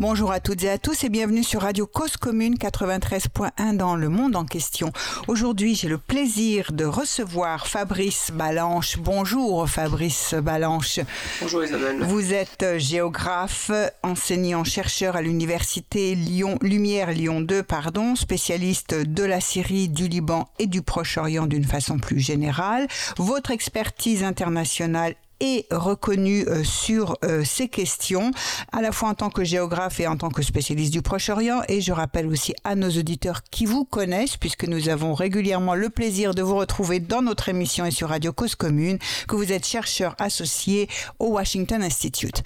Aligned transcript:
Bonjour 0.00 0.30
à 0.30 0.38
toutes 0.38 0.62
et 0.62 0.70
à 0.70 0.78
tous 0.78 1.02
et 1.02 1.08
bienvenue 1.08 1.42
sur 1.42 1.62
Radio 1.62 1.84
Cause 1.84 2.16
Commune 2.16 2.54
93.1 2.54 3.76
dans 3.76 3.96
le 3.96 4.08
monde 4.08 4.36
en 4.36 4.44
question. 4.44 4.92
Aujourd'hui, 5.26 5.74
j'ai 5.74 5.88
le 5.88 5.98
plaisir 5.98 6.70
de 6.70 6.84
recevoir 6.84 7.66
Fabrice 7.66 8.30
Balanche. 8.32 8.98
Bonjour 8.98 9.68
Fabrice 9.68 10.34
Balanche. 10.34 11.00
Bonjour 11.40 11.64
Isabelle. 11.64 12.00
Vous 12.04 12.32
êtes 12.32 12.78
géographe, 12.78 13.72
enseignant-chercheur 14.04 15.16
à 15.16 15.20
l'université 15.20 16.14
Lyon 16.14 16.60
Lumière 16.62 17.10
Lyon 17.10 17.40
2 17.40 17.64
pardon, 17.64 18.14
spécialiste 18.14 18.94
de 18.94 19.24
la 19.24 19.40
Syrie, 19.40 19.88
du 19.88 20.06
Liban 20.06 20.48
et 20.60 20.68
du 20.68 20.80
Proche-Orient 20.80 21.46
d'une 21.46 21.64
façon 21.64 21.98
plus 21.98 22.20
générale. 22.20 22.86
Votre 23.16 23.50
expertise 23.50 24.22
internationale 24.22 25.16
est 25.40 25.66
reconnu 25.70 26.44
euh, 26.46 26.64
sur 26.64 27.16
euh, 27.24 27.44
ces 27.44 27.68
questions, 27.68 28.30
à 28.72 28.80
la 28.82 28.92
fois 28.92 29.10
en 29.10 29.14
tant 29.14 29.30
que 29.30 29.44
géographe 29.44 30.00
et 30.00 30.06
en 30.06 30.16
tant 30.16 30.30
que 30.30 30.42
spécialiste 30.42 30.92
du 30.92 31.02
Proche-Orient. 31.02 31.62
Et 31.68 31.80
je 31.80 31.92
rappelle 31.92 32.26
aussi 32.26 32.54
à 32.64 32.74
nos 32.74 32.90
auditeurs 32.90 33.42
qui 33.50 33.66
vous 33.66 33.84
connaissent, 33.84 34.36
puisque 34.36 34.64
nous 34.64 34.88
avons 34.88 35.14
régulièrement 35.14 35.74
le 35.74 35.90
plaisir 35.90 36.34
de 36.34 36.42
vous 36.42 36.56
retrouver 36.56 37.00
dans 37.00 37.22
notre 37.22 37.48
émission 37.48 37.84
et 37.84 37.90
sur 37.90 38.08
Radio 38.08 38.32
Cause 38.32 38.54
Commune, 38.54 38.98
que 39.26 39.36
vous 39.36 39.52
êtes 39.52 39.66
chercheur 39.66 40.14
associé 40.18 40.88
au 41.18 41.28
Washington 41.28 41.82
Institute. 41.82 42.42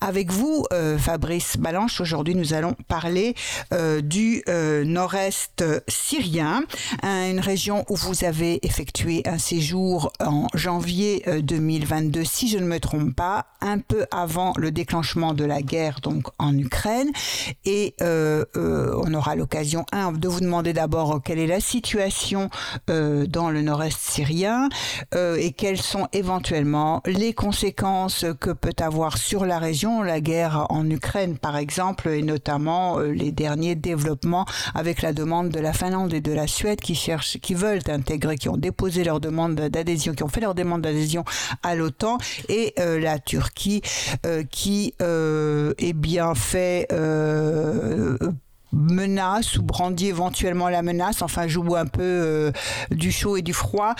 Avec 0.00 0.30
vous, 0.30 0.64
euh, 0.72 0.98
Fabrice 0.98 1.56
Balanche, 1.56 2.00
aujourd'hui 2.00 2.34
nous 2.34 2.52
allons 2.52 2.74
parler 2.88 3.34
du 4.02 4.42
nord-est 4.46 5.64
syrien, 5.88 6.64
une 7.02 7.40
région 7.40 7.84
où 7.88 7.96
vous 7.96 8.24
avez 8.24 8.64
effectué 8.64 9.22
un 9.26 9.38
séjour 9.38 10.12
en 10.20 10.46
janvier 10.54 11.24
2022 11.42 12.23
si 12.24 12.48
je 12.48 12.58
ne 12.58 12.66
me 12.66 12.80
trompe 12.80 13.14
pas, 13.14 13.46
un 13.60 13.78
peu 13.78 14.06
avant 14.10 14.52
le 14.56 14.70
déclenchement 14.70 15.32
de 15.32 15.44
la 15.44 15.62
guerre 15.62 16.00
donc 16.02 16.26
en 16.38 16.56
Ukraine. 16.56 17.10
Et 17.64 17.94
euh, 18.02 18.44
euh, 18.56 18.94
on 19.04 19.12
aura 19.14 19.36
l'occasion, 19.36 19.84
un, 19.92 20.12
de 20.12 20.28
vous 20.28 20.40
demander 20.40 20.72
d'abord 20.72 21.22
quelle 21.22 21.38
est 21.38 21.46
la 21.46 21.60
situation 21.60 22.50
euh, 22.90 23.26
dans 23.26 23.50
le 23.50 23.62
nord-est 23.62 23.98
syrien 23.98 24.68
et 25.14 25.52
quelles 25.52 25.80
sont 25.80 26.08
éventuellement 26.12 27.02
les 27.06 27.32
conséquences 27.32 28.24
que 28.40 28.50
peut 28.50 28.74
avoir 28.80 29.18
sur 29.18 29.44
la 29.44 29.58
région 29.58 30.02
la 30.02 30.20
guerre 30.20 30.66
en 30.70 30.88
Ukraine, 30.88 31.38
par 31.38 31.56
exemple, 31.56 32.08
et 32.08 32.22
notamment 32.22 32.98
les 32.98 33.32
derniers 33.32 33.74
développements 33.74 34.44
avec 34.74 35.02
la 35.02 35.12
demande 35.12 35.50
de 35.50 35.60
la 35.60 35.72
Finlande 35.72 36.12
et 36.12 36.20
de 36.20 36.32
la 36.32 36.46
Suède 36.46 36.80
qui 36.80 36.94
cherchent, 36.94 37.38
qui 37.38 37.54
veulent 37.54 37.80
intégrer, 37.88 38.36
qui 38.36 38.48
ont 38.48 38.56
déposé 38.56 39.04
leur 39.04 39.20
demande 39.20 39.54
d'adhésion, 39.54 40.14
qui 40.14 40.22
ont 40.22 40.28
fait 40.28 40.40
leur 40.40 40.54
demande 40.54 40.82
d'adhésion 40.82 41.24
à 41.62 41.74
l'OTAN 41.74 42.13
et 42.48 42.74
euh, 42.78 42.98
la 42.98 43.18
Turquie 43.18 43.82
euh, 44.26 44.42
qui 44.50 44.94
euh, 45.00 45.74
est 45.78 45.92
bien 45.92 46.34
fait 46.34 46.88
menace 48.72 49.56
ou 49.56 49.62
brandit 49.62 50.08
éventuellement 50.08 50.68
la 50.68 50.82
menace, 50.82 51.22
enfin 51.22 51.46
joue 51.46 51.76
un 51.76 51.86
peu 51.86 52.52
du 52.90 53.12
chaud 53.12 53.36
et 53.36 53.42
du 53.42 53.52
froid, 53.52 53.94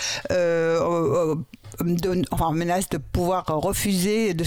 enfin, 2.31 2.51
menace 2.51 2.89
de 2.89 2.97
pouvoir 2.97 3.45
refuser 3.47 4.33
de 4.33 4.43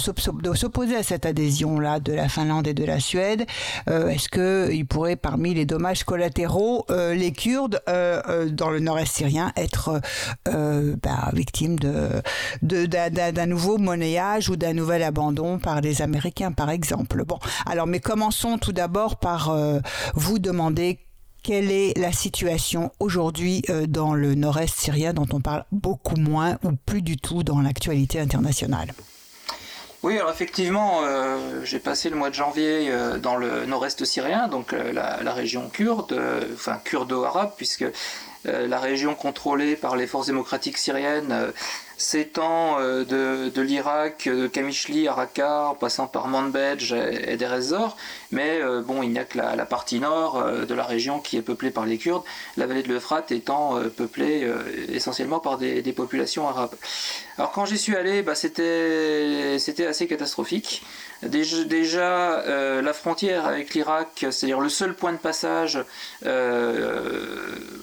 s'opposer 0.55 0.97
à 0.97 1.03
cette 1.03 1.27
adhésion-là 1.27 2.01
de 2.01 2.13
la 2.13 2.29
Finlande 2.29 2.67
et 2.67 2.75
de 2.75 2.85
la 2.85 3.01
Suède. 3.01 3.47
Euh, 3.89 4.09
est-ce 4.09 4.29
qu'il 4.29 4.87
pourrait, 4.87 5.17
parmi 5.17 5.55
les 5.55 5.67
dommages 5.67 6.05
collatéraux, 6.05 6.85
euh, 6.91 7.15
les 7.15 7.33
Kurdes 7.33 7.81
euh, 7.89 8.49
dans 8.49 8.71
le 8.71 8.81
nord-est 8.81 9.17
syrien 9.17 9.53
être 9.57 10.01
bah, 10.47 11.31
victimes 11.33 11.79
de, 11.79 12.23
d'un 12.63 13.47
nouveau 13.47 13.79
monnayage 13.79 14.49
ou 14.49 14.57
d'un 14.57 14.73
nouvel 14.73 15.03
abandon 15.03 15.59
par 15.59 15.81
les 15.81 16.03
Américains, 16.03 16.53
par 16.53 16.71
exemple? 16.71 17.25
Bon, 17.25 17.39
alors, 17.67 17.87
mais 17.87 18.01
commençons 18.01 18.59
tout 18.59 18.73
d'abord 18.73 19.17
par 19.17 19.55
vous 20.15 20.39
demander 20.39 20.99
quelle 21.43 21.71
est 21.71 21.97
la 21.97 22.13
situation 22.13 22.91
aujourd'hui 23.01 23.63
euh, 23.71 23.87
dans 23.87 24.15
le 24.15 24.35
nord-est 24.35 24.79
syrien 24.79 25.13
dont 25.13 25.27
on 25.33 25.41
parle 25.41 25.65
beaucoup 25.73 26.17
moins 26.17 26.59
ou 26.65 26.73
plus 26.73 27.03
du 27.03 27.17
tout 27.17 27.43
dans 27.43 27.61
l'actualité 27.61 28.21
internationale? 28.21 28.93
Oui, 30.03 30.17
alors 30.17 30.31
effectivement, 30.31 31.01
euh, 31.03 31.65
j'ai 31.65 31.81
passé 31.81 32.09
le 32.09 32.17
mois 32.17 32.31
de 32.31 32.35
janvier 32.35 32.91
euh, 32.91 33.19
dans 33.19 33.37
le 33.37 33.67
nord-est 33.67 34.05
syrien, 34.05 34.47
donc 34.47 34.73
la, 34.73 35.33
région 35.33 35.69
kurde, 35.69 36.21
enfin 36.55 36.81
kurdo-arabe, 36.85 37.53
puisque 37.57 37.85
la 38.45 38.79
région 38.79 39.15
contrôlée 39.15 39.77
par 39.77 39.97
les 39.97 40.07
forces 40.07 40.27
démocratiques 40.27 40.79
syriennes 40.79 41.53
s'étend 41.99 42.79
euh, 42.79 43.05
de, 43.05 43.61
l'Irak, 43.61 44.29
de 44.29 44.47
Kamishli 44.47 45.09
à 45.09 45.15
Raqqa, 45.15 45.71
en 45.71 45.75
passant 45.75 46.07
par 46.07 46.29
Manbej 46.29 46.93
et, 46.93 47.33
et 47.33 47.37
Deir 47.37 47.97
mais 48.31 48.61
euh, 48.63 48.83
bon, 48.83 49.03
il 49.03 49.11
n'y 49.11 49.19
a 49.19 49.25
que 49.25 49.37
la, 49.37 49.67
partie 49.67 49.99
nord 49.99 50.37
euh, 50.37 50.65
de 50.65 50.75
la 50.75 50.85
région 50.85 51.19
qui 51.19 51.37
est 51.37 51.43
peuplée 51.43 51.71
par 51.71 51.85
les 51.85 51.99
Kurdes, 51.99 52.23
la 52.57 52.67
vallée 52.67 52.85
de 52.85 52.89
l'Euphrate 52.89 53.33
étant 53.33 53.81
peuplée 53.97 54.49
essentiellement 54.89 55.41
par 55.41 55.59
des, 55.59 55.83
populations 55.93 56.47
arabes. 56.47 56.75
Alors 57.37 57.51
quand 57.51 57.65
j'y 57.65 57.79
suis 57.79 57.97
allé, 57.97 58.23
bah, 58.23 58.37
c'était 58.37 59.59
assez 59.87 60.07
catastrophique. 60.07 60.85
Déjà, 61.23 61.65
déjà 61.65 62.81
la 62.81 62.93
frontière 62.93 63.47
avec 63.47 63.75
l'Irak, 63.75 64.27
c'est-à-dire 64.31 64.61
le 64.61 64.69
seul 64.69 64.95
point 64.95 65.13
de 65.13 65.19
passage 65.19 65.79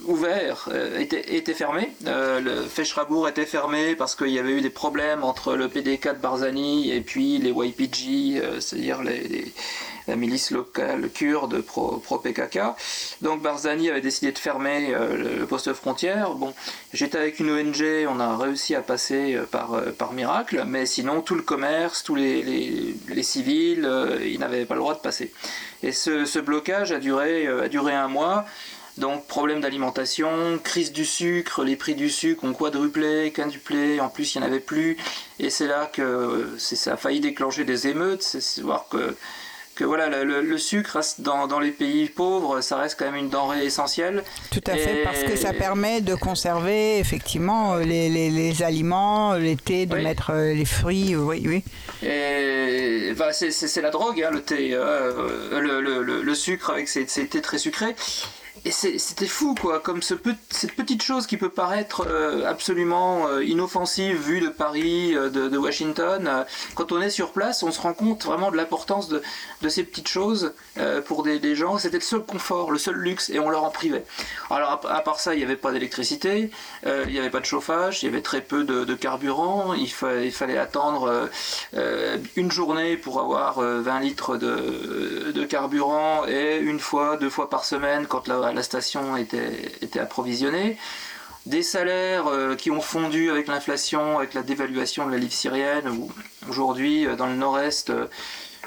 ouvert, 0.07 0.69
était, 0.97 1.35
était 1.35 1.53
fermé. 1.53 1.91
le 2.05 2.63
Feshrabour 2.63 3.27
était 3.27 3.45
fermé 3.45 3.95
parce 3.95 4.15
qu'il 4.15 4.29
y 4.29 4.39
avait 4.39 4.53
eu 4.53 4.61
des 4.61 4.69
problèmes 4.69 5.23
entre 5.23 5.55
le 5.55 5.67
PDK 5.67 6.15
de 6.15 6.21
Barzani 6.21 6.91
et 6.91 7.01
puis 7.01 7.37
les 7.37 7.51
YPG, 7.51 8.39
euh, 8.39 8.59
c'est-à-dire 8.59 9.01
les, 9.03 9.51
la 10.07 10.15
milice 10.15 10.51
locale 10.51 11.09
kurde 11.09 11.61
pro-PKK. 11.61 12.59
Donc 13.21 13.41
Barzani 13.41 13.89
avait 13.89 14.01
décidé 14.01 14.31
de 14.31 14.37
fermer 14.37 14.93
euh, 14.93 15.39
le 15.39 15.45
poste 15.45 15.73
frontière. 15.73 16.31
Bon, 16.31 16.53
j'étais 16.93 17.17
avec 17.17 17.39
une 17.39 17.51
ONG, 17.51 18.07
on 18.07 18.19
a 18.19 18.37
réussi 18.37 18.75
à 18.75 18.81
passer 18.81 19.35
euh, 19.35 19.45
par, 19.45 19.81
par 19.97 20.13
miracle, 20.13 20.63
mais 20.67 20.85
sinon 20.85 21.21
tout 21.21 21.35
le 21.35 21.41
commerce, 21.41 22.03
tous 22.03 22.15
les, 22.15 22.41
les, 22.43 23.23
civils, 23.23 23.89
ils 24.23 24.39
n'avaient 24.39 24.65
pas 24.65 24.75
le 24.75 24.81
droit 24.81 24.93
de 24.93 24.99
passer. 24.99 25.31
Et 25.81 25.91
ce, 25.91 26.25
ce 26.25 26.39
blocage 26.39 26.91
a 26.91 26.99
duré, 26.99 27.47
a 27.47 27.67
duré 27.67 27.93
un 27.93 28.07
mois. 28.07 28.45
Donc 28.97 29.27
problème 29.27 29.59
d'alimentation, 29.59 30.57
crise 30.63 30.93
du 30.93 31.05
sucre, 31.05 31.65
les 31.65 31.75
prix 31.75 31.95
du 31.95 32.09
sucre 32.09 32.45
ont 32.45 32.53
quadruplé, 32.53 33.31
quintuplé, 33.33 33.99
en 33.99 34.07
plus 34.07 34.35
il 34.35 34.39
n'y 34.39 34.45
en 34.45 34.47
avait 34.47 34.61
plus. 34.61 34.95
Et 35.39 35.49
c'est 35.49 35.67
là 35.67 35.89
que 35.91 36.55
ça 36.57 36.93
a 36.93 36.97
failli 36.97 37.19
déclencher 37.19 37.65
des 37.65 37.87
émeutes, 37.87 38.21
c'est 38.21 38.61
voir 38.61 38.87
que 38.89 39.15
que 39.75 39.83
voilà, 39.83 40.23
le, 40.23 40.57
sucre 40.57 40.99
dans, 41.19 41.47
dans, 41.47 41.59
les 41.59 41.71
pays 41.71 42.07
pauvres, 42.07 42.61
ça 42.61 42.77
reste 42.77 42.97
quand 42.97 43.05
même 43.05 43.15
une 43.15 43.29
denrée 43.29 43.65
essentielle. 43.65 44.23
Tout 44.51 44.63
à 44.67 44.75
fait, 44.75 45.03
parce 45.03 45.23
que 45.23 45.35
ça 45.35 45.53
permet 45.53 46.01
de 46.01 46.15
conserver 46.15 46.97
effectivement 46.99 47.75
les, 47.75 48.09
les, 48.09 48.29
les 48.29 48.63
aliments, 48.63 49.33
l'été, 49.33 49.85
de 49.85 49.95
mettre 49.97 50.31
euh, 50.31 50.53
les 50.53 50.65
fruits, 50.65 51.15
oui, 51.15 51.43
oui. 51.45 51.63
Et 52.07 53.13
bah, 53.17 53.31
c'est 53.33 53.81
la 53.81 53.91
drogue, 53.91 54.23
hein, 54.23 54.31
le 54.31 54.41
thé, 54.41 54.69
euh, 54.73 55.59
le, 55.59 55.81
le, 55.81 56.21
le, 56.21 56.35
sucre 56.35 56.69
avec 56.69 56.87
ces, 56.87 57.05
ces 57.07 57.27
thés 57.27 57.41
très 57.41 57.57
sucrés 57.57 57.95
et 58.63 58.71
c'était 58.71 59.27
fou 59.27 59.53
quoi, 59.59 59.79
comme 59.79 60.01
ce 60.01 60.15
cette 60.49 60.75
petite 60.75 61.03
chose 61.03 61.27
qui 61.27 61.37
peut 61.37 61.49
paraître 61.49 62.05
euh, 62.07 62.45
absolument 62.47 63.27
euh, 63.27 63.43
inoffensive 63.43 64.17
vue 64.17 64.39
de 64.39 64.47
Paris, 64.47 65.15
euh, 65.15 65.29
de, 65.29 65.57
Washington. 65.57 66.45
quand 66.75 66.91
on 66.91 67.01
est 67.01 67.09
sur 67.09 67.31
place, 67.31 67.63
on 67.63 67.71
se 67.71 67.81
rend 67.81 67.93
compte 67.93 68.25
vraiment 68.25 68.51
de 68.51 68.57
l'importance 68.57 69.09
de, 69.09 69.21
ces 69.67 69.83
petites 69.83 70.07
choses 70.07 70.53
pour 71.07 71.23
des, 71.23 71.55
gens. 71.55 71.77
C'était 71.77 71.97
le 71.97 72.03
seul 72.03 72.21
confort, 72.21 72.71
le 72.71 72.77
seul 72.77 72.95
luxe, 72.95 73.29
et 73.29 73.39
on 73.39 73.49
leur 73.49 73.63
en 73.63 73.71
privait. 73.71 74.05
Alors 74.49 74.81
à, 74.87 75.01
part 75.01 75.19
ça, 75.19 75.33
il 75.33 75.37
n'y 75.37 75.43
avait 75.43 75.55
pas 75.55 75.71
d'électricité, 75.71 76.51
il 76.85 77.11
n'y 77.11 77.17
avait 77.17 77.31
pas 77.31 77.39
de 77.39 77.45
chauffage, 77.45 78.03
il 78.03 78.05
y 78.05 78.09
avait 78.09 78.21
très 78.21 78.41
peu 78.41 78.63
de, 78.63 78.93
carburant. 78.93 79.73
Il, 79.73 79.89
il, 80.23 80.31
fallait 80.31 80.57
attendre 80.57 81.29
une 82.35 82.51
journée 82.51 82.95
pour 82.97 83.19
avoir 83.19 83.59
20 83.59 83.99
litres 84.01 84.37
de, 84.37 85.31
de 85.31 85.45
carburant 85.45 86.25
et 86.27 86.57
une 86.57 86.79
fois, 86.79 87.17
deux 87.17 87.29
fois 87.29 87.49
par 87.49 87.65
semaine 87.65 88.05
quand 88.07 88.27
la 88.27 88.44
la 88.53 88.63
station 88.63 89.17
était, 89.17 89.71
était 89.81 89.99
approvisionnée, 89.99 90.77
des 91.45 91.61
salaires 91.61 92.27
euh, 92.27 92.55
qui 92.55 92.71
ont 92.71 92.81
fondu 92.81 93.29
avec 93.29 93.47
l'inflation, 93.47 94.17
avec 94.17 94.33
la 94.33 94.41
dévaluation 94.41 95.05
de 95.05 95.11
la 95.11 95.17
livre 95.17 95.33
syrienne, 95.33 95.87
où 95.89 96.11
aujourd'hui, 96.49 97.05
euh, 97.05 97.15
dans 97.15 97.27
le 97.27 97.35
nord-est, 97.35 97.91
euh, 97.91 98.07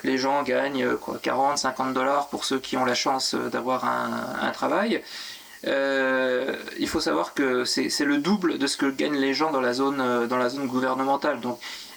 les 0.05 0.17
gens 0.17 0.43
gagnent 0.45 0.97
quoi, 0.97 1.19
40, 1.21 1.59
50 1.59 1.93
dollars 1.93 2.29
pour 2.29 2.45
ceux 2.45 2.61
qui 2.61 2.77
ont 2.77 2.85
la 2.85 2.95
chance 2.95 3.35
d'avoir 3.35 3.85
un, 3.85 4.51
travail. 4.53 5.03
il 5.65 6.89
faut 6.89 7.01
savoir 7.01 7.35
que 7.35 7.65
c'est 7.65 8.05
le 8.05 8.19
double 8.19 8.59
de 8.59 8.67
ce 8.69 8.77
que 8.77 8.87
gagnent 8.87 9.19
les 9.19 9.35
gens 9.35 9.51
dans 9.51 9.61
la 9.61 9.73
zone, 9.73 10.29
dans 10.29 10.67
gouvernementale. 10.67 11.41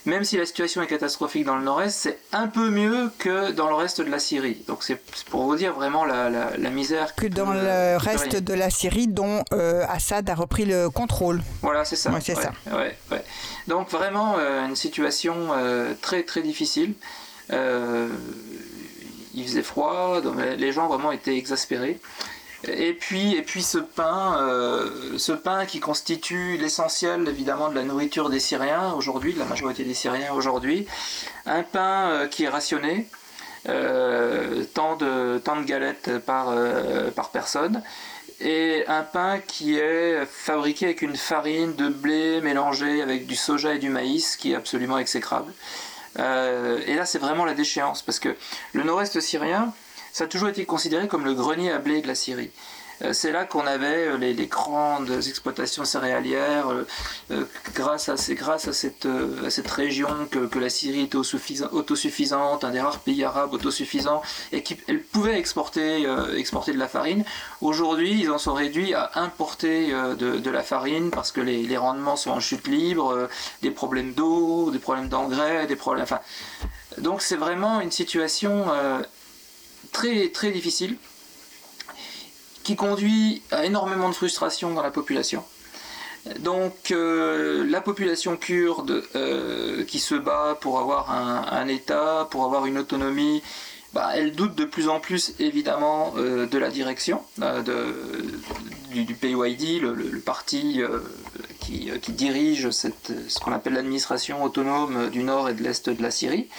Même 0.05 0.23
si 0.23 0.37
la 0.37 0.45
situation 0.45 0.81
est 0.81 0.87
catastrophique 0.87 1.45
dans 1.45 1.57
le 1.57 1.63
nord-est, 1.63 1.95
c'est 1.95 2.17
un 2.31 2.47
peu 2.47 2.69
mieux 2.69 3.11
que 3.19 3.51
dans 3.51 3.67
le 3.69 3.75
reste 3.75 4.01
de 4.01 4.09
la 4.09 4.19
Syrie. 4.19 4.63
Donc 4.67 4.83
c'est 4.83 4.99
pour 5.29 5.43
vous 5.43 5.55
dire 5.55 5.73
vraiment 5.73 6.05
la, 6.05 6.69
misère. 6.71 7.15
Que 7.15 7.27
dans 7.27 7.53
le 7.53 7.97
reste 7.97 8.35
de 8.35 8.53
la 8.53 8.69
Syrie 8.69 9.07
dont 9.07 9.43
euh, 9.53 9.85
Assad 9.87 10.29
a 10.29 10.35
repris 10.35 10.65
le 10.65 10.89
contrôle. 10.89 11.41
Voilà, 11.61 11.85
c'est 11.85 11.95
ça. 11.95 12.11
c'est 12.19 12.35
ça. 12.35 12.51
Donc 13.67 13.89
vraiment 13.89 14.35
euh, 14.37 14.65
une 14.67 14.75
situation 14.75 15.35
euh, 15.51 15.93
très 16.01 16.23
très 16.23 16.41
difficile. 16.41 16.93
il 17.51 19.43
faisait 19.45 19.61
froid, 19.61 20.21
donc 20.21 20.35
les 20.57 20.71
gens 20.71 20.87
vraiment 20.87 21.11
étaient 21.11 21.37
exaspérés. 21.37 21.99
Et 22.67 22.93
puis, 22.93 23.35
et 23.35 23.41
puis 23.41 23.63
ce 23.63 23.79
pain, 23.79 24.37
euh, 24.39 25.17
ce 25.17 25.31
pain 25.31 25.65
qui 25.65 25.79
constitue 25.79 26.57
l'essentiel 26.57 27.27
évidemment 27.27 27.69
de 27.69 27.75
la 27.75 27.83
nourriture 27.83 28.29
des 28.29 28.39
Syriens 28.39 28.93
aujourd'hui, 28.93 29.33
de 29.33 29.39
la 29.39 29.45
majorité 29.45 29.83
des 29.83 29.95
Syriens 29.95 30.33
aujourd'hui, 30.33 30.85
un 31.47 31.63
pain 31.63 32.09
euh, 32.09 32.27
qui 32.27 32.43
est 32.43 32.49
rationné, 32.49 33.07
euh, 33.67 34.63
tant, 34.75 34.95
de, 34.95 35.39
tant 35.39 35.59
de 35.59 35.65
galettes 35.65 36.19
par, 36.19 36.53
par 37.15 37.29
personne, 37.29 37.81
et 38.39 38.83
un 38.87 39.03
pain 39.03 39.39
qui 39.39 39.77
est 39.77 40.25
fabriqué 40.25 40.85
avec 40.85 41.01
une 41.01 41.15
farine 41.15 41.75
de 41.75 41.89
blé 41.89 42.41
mélangée 42.41 43.01
avec 43.01 43.25
du 43.25 43.35
soja 43.35 43.73
et 43.73 43.79
du 43.79 43.89
maïs 43.89 44.35
qui 44.35 44.51
est 44.51 44.55
absolument 44.55 44.97
exécrable. 44.97 45.51
et 46.17 46.95
là 46.95 47.05
c'est 47.05 47.19
vraiment 47.19 47.45
la 47.45 47.53
déchéance 47.53 48.01
parce 48.01 48.17
que 48.19 48.35
le 48.73 48.83
nord-est 48.83 49.19
syrien, 49.19 49.73
ça 50.11 50.25
a 50.25 50.27
toujours 50.27 50.49
été 50.49 50.65
considéré 50.65 51.07
comme 51.07 51.25
le 51.25 51.33
grenier 51.33 51.71
à 51.71 51.79
blé 51.79 52.01
de 52.01 52.07
la 52.07 52.15
Syrie. 52.15 52.51
Euh, 53.03 53.13
c'est 53.13 53.31
là 53.31 53.45
qu'on 53.45 53.65
avait 53.65 54.07
euh, 54.07 54.17
les, 54.17 54.47
grandes 54.47 55.09
exploitations 55.11 55.85
céréalières, 55.85 56.67
euh, 57.31 57.45
grâce, 57.73 58.09
à, 58.09 58.17
cette, 58.17 59.71
région 59.71 60.09
que, 60.29 60.59
la 60.59 60.69
Syrie 60.69 61.01
était 61.01 61.17
autosuffisante, 61.17 62.63
un 62.63 62.69
des 62.69 62.81
rares 62.81 62.99
pays 62.99 63.23
arabes 63.23 63.53
autosuffisants, 63.53 64.21
et 64.51 64.61
qu'elle 64.61 65.01
pouvait 65.01 65.37
exporter, 65.37 66.03
de 66.03 66.77
la 66.77 66.87
farine. 66.87 67.23
Aujourd'hui, 67.61 68.21
ils 68.21 68.29
en 68.29 68.37
sont 68.37 68.53
réduits 68.53 68.93
à 68.93 69.11
importer 69.15 69.91
de, 69.91 70.49
la 70.49 70.63
farine 70.63 71.11
parce 71.11 71.31
que 71.31 71.41
les, 71.41 71.77
rendements 71.77 72.15
sont 72.15 72.31
en 72.31 72.39
chute 72.39 72.67
libre, 72.67 73.29
des 73.61 73.71
problèmes 73.71 74.13
d'eau, 74.13 74.69
des 74.71 74.79
problèmes 74.79 75.07
d'engrais, 75.07 75.65
des 75.67 75.75
problèmes. 75.75 76.05
Donc 76.97 77.21
c'est 77.21 77.37
vraiment 77.37 77.81
une 77.81 77.91
situation 77.91 78.65
très, 79.91 80.29
très 80.29 80.51
difficile 80.51 80.97
qui 82.63 82.75
conduit 82.75 83.41
à 83.51 83.65
énormément 83.65 84.09
de 84.09 84.13
frustration 84.13 84.73
dans 84.73 84.83
la 84.83 84.91
population. 84.91 85.43
Donc 86.39 86.91
euh, 86.91 87.65
la 87.67 87.81
population 87.81 88.37
kurde 88.37 89.03
euh, 89.15 89.83
qui 89.85 89.99
se 89.99 90.13
bat 90.13 90.57
pour 90.61 90.79
avoir 90.79 91.09
un, 91.11 91.67
État, 91.67 92.27
pour 92.29 92.45
avoir 92.45 92.67
une 92.67 92.77
autonomie, 92.77 93.41
bah, 93.93 94.11
elle 94.13 94.33
doute 94.33 94.55
de 94.55 94.65
plus 94.65 94.87
en 94.87 94.99
plus 94.99 95.33
évidemment 95.39 96.13
euh, 96.17 96.45
de 96.45 96.57
la 96.59 96.69
direction 96.69 97.23
du, 98.91 99.15
PYD, 99.15 99.81
le, 99.81 100.19
parti 100.19 100.81
qui, 101.59 101.91
dirige 102.09 102.69
ce 102.69 103.39
qu'on 103.39 103.51
appelle 103.51 103.73
l'administration 103.73 104.43
autonome 104.43 105.09
du 105.09 105.23
nord 105.23 105.49
et 105.49 105.53
de 105.53 105.63
l'est 105.63 105.89
de 105.89 106.03
la 106.03 106.11
Syrie. 106.11 106.49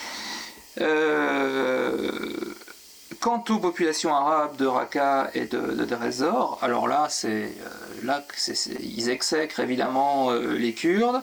Quant 3.23 3.45
aux 3.51 3.59
populations 3.61 4.13
arabes 4.13 4.57
de 4.57 4.67
Raqqa 4.67 5.31
et 5.35 5.45
de, 5.45 5.61
de 5.61 5.95
alors 6.61 6.89
là, 6.89 7.07
c'est 7.09 7.29
euh, 7.29 7.69
là 8.03 8.25
ils 8.81 9.11
exècrent 9.11 9.61
évidemment 9.61 10.33
euh, 10.33 10.59
les 10.59 10.75
Kurdes. 10.75 11.23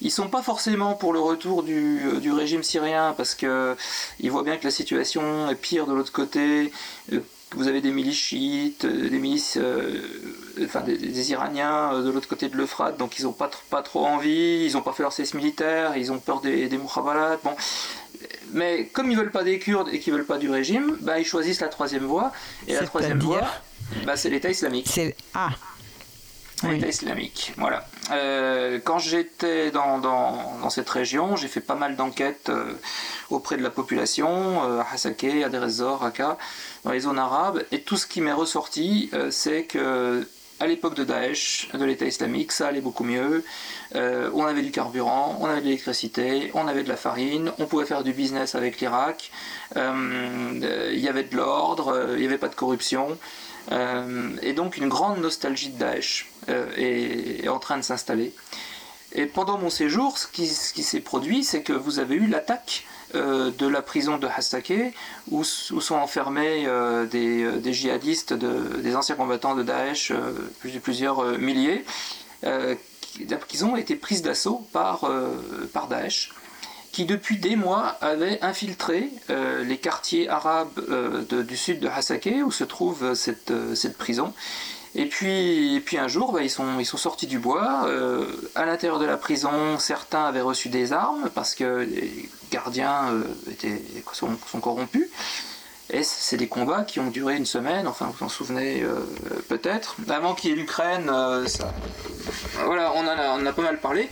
Ils 0.00 0.12
sont 0.12 0.28
pas 0.28 0.42
forcément 0.42 0.94
pour 0.94 1.12
le 1.12 1.18
retour 1.18 1.64
du, 1.64 2.00
euh, 2.04 2.32
régime 2.32 2.62
syrien 2.62 3.12
parce 3.16 3.34
que 3.34 3.76
ils 4.20 4.30
voient 4.30 4.44
bien 4.44 4.56
que 4.56 4.62
la 4.62 4.70
situation 4.70 5.50
est 5.50 5.56
pire 5.56 5.88
de 5.88 5.92
l'autre 5.92 6.12
côté. 6.12 6.70
Vous 7.56 7.66
avez 7.66 7.80
des 7.80 7.90
milices 7.90 8.16
chiites, 8.16 8.86
des 8.86 9.18
milices, 9.18 9.58
enfin 10.64 10.80
des, 10.80 11.30
Iraniens 11.32 12.00
de 12.00 12.08
l'autre 12.08 12.28
côté 12.28 12.48
de 12.48 12.56
l'Euphrate, 12.56 12.96
donc 12.96 13.18
ils 13.18 13.24
n'ont 13.24 13.32
pas, 13.34 13.50
trop 13.82 14.06
envie, 14.06 14.64
ils 14.64 14.72
n'ont 14.72 14.80
pas 14.80 14.92
fait 14.92 15.02
leur 15.02 15.12
cesse 15.12 15.34
militaire, 15.34 15.94
ils 15.96 16.12
ont 16.12 16.18
peur 16.18 16.40
des, 16.40 16.68
des 16.68 16.78
mais 18.52 18.86
comme 18.86 19.10
ils 19.10 19.16
veulent 19.16 19.30
pas 19.30 19.44
des 19.44 19.58
Kurdes 19.58 19.88
et 19.92 19.98
qu'ils 19.98 20.12
veulent 20.12 20.26
pas 20.26 20.38
du 20.38 20.50
régime, 20.50 20.96
bah, 21.00 21.18
ils 21.18 21.24
choisissent 21.24 21.60
la 21.60 21.68
troisième 21.68 22.04
voie. 22.04 22.32
Et 22.66 22.74
la 22.74 22.84
troisième 22.84 23.20
voie, 23.20 23.46
bah, 24.04 24.16
c'est 24.16 24.30
l'État 24.30 24.50
islamique. 24.50 24.86
C'est 24.88 25.16
ah. 25.34 25.50
L'État 26.70 26.86
islamique, 26.86 27.52
voilà. 27.56 27.86
Euh, 28.12 28.78
quand 28.84 28.98
j'étais 28.98 29.70
dans, 29.70 29.98
dans, 29.98 30.58
dans, 30.60 30.70
cette 30.70 30.88
région, 30.88 31.34
j'ai 31.34 31.48
fait 31.48 31.60
pas 31.60 31.74
mal 31.74 31.96
d'enquêtes 31.96 32.50
euh, 32.50 32.74
auprès 33.30 33.56
de 33.56 33.62
la 33.62 33.70
population, 33.70 34.64
euh, 34.64 34.80
à 34.80 34.86
Hasake, 34.92 35.24
à 35.24 35.48
Deir 35.48 35.98
Raqqa, 35.98 36.38
dans 36.84 36.92
les 36.92 37.00
zones 37.00 37.18
arabes, 37.18 37.64
et 37.72 37.80
tout 37.80 37.96
ce 37.96 38.06
qui 38.06 38.20
m'est 38.20 38.32
ressorti, 38.32 39.10
c'est 39.30 39.64
que 39.64 40.24
à 40.62 40.66
l'époque 40.68 40.94
de 40.94 41.02
Daesh, 41.02 41.68
de 41.74 41.84
l'État 41.84 42.06
islamique, 42.06 42.52
ça 42.52 42.68
allait 42.68 42.80
beaucoup 42.80 43.02
mieux. 43.02 43.44
Euh, 43.96 44.30
on 44.32 44.44
avait 44.44 44.62
du 44.62 44.70
carburant, 44.70 45.36
on 45.40 45.46
avait 45.46 45.60
de 45.60 45.64
l'électricité, 45.64 46.52
on 46.54 46.68
avait 46.68 46.84
de 46.84 46.88
la 46.88 46.96
farine, 46.96 47.52
on 47.58 47.66
pouvait 47.66 47.84
faire 47.84 48.04
du 48.04 48.12
business 48.12 48.54
avec 48.54 48.80
l'Irak, 48.80 49.32
euh, 49.76 50.90
il 50.92 51.00
y 51.00 51.08
avait 51.08 51.24
de 51.24 51.36
l'ordre, 51.36 51.88
euh, 51.88 52.14
il 52.14 52.20
n'y 52.20 52.26
avait 52.26 52.38
pas 52.38 52.48
de 52.48 52.54
corruption. 52.54 53.18
et 54.42 54.52
donc 54.52 54.76
une 54.76 54.88
grande 54.88 55.18
nostalgie 55.18 55.70
de 55.70 55.78
Daesh 55.78 56.30
est, 56.76 57.48
en 57.48 57.58
train 57.58 57.76
de 57.76 57.82
s'installer. 57.82 58.32
Et 59.14 59.26
pendant 59.26 59.58
mon 59.58 59.68
séjour, 59.68 60.16
ce 60.16 60.28
qui, 60.28 60.46
s'est 60.46 61.00
produit, 61.00 61.42
c'est 61.42 61.62
que 61.62 61.72
vous 61.72 61.98
avez 61.98 62.14
eu 62.14 62.28
l'attaque 62.28 62.84
de 63.14 63.66
la 63.66 63.82
prison 63.82 64.18
de 64.18 64.26
Hasake, 64.26 64.94
où, 65.30 65.44
sont 65.44 65.94
enfermés 65.94 66.66
des, 67.10 67.72
djihadistes, 67.72 68.32
des 68.32 68.96
anciens 68.96 69.16
combattants 69.16 69.54
de 69.54 69.62
Daesh, 69.62 70.12
plusieurs 70.82 71.38
milliers, 71.38 71.84
qui 73.48 73.64
ont 73.64 73.76
été 73.76 73.96
prises 73.96 74.22
d'assaut 74.22 74.66
par, 74.72 75.04
euh, 75.04 75.68
par 75.72 75.88
Daesh, 75.88 76.32
qui 76.92 77.04
depuis 77.04 77.38
des 77.38 77.56
mois 77.56 77.96
avait 78.00 78.42
infiltré 78.42 79.10
euh, 79.30 79.64
les 79.64 79.78
quartiers 79.78 80.28
arabes 80.28 80.78
euh, 80.90 81.22
du 81.42 81.56
sud 81.56 81.80
de 81.80 81.88
Hasake, 81.88 82.30
où 82.44 82.50
se 82.50 82.64
trouve 82.64 83.14
cette, 83.14 83.52
cette 83.74 83.96
prison. 83.96 84.32
Et 84.94 85.06
puis, 85.06 85.82
un 85.98 86.08
jour, 86.08 86.32
bah, 86.32 86.42
ils, 86.42 86.50
sont, 86.50 86.84
sortis 86.84 87.26
du 87.26 87.38
bois. 87.38 87.88
à 88.54 88.66
l'intérieur 88.66 88.98
de 88.98 89.06
la 89.06 89.16
prison, 89.16 89.78
certains 89.78 90.24
avaient 90.24 90.42
reçu 90.42 90.68
des 90.68 90.92
armes 90.92 91.30
parce 91.34 91.54
que 91.54 91.86
les 91.88 92.28
gardiens 92.50 93.14
étaient, 93.50 93.82
sont, 94.12 94.36
corrompus. 94.60 95.08
Et 95.92 96.02
c'est 96.02 96.38
des 96.38 96.48
combats 96.48 96.84
qui 96.84 97.00
ont 97.00 97.10
duré 97.10 97.36
une 97.36 97.44
semaine, 97.44 97.86
enfin 97.86 98.10
vous 98.16 98.24
en 98.24 98.28
souvenez 98.30 98.82
euh, 98.82 99.00
peut-être. 99.48 99.96
Avant 100.08 100.34
qu'il 100.34 100.50
y 100.50 100.52
ait 100.54 100.56
l'Ukraine, 100.56 101.10
euh, 101.12 101.46
voilà, 102.64 102.92
on 102.94 103.00
en, 103.00 103.46
a, 103.46 103.52
pas 103.52 103.62
mal 103.62 103.78
parlé. 103.78 104.08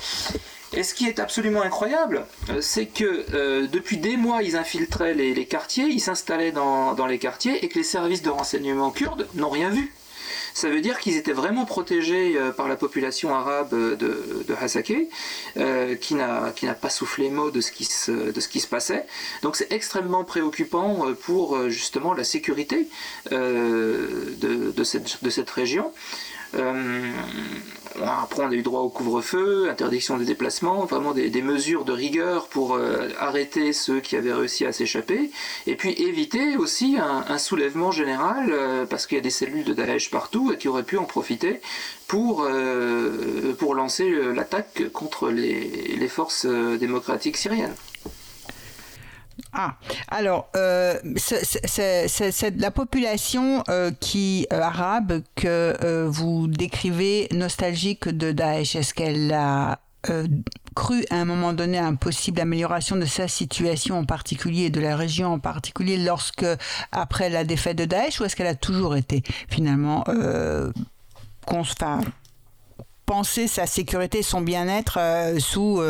Et 0.75 0.83
ce 0.83 0.95
qui 0.95 1.09
est 1.09 1.19
absolument 1.19 1.63
incroyable, 1.63 2.27
euh, 2.51 2.61
c'est 2.61 2.85
que 2.85 3.67
depuis 3.67 3.97
des 3.97 4.19
mois, 4.19 4.43
ils 4.43 4.57
infiltraient 4.57 5.15
les, 5.15 5.47
quartiers, 5.47 5.87
ils 5.87 6.01
s'installaient 6.01 6.53
dans, 6.53 7.07
les 7.07 7.19
quartiers 7.19 7.65
et 7.65 7.69
que 7.69 7.79
les 7.79 7.85
services 7.85 8.23
de 8.23 8.31
renseignement 8.31 8.91
kurdes 8.91 9.27
n'ont 9.35 9.51
rien 9.51 9.71
vu 9.71 9.95
ça 10.61 10.69
veut 10.69 10.83
dire 10.83 10.99
qu'ils 10.99 11.17
étaient 11.17 11.33
vraiment 11.33 11.65
protégés 11.65 12.37
euh, 12.37 12.53
par 12.53 12.69
la 12.69 12.77
population 12.77 13.35
arabe 13.35 13.71
de, 13.71 13.97
de 14.47 14.55
Hasake, 14.61 14.93
euh, 15.57 15.95
qui 15.97 16.15
n'a 16.15 16.75
pas 16.81 16.91
soufflé 16.91 17.31
mot 17.31 17.51
de 17.51 17.63
ce 17.63 17.73
qui 17.73 17.85
se, 17.87 18.67
passait. 18.69 19.07
Donc 19.43 19.57
c'est 19.57 19.73
extrêmement 19.73 20.23
préoccupant 20.23 21.09
euh, 21.09 21.15
pour 21.15 21.71
justement 21.71 22.13
la 22.13 22.25
sécurité 22.25 22.89
de, 23.31 24.85
cette, 24.85 25.51
région. 25.51 25.93
Euh, 26.57 27.11
après, 28.03 28.43
on 28.43 28.51
a 28.51 28.55
eu 28.55 28.63
droit 28.63 28.81
au 28.81 28.89
couvre-feu, 28.89 29.69
interdiction 29.71 30.17
des 30.17 30.25
déplacements, 30.25 30.85
vraiment 30.85 31.13
des, 31.13 31.31
mesures 31.43 31.85
de 31.85 31.93
rigueur 31.93 32.47
pour 32.49 32.75
euh, 32.75 33.09
arrêter 33.19 33.73
ceux 33.73 34.01
qui 34.01 34.17
avaient 34.17 34.33
réussi 34.33 34.67
à 34.67 34.73
s'échapper, 34.73 35.31
et 35.67 35.75
puis 35.75 35.93
éviter 35.93 36.57
aussi 36.57 36.97
un, 36.99 37.39
soulèvement 37.39 37.91
général, 37.91 38.51
euh, 38.53 38.87
parce 38.87 39.07
qu'il 39.07 39.17
y 39.17 39.21
a 39.21 39.23
des 39.23 39.31
cellules 39.31 39.65
de 39.65 39.75
Daesh 39.75 40.11
partout 40.11 40.53
et 40.53 40.59
qui 40.59 40.69
auraient 40.69 40.83
pu 40.83 40.99
en 40.99 41.05
profiter 41.05 41.61
pour, 42.07 42.47
pour 43.59 43.75
lancer 43.75 44.11
l'attaque 44.35 44.83
contre 44.93 45.31
les 45.31 46.09
forces 46.09 46.45
démocratiques 46.45 47.37
syriennes. 47.37 47.75
Ah, 49.53 49.75
alors, 50.09 50.49
euh, 50.57 50.99
c'est 51.17 52.57
la 52.57 52.71
population 52.71 53.65
euh, 53.69 53.91
euh, 53.91 54.45
arabe 54.53 55.23
que 55.35 56.07
vous 56.07 56.47
décrivez 56.47 57.29
nostalgique 57.33 58.09
de 58.09 58.31
Daesh. 58.31 58.77
Est-ce 58.77 58.95
qu'elle 58.95 59.33
a 59.33 59.81
cru 60.77 61.05
à 61.11 61.17
un 61.17 61.25
moment 61.25 61.53
donné 61.53 61.79
à 61.79 61.85
une 61.85 61.99
possible 61.99 62.41
amélioration 62.41 62.97
de 62.97 63.05
sa 63.05 63.27
situation 63.27 63.99
en 63.99 64.05
particulier, 64.05 64.71
de 64.71 64.81
la 64.81 64.97
région 64.97 65.35
en 65.35 65.39
particulier, 65.41 65.97
lorsque, 65.97 66.47
après 66.93 67.29
la 67.29 67.45
défaite 67.45 67.77
de 67.77 67.85
Daesh, 67.87 68.21
ou 68.21 68.25
est-ce 68.25 68.37
qu'elle 68.37 68.47
a 68.47 68.55
toujours 68.55 68.97
été 68.97 69.23
finalement 69.49 70.05
penser 73.05 73.49
sa 73.49 73.67
sécurité, 73.67 74.23
son 74.23 74.43
bien-être 74.43 75.01
sous 75.41 75.83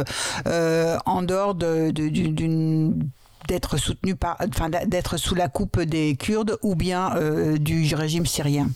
en 0.47 1.23
dehors 1.23 1.55
d'une 1.55 3.11
d'être 3.49 3.77
soutenu 3.77 4.15
par, 4.15 4.37
enfin, 4.49 4.69
d'être 4.69 5.17
sous 5.17 5.35
la 5.35 5.49
coupe 5.49 5.81
des 5.81 6.17
Kurdes 6.17 6.59
ou 6.63 6.75
bien 6.75 7.15
du 7.59 7.95
régime 7.95 8.27
syrien. 8.27 8.69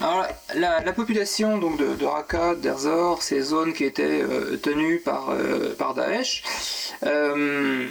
Alors, 0.00 0.26
la, 0.54 0.92
population 0.92 1.58
donc, 1.58 1.76
de, 1.76 2.04
Raqqa, 2.04 2.54
d'Erzor, 2.54 3.20
ces 3.20 3.40
zones 3.40 3.72
qui 3.72 3.82
étaient 3.82 4.22
euh, 4.22 4.56
tenues 4.56 5.00
par, 5.04 5.30
euh, 5.30 5.74
par 5.76 5.94
Daesh, 5.94 6.44
euh, 7.04 7.88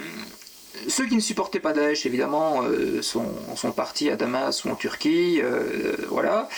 ceux 0.86 1.06
qui 1.06 1.16
ne 1.16 1.20
supportaient 1.20 1.60
pas 1.60 1.72
Daesh, 1.72 2.06
évidemment, 2.06 2.62
sont, 3.02 3.26
sont, 3.56 3.72
partis 3.72 4.10
à 4.10 4.16
Damas 4.16 4.64
ou 4.64 4.70
en 4.70 4.74
Turquie. 4.74 5.40
voilà. 6.08 6.48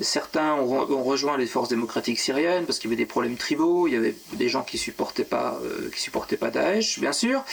Certains 0.00 0.54
ont, 0.54 1.02
rejoint 1.02 1.36
les 1.36 1.46
forces 1.46 1.68
démocratiques 1.68 2.18
syriennes 2.18 2.66
parce 2.66 2.78
qu'il 2.78 2.90
y 2.90 2.92
avait 2.92 3.02
des 3.02 3.06
problèmes 3.06 3.36
tribaux. 3.36 3.88
Il 3.88 3.94
y 3.94 3.96
avait 3.96 4.14
des 4.34 4.48
gens 4.48 4.62
qui 4.62 4.78
supportaient 4.78 5.26
qui 5.92 6.00
supportaient 6.00 6.36
pas 6.36 6.50
Daesh, 6.50 7.00
bien 7.00 7.12
sûr. 7.12 7.44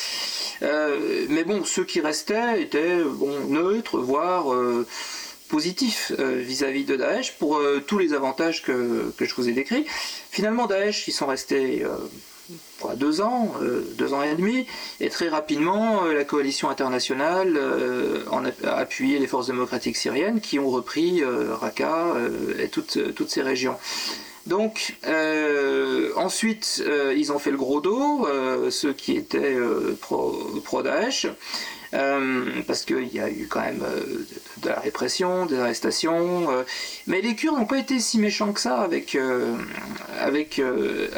mais 0.61 1.43
bon, 1.43 1.63
ceux 1.63 1.85
qui 1.85 2.01
restaient 2.01 2.61
étaient 2.61 3.03
bon, 3.03 3.47
neutres, 3.47 3.99
voire 3.99 4.45
positif 5.51 6.13
euh, 6.17 6.41
vis-à-vis 6.41 6.85
de 6.85 6.95
Daesh 6.95 7.33
pour 7.33 7.57
euh, 7.57 7.83
tous 7.85 7.99
les 7.99 8.13
avantages 8.13 8.63
que, 8.63 9.13
je 9.19 9.35
vous 9.35 9.49
ai 9.49 9.51
décrits. 9.51 9.85
Finalement, 10.31 10.65
Daesh, 10.65 11.09
ils 11.09 11.11
sont 11.11 11.27
restés 11.27 11.83
euh, 12.85 12.95
deux 12.95 13.21
ans, 13.21 13.53
deux 13.97 14.13
ans 14.13 14.23
et 14.23 14.35
demi, 14.35 14.65
et 14.99 15.09
très 15.09 15.29
rapidement, 15.29 16.03
la 16.05 16.23
coalition 16.23 16.69
internationale 16.69 17.59
a 18.63 18.75
appuyé 18.75 19.19
les 19.19 19.27
forces 19.27 19.47
démocratiques 19.47 19.97
syriennes 19.97 20.41
qui 20.41 20.59
ont 20.59 20.69
repris 20.69 21.23
Raqqa 21.23 22.15
et 22.59 22.69
toutes, 22.69 23.13
toutes 23.15 23.29
ces 23.29 23.41
régions. 23.41 23.75
Donc, 24.47 24.95
ensuite, 26.15 26.83
ils 27.15 27.31
ont 27.31 27.39
fait 27.39 27.51
le 27.51 27.57
gros 27.57 27.81
dos, 27.81 28.27
ceux 28.69 28.93
qui 28.93 29.15
étaient 29.15 29.57
pro-Daesh. 30.01 31.27
Euh, 31.93 32.61
parce 32.67 32.85
qu'il 32.85 33.13
y 33.13 33.19
a 33.19 33.29
eu 33.29 33.47
quand 33.49 33.59
même 33.59 33.83
euh, 33.83 34.25
de 34.61 34.69
la 34.69 34.79
répression, 34.79 35.45
des 35.45 35.59
arrestations. 35.59 36.49
Euh, 36.49 36.63
mais 37.05 37.21
les 37.21 37.35
Kurdes 37.35 37.57
n'ont 37.57 37.65
pas 37.65 37.79
été 37.79 37.99
si 37.99 38.17
méchants 38.17 38.53
que 38.53 38.61
ça 38.61 38.81
avec 38.81 39.17
avec 40.19 40.61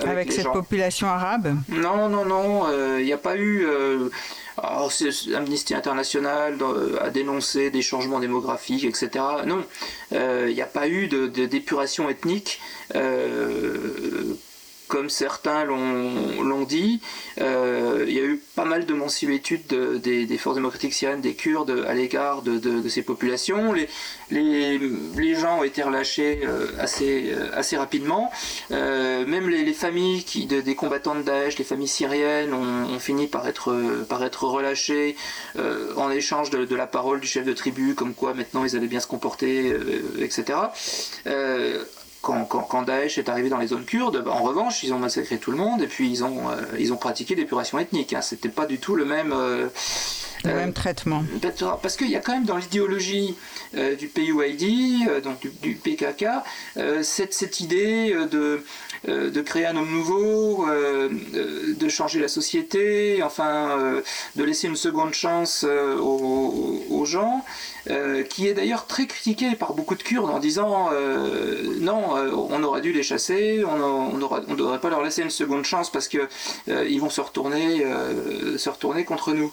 avec, 0.03 0.31
cette 0.31 0.51
population 0.51 1.07
arabe? 1.07 1.55
Non, 1.69 2.09
non, 2.09 2.25
non. 2.25 2.97
Il 2.97 3.05
n'y 3.05 3.13
a 3.13 3.17
pas 3.17 3.37
eu. 3.37 3.67
Alors, 4.57 4.91
Amnesty 5.35 5.73
International 5.73 6.57
a 7.01 7.09
dénoncé 7.09 7.69
des 7.71 7.81
changements 7.81 8.19
démographiques, 8.19 8.85
etc. 8.85 9.09
Non, 9.45 9.63
il 10.11 10.53
n'y 10.53 10.61
a 10.61 10.67
pas 10.67 10.87
eu 10.87 11.07
d'épuration 11.07 12.05
de, 12.05 12.11
ethnique 12.11 12.61
comme 14.93 15.09
certains 15.09 15.63
l'ont 15.63 16.65
dit, 16.65 17.01
euh, 17.41 18.05
il 18.07 18.13
y 18.13 18.19
a 18.19 18.23
eu 18.23 18.39
pas 18.55 18.63
mal 18.63 18.85
de 18.85 18.93
mensuétudes 18.93 19.65
des, 19.65 20.37
forces 20.37 20.57
démocratiques 20.57 20.93
syriennes, 20.93 21.19
des 21.19 21.33
Kurdes 21.33 21.83
à 21.87 21.95
l'égard 21.95 22.43
de, 22.43 22.87
ces 22.87 23.01
populations. 23.01 23.73
Les, 24.29 25.35
gens 25.35 25.61
ont 25.61 25.63
été 25.63 25.81
relâchés 25.81 26.41
euh, 26.43 26.67
assez, 26.77 27.31
euh, 27.31 27.49
assez 27.55 27.75
rapidement. 27.75 28.31
même 28.69 29.49
les, 29.49 29.73
familles 29.73 30.23
des 30.45 30.75
combattants 30.75 31.15
de 31.15 31.23
Daesh, 31.23 31.57
les 31.57 31.63
familles 31.63 31.87
syriennes, 31.87 32.53
ont, 32.53 32.99
fini 32.99 33.25
par 33.25 33.47
être 33.47 34.43
relâchées 34.43 35.15
en 35.97 36.11
échange 36.11 36.51
de, 36.51 36.75
la 36.75 36.85
parole 36.85 37.19
du 37.19 37.25
chef 37.25 37.45
de 37.45 37.53
tribu, 37.53 37.95
comme 37.95 38.13
quoi 38.13 38.35
maintenant 38.35 38.63
ils 38.63 38.75
allaient 38.75 38.85
bien 38.85 38.99
se 38.99 39.07
comporter, 39.07 39.75
etc 40.19 40.53
quand, 42.23 42.45
quand, 42.45 42.83
Daesh 42.83 43.17
est 43.17 43.27
arrivé 43.27 43.49
dans 43.49 43.57
les 43.57 43.67
zones 43.67 43.83
kurdes, 43.83 44.23
bah, 44.23 44.31
en 44.31 44.41
revanche, 44.41 44.81
ils 44.83 44.93
ont 44.93 44.99
massacré 44.99 45.37
tout 45.37 45.51
le 45.51 45.57
monde 45.57 45.81
et 45.81 45.87
puis 45.87 46.09
ils 46.09 46.23
ont, 46.23 46.49
euh, 46.49 46.55
ils 46.79 46.93
ont 46.93 46.97
pratiqué 46.97 47.35
l'épuration 47.35 47.77
ethnique. 47.77 48.13
Hein. 48.13 48.21
C'était 48.21 48.49
pas 48.49 48.65
du 48.65 48.79
tout 48.79 48.95
le 48.95 49.03
même. 49.03 49.33
Euh, 49.33 49.67
le 50.45 50.49
euh, 50.49 50.55
même 50.55 50.73
traitement. 50.73 51.23
Parce 51.81 51.97
qu'il 51.97 52.09
y 52.09 52.15
a 52.15 52.19
quand 52.19 52.33
même 52.33 52.45
dans 52.45 52.57
l'idéologie 52.57 53.35
du 53.97 54.07
PUID, 54.07 55.21
donc 55.23 55.47
du, 55.61 55.75
PKK, 55.75 56.25
cette, 57.01 57.33
cette, 57.33 57.59
idée 57.61 58.13
de, 58.29 58.61
de 59.07 59.41
créer 59.41 59.65
un 59.65 59.77
homme 59.77 59.89
nouveau, 59.89 60.65
de 60.67 61.89
changer 61.89 62.19
la 62.19 62.27
société, 62.27 63.23
enfin, 63.23 64.01
de 64.35 64.43
laisser 64.43 64.67
une 64.67 64.75
seconde 64.75 65.13
chance 65.13 65.63
aux, 65.63 66.83
aux 66.89 67.05
gens. 67.05 67.45
Euh, 67.89 68.23
qui 68.23 68.47
est 68.47 68.53
d'ailleurs 68.53 68.87
très 68.87 69.07
critiqué 69.07 69.55
par 69.55 69.73
beaucoup 69.73 69.95
de 69.95 70.03
Kurdes 70.03 70.29
en 70.29 70.39
disant 70.39 70.89
euh, 70.93 71.77
non, 71.81 72.15
euh, 72.15 72.31
on 72.31 72.63
aurait 72.63 72.79
dû 72.79 72.93
les 72.93 73.03
chasser, 73.03 73.61
on 73.65 74.17
ne 74.17 74.55
devrait 74.55 74.79
pas 74.79 74.89
leur 74.89 75.03
laisser 75.03 75.21
une 75.21 75.29
seconde 75.29 75.65
chance 75.65 75.91
parce 75.91 76.07
qu'ils 76.07 76.29
ils 76.67 77.01
vont 77.01 77.09
se 77.09 77.19
retourner, 77.19 77.85
se 78.57 78.69
retourner 78.69 79.03
contre 79.03 79.33
nous. 79.33 79.51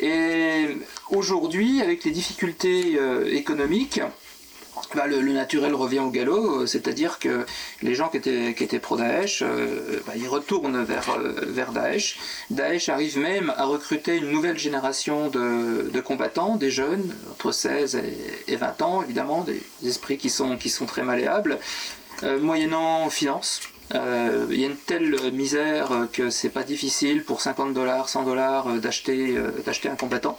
et 0.00 0.76
aujourd'hui, 1.10 1.82
avec 1.82 2.04
les 2.04 2.12
difficultés 2.12 2.98
économiques, 3.32 4.00
bah, 4.94 5.06
le, 5.06 5.20
naturel 5.20 5.74
revient 5.74 6.00
au 6.00 6.10
galop, 6.10 6.60
euh, 6.60 6.66
c'est-à-dire 6.66 7.18
que 7.18 7.46
les 7.82 7.94
gens 7.94 8.08
qui 8.08 8.16
étaient, 8.18 8.78
pro-Daesh, 8.78 9.42
euh, 9.42 10.00
bah, 10.06 10.12
ils 10.16 10.28
retournent 10.28 10.82
vers, 10.84 11.10
euh, 11.10 11.46
vers 11.48 11.72
Daesh. 11.72 12.18
Daesh 12.50 12.88
arrive 12.88 13.18
même 13.18 13.52
à 13.56 13.64
recruter 13.64 14.16
une 14.16 14.30
nouvelle 14.30 14.58
génération 14.58 15.28
de, 15.28 16.00
combattants, 16.00 16.56
des 16.56 16.70
jeunes, 16.70 17.14
entre 17.32 17.52
16 17.52 18.00
et, 18.48 18.56
20 18.56 18.82
ans, 18.82 19.02
évidemment, 19.02 19.44
des 19.44 19.62
esprits 19.88 20.18
qui 20.18 20.30
sont, 20.30 20.56
très 20.86 21.02
malléables, 21.02 21.58
moyennant 22.40 23.08
finance. 23.10 23.60
Il 23.92 24.58
y 24.58 24.64
a 24.64 24.68
une 24.68 24.76
telle 24.76 25.32
misère 25.32 26.08
que 26.12 26.30
c'est 26.30 26.48
pas 26.48 26.62
difficile 26.62 27.24
pour 27.24 27.40
50 27.40 27.74
dollars, 27.74 28.08
100 28.08 28.24
dollars 28.24 28.66
d'acheter 28.74 29.38
un 29.88 29.96
combattant. 29.96 30.38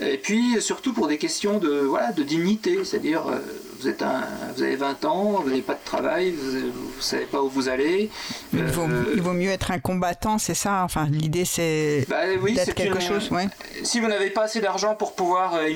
Et 0.00 0.16
puis 0.16 0.60
surtout 0.60 0.92
pour 0.92 1.08
des 1.08 1.18
questions 1.18 1.58
de, 1.58 1.80
voilà, 1.80 2.12
de 2.12 2.22
dignité, 2.22 2.84
c'est-à-dire 2.84 3.26
euh, 3.26 3.38
vous, 3.80 3.88
êtes 3.88 4.02
un, 4.02 4.24
vous 4.54 4.62
avez 4.62 4.76
20 4.76 5.04
ans, 5.04 5.40
vous 5.42 5.48
n'avez 5.48 5.62
pas 5.62 5.74
de 5.74 5.84
travail, 5.84 6.32
vous 6.32 6.58
ne 6.58 6.72
savez 7.00 7.24
pas 7.24 7.42
où 7.42 7.48
vous 7.48 7.68
allez. 7.68 8.08
Il 8.52 8.62
vaut, 8.64 8.82
euh, 8.82 9.14
il 9.14 9.22
vaut 9.22 9.32
mieux 9.32 9.50
être 9.50 9.72
un 9.72 9.80
combattant, 9.80 10.38
c'est 10.38 10.54
ça? 10.54 10.82
Enfin, 10.84 11.08
l'idée 11.10 11.44
c'est 11.44 12.06
bah, 12.08 12.22
oui, 12.40 12.54
d'être 12.54 12.74
quelque 12.74 13.00
chose. 13.00 13.28
Ouais. 13.32 13.48
Si 13.82 13.98
vous 13.98 14.06
n'avez 14.06 14.30
pas 14.30 14.44
assez 14.44 14.60
d'argent 14.60 14.94
pour 14.94 15.14
pouvoir 15.14 15.54
euh, 15.54 15.68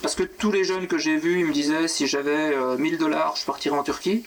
parce 0.00 0.14
que 0.14 0.22
tous 0.22 0.50
les 0.50 0.64
jeunes 0.64 0.86
que 0.86 0.98
j'ai 0.98 1.16
vus, 1.16 1.40
ils 1.40 1.46
me 1.46 1.52
disaient 1.52 1.88
si 1.88 2.06
j'avais 2.06 2.54
1000 2.78 2.98
dollars, 2.98 3.36
je 3.36 3.44
partirais 3.44 3.76
en 3.76 3.82
Turquie 3.82 4.24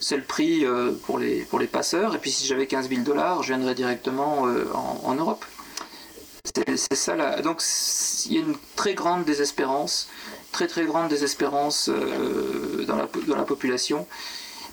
c'est 0.00 0.16
le 0.16 0.22
prix 0.22 0.66
pour, 1.06 1.18
les, 1.18 1.42
pour 1.44 1.58
les 1.58 1.66
passeurs. 1.66 2.14
Et 2.14 2.18
puis 2.18 2.30
si 2.30 2.46
j'avais 2.46 2.66
15 2.66 2.90
000 2.90 3.02
dollars, 3.02 3.42
je 3.42 3.54
viendrais 3.54 3.74
directement 3.74 4.46
en, 5.04 5.14
Europe. 5.14 5.44
C'est 6.44 6.94
ça 6.94 7.16
là. 7.16 7.40
Donc 7.40 7.62
il 8.26 8.34
y 8.34 8.36
a 8.36 8.40
une 8.40 8.56
très 8.76 8.92
grande 8.92 9.24
désespérance, 9.24 10.08
très 10.52 10.66
très 10.66 10.84
grande 10.84 11.08
désespérance 11.08 11.88
euh, 11.88 12.84
dans, 12.86 12.96
la, 12.96 13.44
population 13.44 14.06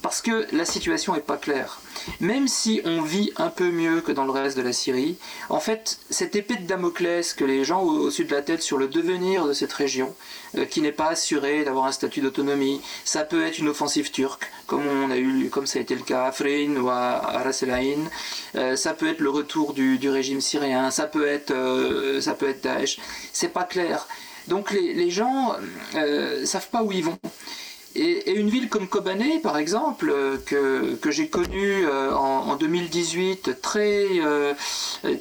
parce 0.01 0.21
que 0.21 0.47
la 0.53 0.65
situation 0.65 1.13
n'est 1.13 1.21
pas 1.21 1.37
claire. 1.37 1.79
Même 2.19 2.49
si 2.49 2.81
on 2.83 3.01
vit 3.01 3.31
un 3.37 3.49
peu 3.49 3.71
mieux 3.71 4.01
que 4.01 4.11
dans 4.11 4.25
le 4.25 4.31
reste 4.31 4.57
de 4.57 4.63
la 4.63 4.73
Syrie, 4.73 5.17
en 5.47 5.61
fait, 5.61 5.99
cette 6.09 6.35
épée 6.35 6.55
de 6.55 6.67
Damoclès 6.67 7.33
que 7.33 7.45
les 7.45 7.63
gens 7.63 7.81
au, 7.83 8.07
dessus 8.07 8.25
de 8.25 8.35
la 8.35 8.41
tête 8.41 8.61
sur 8.61 8.77
le 8.77 8.87
devenir 8.87 9.47
de 9.47 9.53
cette 9.53 9.71
région, 9.71 10.13
qui 10.70 10.81
n'est 10.81 10.91
pas 10.91 11.10
assurée 11.10 11.63
d'avoir 11.63 11.86
un 11.86 11.91
statut 11.91 12.22
d'autonomie, 12.22 12.81
ça 13.05 13.24
peut 13.24 13.46
être 13.46 13.60
une 13.60 13.70
offensive 13.70 14.12
turque, 14.12 14.51
comme 14.67 14.86
on 14.86 15.12
a 15.12 15.17
eu, 15.17 15.50
comme 15.50 15.65
ça 15.65 15.79
a 15.79 15.81
été 15.81 15.96
le 15.96 16.01
cas 16.01 16.24
à 16.24 16.27
Afrin 16.27 16.75
ou 16.75 16.89
à, 16.89 17.20
Ras 17.43 17.63
euh, 18.55 18.75
ça 18.75 18.93
peut 18.93 19.08
être 19.08 19.20
le 19.20 19.29
retour 19.29 19.74
du, 19.74 20.10
régime 20.10 20.41
syrien, 20.41 20.91
ça 20.91 21.05
peut 21.05 21.27
être, 21.27 21.51
euh, 21.51 22.22
ça 22.22 22.34
peut 22.34 22.50
être 22.50 22.62
Daesh. 22.63 23.00
C'est 23.31 23.53
pas 23.53 23.63
clair. 23.63 24.08
Donc 24.48 24.72
les, 24.72 24.93
les 24.93 25.10
gens 25.10 25.55
ne 25.93 26.46
savent 26.46 26.70
pas 26.70 26.84
où 26.84 26.91
ils 26.91 27.03
vont. 27.03 27.17
Et, 27.95 28.31
une 28.31 28.50
ville 28.50 28.69
comme 28.69 28.88
Kobané, 28.88 29.39
par 29.39 29.57
exemple, 29.57 30.10
euh, 30.10 30.38
que, 30.45 30.95
que 30.95 31.12
j'ai 31.12 31.27
connue 31.27 31.86
euh, 31.86 32.15
en, 32.15 32.55
2018, 32.55 33.62
très, 33.62 34.07
euh, 34.19 34.53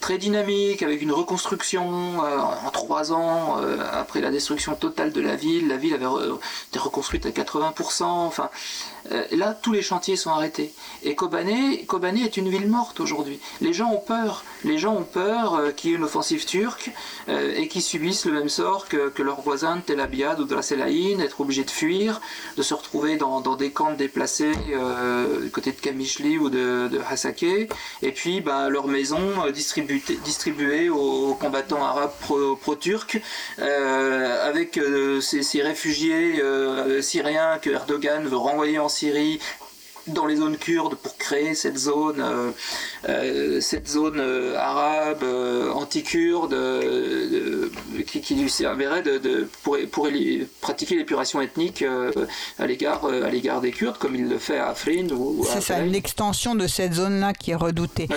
très 0.01 0.19
dynamique, 0.19 0.83
avec 0.83 1.03
une 1.03 1.13
reconstruction 1.13 2.19
en 2.21 2.71
trois 2.71 3.13
ans 3.13 3.57
après 3.93 4.21
la 4.21 4.31
destruction 4.31 4.75
totale 4.75 5.13
de 5.13 5.21
la 5.21 5.37
ville. 5.37 5.69
La 5.69 5.77
ville 5.77 5.95
avait 5.95 6.07
été 6.69 6.79
reconstruite 6.79 7.27
à 7.27 7.31
80%. 7.31 8.05
Enfin, 8.05 8.51
là, 9.33 9.55
tous 9.55 9.73
les 9.73 9.83
chantiers 9.83 10.17
sont 10.17 10.31
arrêtés. 10.31 10.73
Et 11.03 11.15
Kobané, 11.15 11.85
Kobané 11.87 12.23
est 12.23 12.37
une 12.37 12.49
ville 12.49 12.69
morte 12.69 13.01
aujourd'hui. 13.01 13.41
Les 13.61 13.73
gens 13.73 13.91
ont 13.91 14.01
peur. 14.01 14.45
Les 14.65 14.79
gens 14.79 14.95
ont 14.95 15.05
peur 15.05 15.75
qu'il 15.77 15.91
y 15.91 15.93
ait 15.93 15.97
une 15.97 16.05
offensive 16.05 16.45
turque 16.45 16.91
et 17.29 17.69
qu'ils 17.69 17.83
subissent 17.83 18.27
le 18.27 18.33
même 18.33 18.49
sort 18.49 18.89
que, 18.89 19.23
leurs 19.23 19.41
voisins 19.41 19.77
de 19.77 19.81
Tel 19.83 20.01
Abyad 20.01 20.41
ou 20.41 20.45
de 20.45 20.55
la 20.55 20.63
Selaïn, 20.63 21.21
être 21.21 21.41
obligés 21.41 21.65
de 21.65 21.71
fuir, 21.71 22.21
de 22.57 22.63
se 22.63 22.75
retrouver 22.75 23.17
dans, 23.17 23.41
des 23.57 23.71
camps 23.71 23.93
déplacés 23.93 24.53
euh, 24.71 25.41
du 25.41 25.51
côté 25.51 25.73
de 25.73 25.81
Kamishli 25.81 26.39
ou 26.39 26.51
de, 26.51 26.89
de 26.89 27.01
Hasake, 27.09 27.43
et 28.03 28.13
puis 28.13 28.41
ben, 28.41 28.69
leurs 28.69 28.87
maisons 28.87 29.45
euh, 29.45 29.51
distribuées, 29.51 30.89
aux 30.89 31.35
combattants 31.35 31.85
arabes 31.85 32.13
pro-turcs, 32.61 33.21
euh, 33.59 34.49
avec 34.49 34.81
ces, 35.21 35.63
réfugiés 35.63 36.43
syriens 37.01 37.59
que 37.61 37.71
Erdogan 37.71 38.27
veut 38.27 38.37
renvoyer 38.37 38.79
en 38.79 38.89
Syrie 38.91 39.41
dans 40.07 40.27
les 40.27 40.37
zones 40.37 40.57
kurdes 40.57 40.95
pour 40.95 41.17
créer 41.19 41.55
cette 41.55 41.77
zone, 41.77 42.25
cette 43.61 43.87
zone 43.87 44.21
arabe 44.57 45.23
anti-kurde 45.75 46.57
qui, 48.07 48.21
qui, 48.23 48.35
lui 48.35 48.51
servirait 48.51 49.03
de, 49.03 49.47
pour, 49.63 49.77
pour 49.93 50.09
pratiquer 50.63 50.97
l'épuration 50.97 51.41
ethnique 51.43 51.85
à 52.59 52.67
l'égard 52.67 53.05
à 53.05 53.29
l'égard 53.29 53.61
des 53.61 53.73
Kurdes 53.73 53.99
comme 53.99 54.17
il 54.17 54.29
le 54.29 54.39
fait 54.39 54.59
à 54.59 54.71
Afrin 54.71 55.09
ou, 55.11 55.45
C'est 55.47 55.61
ça, 55.61 55.79
une 55.81 55.95
extension 55.95 56.55
de 56.55 56.67
cette 56.67 56.95
zone-là 56.95 57.35
qui 57.35 57.51
est 57.51 57.57
redoutée. 57.57 58.09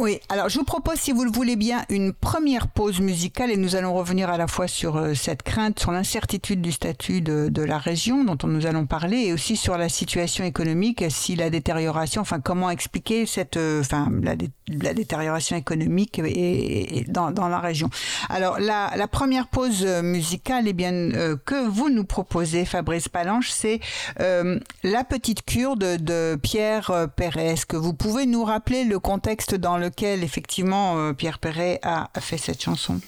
Oui, 0.00 0.20
alors 0.28 0.48
je 0.48 0.56
vous 0.56 0.64
propose, 0.64 0.94
si 1.00 1.10
vous 1.10 1.24
le 1.24 1.30
voulez 1.32 1.56
bien, 1.56 1.84
une 1.88 2.12
première 2.12 2.68
pause 2.68 3.00
musicale 3.00 3.50
et 3.50 3.56
nous 3.56 3.74
allons 3.74 3.92
revenir 3.94 4.30
à 4.30 4.38
la 4.38 4.46
fois 4.46 4.68
sur 4.68 4.96
euh, 4.96 5.14
cette 5.14 5.42
crainte, 5.42 5.80
sur 5.80 5.90
l'incertitude 5.90 6.62
du 6.62 6.70
statut 6.70 7.20
de, 7.20 7.50
la 7.60 7.78
région 7.78 8.22
dont 8.22 8.38
nous 8.46 8.66
allons 8.66 8.86
parler 8.86 9.16
et 9.16 9.32
aussi 9.32 9.56
sur 9.56 9.76
la 9.76 9.88
situation 9.88 10.44
économique, 10.44 11.04
si 11.08 11.34
la 11.34 11.50
détérioration, 11.50 12.20
enfin 12.20 12.38
comment 12.38 12.70
expliquer 12.70 13.26
cette, 13.26 13.56
euh, 13.56 13.80
enfin 13.80 14.08
la, 14.22 14.36
la, 14.68 14.94
détérioration 14.94 15.56
économique 15.56 16.20
et, 16.24 17.04
dans, 17.08 17.32
la 17.48 17.58
région. 17.58 17.90
Alors 18.28 18.60
la, 18.60 19.08
première 19.08 19.48
pause 19.48 19.84
musicale, 19.84 20.68
eh 20.68 20.74
bien 20.74 20.92
euh, 20.92 21.36
que 21.44 21.66
vous 21.66 21.90
nous 21.90 22.04
proposez, 22.04 22.64
Fabrice 22.66 23.08
Palanche, 23.08 23.50
c'est 23.50 23.80
La 24.18 25.02
petite 25.02 25.44
kurde 25.44 25.96
de 26.00 26.38
Pierre. 26.40 27.08
Est-ce 27.36 27.66
que 27.66 27.76
vous 27.76 27.94
pouvez 27.94 28.26
nous 28.26 28.44
rappeler 28.44 28.84
le 28.84 29.00
contexte 29.00 29.56
dans 29.56 29.76
le 29.76 29.87
lequel 29.88 30.22
effectivement 30.22 30.98
euh, 30.98 31.12
Pierre 31.12 31.38
Perret 31.38 31.80
a 31.82 32.08
fait 32.20 32.38
cette 32.38 32.62
chanson. 32.62 33.00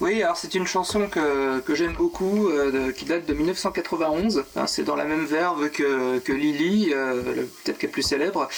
Oui, 0.00 0.22
alors 0.22 0.36
c'est 0.36 0.54
une 0.54 0.66
chanson 0.66 1.08
que, 1.08 1.60
que 1.60 1.74
j'aime 1.74 1.94
beaucoup, 1.94 2.48
euh, 2.48 2.92
qui 2.92 3.04
date 3.04 3.26
de 3.26 3.34
1991. 3.34 4.44
Hein, 4.56 4.66
c'est 4.66 4.82
dans 4.82 4.96
la 4.96 5.04
même 5.04 5.24
verve 5.24 5.70
que, 5.70 6.18
que 6.18 6.32
Lily, 6.32 6.92
euh, 6.92 7.46
peut-être 7.64 7.78
qu'elle 7.78 7.90
est 7.90 7.92
plus 7.92 8.02
célèbre, 8.02 8.48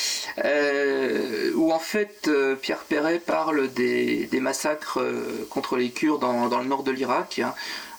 où 1.54 1.72
en 1.72 1.78
fait 1.78 2.30
Pierre 2.60 2.84
Perret 2.88 3.20
parle 3.24 3.72
des, 3.72 4.26
des 4.26 4.40
massacres 4.40 5.00
contre 5.50 5.76
les 5.76 5.90
Kurdes 5.90 6.22
dans, 6.22 6.48
dans 6.48 6.60
le 6.60 6.66
nord 6.66 6.82
de 6.82 6.90
l'Irak. 6.90 7.40
Hein. 7.40 7.54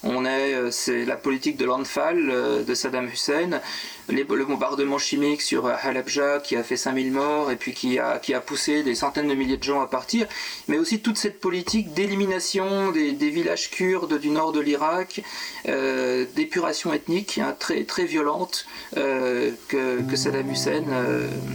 On 0.05 0.24
est, 0.24 0.53
euh, 0.53 0.69
c'est 0.69 1.03
la 1.03 1.15
politique 1.15 1.57
de 1.57 1.65
l'Anfal 1.65 2.29
euh, 2.29 2.63
de 2.63 2.75
Saddam 2.75 3.07
Hussein, 3.07 3.59
le 4.07 4.45
bombardement 4.45 5.00
chimique 5.00 5.41
sur 5.41 5.65
euh, 5.65 5.74
Halabja 5.81 6.39
qui 6.43 6.55
a 6.55 6.62
fait 6.62 6.77
5000 6.77 7.12
morts 7.12 7.50
et 7.50 7.55
puis 7.55 7.74
qui 7.74 7.97
a, 7.97 8.19
qui 8.19 8.35
a 8.35 8.39
poussé 8.39 8.83
des 8.83 8.93
centaines 8.93 9.27
de 9.27 9.33
milliers 9.33 9.57
de 9.57 9.63
gens 9.63 9.81
à 9.81 9.88
partir, 9.88 10.27
mais 10.67 10.77
aussi 10.77 11.00
toute 11.00 11.17
cette 11.17 11.39
politique 11.39 11.93
d'élimination 11.95 12.91
des, 12.91 13.13
villages 13.13 13.71
kurdes 13.71 14.19
du 14.19 14.29
nord 14.29 14.51
de 14.51 14.59
l'Irak, 14.59 15.24
d'épuration 15.65 16.93
ethnique 16.93 17.39
hein, 17.39 17.55
très, 17.57 17.83
très 17.83 18.05
violente 18.05 18.67
que, 18.93 20.15
Saddam 20.15 20.51
Hussein 20.51 20.83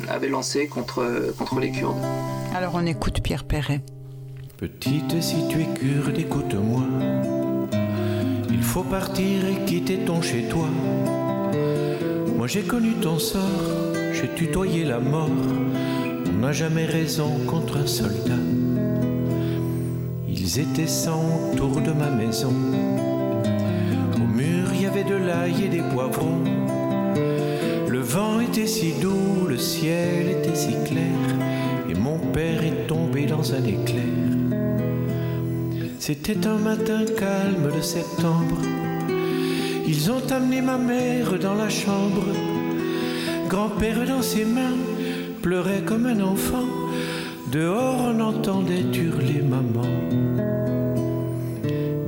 avait 0.08 0.28
lancée 0.28 0.66
contre, 0.66 1.32
contre 1.38 1.60
les 1.60 1.70
Kurdes. 1.70 1.96
Alors 2.54 2.72
on 2.74 2.84
écoute 2.84 3.22
Pierre 3.22 3.44
Perret. 3.44 3.80
Petite, 4.58 5.22
si 5.22 5.36
tu 5.48 5.62
es 5.62 5.78
kurde, 5.78 6.18
écoute-moi. 6.18 7.19
Faut 8.72 8.84
partir 8.84 9.46
et 9.46 9.64
quitter 9.66 9.98
ton 9.98 10.22
chez-toi. 10.22 10.68
Moi 12.36 12.46
j'ai 12.46 12.62
connu 12.62 12.92
ton 13.02 13.18
sort, 13.18 13.40
j'ai 14.12 14.28
tutoyé 14.28 14.84
la 14.84 15.00
mort. 15.00 15.28
On 16.28 16.38
n'a 16.38 16.52
jamais 16.52 16.84
raison 16.84 17.30
contre 17.48 17.78
un 17.78 17.86
soldat. 17.88 18.44
Ils 20.28 20.60
étaient 20.60 20.86
cent 20.86 21.50
autour 21.52 21.80
de 21.80 21.90
ma 21.90 22.10
maison. 22.10 22.54
Au 24.14 24.36
mur, 24.36 24.68
il 24.72 24.82
y 24.82 24.86
avait 24.86 25.02
de 25.02 25.16
l'ail 25.16 25.64
et 25.64 25.68
des 25.68 25.82
poivrons. 25.92 26.44
Le 27.88 27.98
vent 27.98 28.38
était 28.38 28.68
si 28.68 28.92
doux, 29.00 29.48
le 29.48 29.58
ciel 29.58 30.28
était 30.30 30.54
si 30.54 30.74
clair. 30.84 31.18
Et 31.90 31.94
mon 31.94 32.18
père 32.18 32.62
est 32.62 32.86
tombé 32.86 33.26
dans 33.26 33.52
un 33.52 33.64
éclair. 33.64 34.09
C'était 36.02 36.46
un 36.46 36.56
matin 36.56 37.04
calme 37.04 37.76
de 37.76 37.82
septembre. 37.82 38.56
Ils 39.86 40.10
ont 40.10 40.32
amené 40.32 40.62
ma 40.62 40.78
mère 40.78 41.38
dans 41.38 41.52
la 41.52 41.68
chambre. 41.68 42.24
Grand-père 43.50 44.06
dans 44.06 44.22
ses 44.22 44.46
mains 44.46 44.78
pleurait 45.42 45.82
comme 45.84 46.06
un 46.06 46.20
enfant. 46.22 46.64
Dehors 47.52 48.00
on 48.00 48.20
entendait 48.20 48.86
hurler 48.94 49.42
maman. 49.42 49.90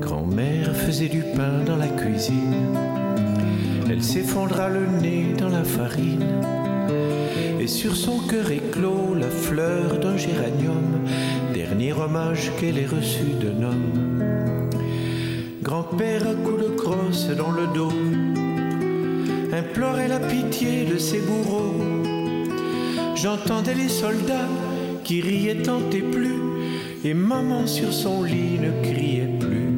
Grand-mère 0.00 0.74
faisait 0.74 1.10
du 1.10 1.22
pain 1.36 1.62
dans 1.66 1.76
la 1.76 1.88
cuisine. 1.88 2.74
Elle 3.90 4.02
s'effondra 4.02 4.70
le 4.70 4.86
nez 5.02 5.34
dans 5.36 5.50
la 5.50 5.64
farine. 5.64 6.24
Et 7.60 7.66
sur 7.66 7.94
son 7.94 8.20
cœur 8.20 8.50
éclos 8.50 9.14
la 9.20 9.28
fleur 9.28 9.98
d'un 10.00 10.16
géranium 10.16 11.04
hommage 11.80 12.52
qu'elle 12.58 12.78
ait 12.78 12.86
reçu 12.86 13.24
d'un 13.40 13.66
homme. 13.66 14.68
Grand-père 15.62 16.22
à 16.28 16.34
coups 16.34 16.62
de 16.62 16.68
crosse 16.76 17.28
dans 17.28 17.50
le 17.50 17.66
dos 17.68 17.92
implorait 19.52 20.08
la 20.08 20.20
pitié 20.20 20.84
de 20.84 20.98
ses 20.98 21.20
bourreaux. 21.20 21.74
J'entendais 23.14 23.74
les 23.74 23.88
soldats 23.88 24.48
qui 25.04 25.20
riaient 25.20 25.62
tant 25.62 25.80
et 25.92 26.02
plus, 26.02 26.40
et 27.04 27.14
maman 27.14 27.66
sur 27.66 27.92
son 27.92 28.22
lit 28.22 28.58
ne 28.60 28.70
criait 28.82 29.38
plus. 29.40 29.72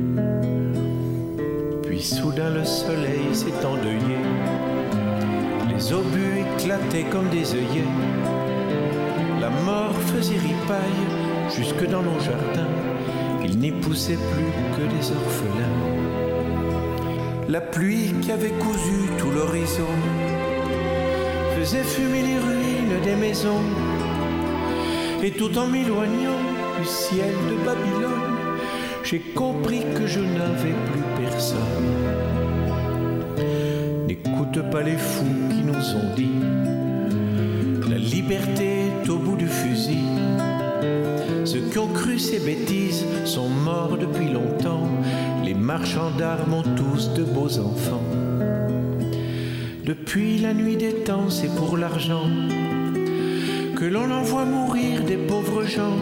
Puis 1.85 2.03
soudain 2.03 2.51
le 2.51 2.65
soleil 2.65 3.33
s'est 3.33 3.65
endeuillé, 3.65 4.19
les 5.73 5.93
obus 5.93 6.41
éclataient 6.41 7.09
comme 7.11 7.29
des 7.31 7.55
œillets, 7.55 7.95
la 9.41 9.51
mort 9.51 9.97
faisait 10.13 10.39
ripaille 10.39 11.24
jusque 11.57 11.87
dans 11.89 12.03
nos 12.03 12.19
jardins, 12.21 12.73
il 13.45 13.59
n'y 13.59 13.73
poussait 13.73 14.19
plus 14.33 14.53
que 14.77 14.83
des 14.95 15.11
orphelins. 15.11 15.81
La 17.49 17.61
pluie 17.61 18.15
qui 18.23 18.33
avait 18.33 18.51
cousu 18.51 19.09
tout 19.19 19.31
l'horizon 19.31 19.95
faisait 21.57 21.83
fumer 21.83 22.23
les 22.23 22.39
ruines 22.39 23.01
des 23.05 23.17
maisons. 23.17 23.65
Et 25.23 25.31
tout 25.31 25.57
en 25.57 25.67
m'éloignant 25.67 26.41
du 26.79 26.87
ciel 26.87 27.35
de 27.51 27.65
Babylone, 27.65 28.59
j'ai 29.03 29.21
compris 29.21 29.85
que 29.95 30.07
je 30.07 30.21
n'avais 30.21 30.77
plus 30.91 31.25
personne. 31.25 31.61
N'écoute 34.07 34.61
pas 34.71 34.83
les 34.83 34.97
fous 34.97 35.49
qui 35.51 35.63
nous 35.63 35.97
ont 35.97 36.15
dit 36.17 36.55
la 37.89 37.99
liberté 37.99 38.87
est 39.05 39.09
au 39.09 39.19
bout 39.19 39.37
du 39.37 39.47
fusil. 39.47 40.34
Ceux 41.55 41.71
qui 41.71 41.79
ont 41.79 41.87
cru 41.87 42.19
ces 42.19 42.41
bêtises 42.41 43.05
sont 43.25 43.49
morts 43.49 43.97
depuis 43.97 44.29
longtemps. 44.29 44.89
Les 45.45 45.55
marchands 45.55 46.11
d'armes 46.11 46.53
ont 46.53 46.65
tous 46.75 47.11
de 47.15 47.23
beaux 47.23 47.61
enfants. 47.61 48.03
Depuis 49.85 50.39
la 50.39 50.53
nuit 50.53 50.77
des 50.77 51.05
temps, 51.05 51.31
c'est 51.31 51.55
pour 51.55 51.77
l'argent 51.77 52.29
que 53.77 53.85
l'on 53.85 54.11
envoie 54.11 54.45
mourir 54.45 55.05
des 55.05 55.17
pauvres 55.17 55.63
gens. 55.63 55.97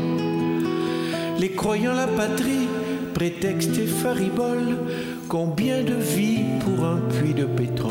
Les 1.39 1.51
croyants 1.51 1.93
la 1.93 2.07
patrie, 2.07 2.69
prétexte 3.13 3.77
et 3.77 3.87
faribole, 3.87 4.79
combien 5.29 5.83
de 5.83 5.97
vies 5.97 6.47
pour 6.61 6.87
un 6.87 6.97
puits 7.11 7.35
de 7.35 7.45
pétrole? 7.45 7.82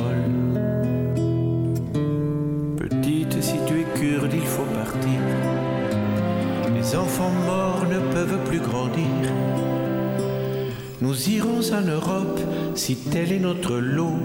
Nous 11.02 11.30
irons 11.30 11.74
en 11.74 11.82
Europe 11.82 12.40
si 12.76 12.96
tel 12.96 13.32
est 13.32 13.40
notre 13.40 13.78
lot. 13.78 14.20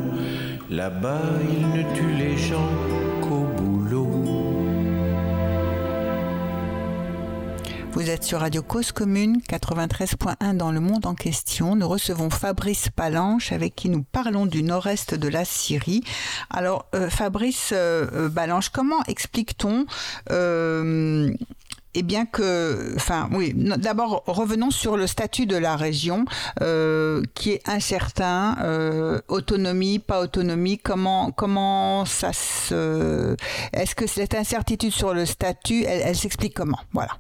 Là-bas, 0.69 1.23
ils 1.51 1.69
ne 1.69 1.95
tuent 1.95 2.17
les 2.19 2.37
gens 2.37 2.69
qu'au 3.23 3.47
boulot. 3.57 4.27
Vous 7.93 8.11
êtes 8.11 8.25
sur 8.25 8.41
Radio 8.41 8.61
Cause 8.63 8.93
Commune 8.93 9.39
93.1 9.49 10.55
dans 10.55 10.71
le 10.71 10.81
monde 10.81 11.07
en 11.07 11.15
question. 11.15 11.77
Nous 11.77 11.89
recevons 11.89 12.29
Fabrice 12.29 12.91
Palanche 12.91 13.53
avec 13.53 13.75
qui 13.75 13.89
nous 13.89 14.03
parlons 14.03 14.45
du 14.45 14.63
nord-est 14.63 15.15
de 15.15 15.29
la 15.29 15.47
Syrie. 15.47 16.03
Alors 16.51 16.91
euh, 16.95 17.09
Fabrice 17.09 17.71
euh, 17.73 18.29
Balanche, 18.29 18.69
comment 18.69 19.03
explique-t-on 19.09 19.87
euh, 20.31 21.33
eh 21.99 22.03
bien 22.03 22.27
que, 22.27 22.93
enfin, 22.95 23.31
oui, 23.33 23.55
d'abord 23.55 24.23
revenons 24.27 24.71
sur 24.71 24.99
le 24.99 25.07
statut 25.07 25.47
de 25.47 25.57
la 25.57 25.77
région 25.77 26.27
euh, 26.61 27.23
qui 27.35 27.53
est 27.53 27.67
incertain, 27.67 28.59
euh, 28.63 29.19
autonomie, 29.29 29.99
pas 29.99 30.21
autonomie. 30.21 30.77
Comment, 30.77 31.31
comment 31.31 32.05
ça 32.05 32.35
se, 32.35 33.35
est-ce 33.73 33.95
que 33.95 34.07
cette 34.07 34.35
incertitude 34.35 34.93
sur 34.93 35.15
le 35.15 35.25
statut, 35.25 35.85
elle, 35.85 36.15
s'explique 36.15 36.53
comment? 36.53 36.81
Voilà. 36.93 37.13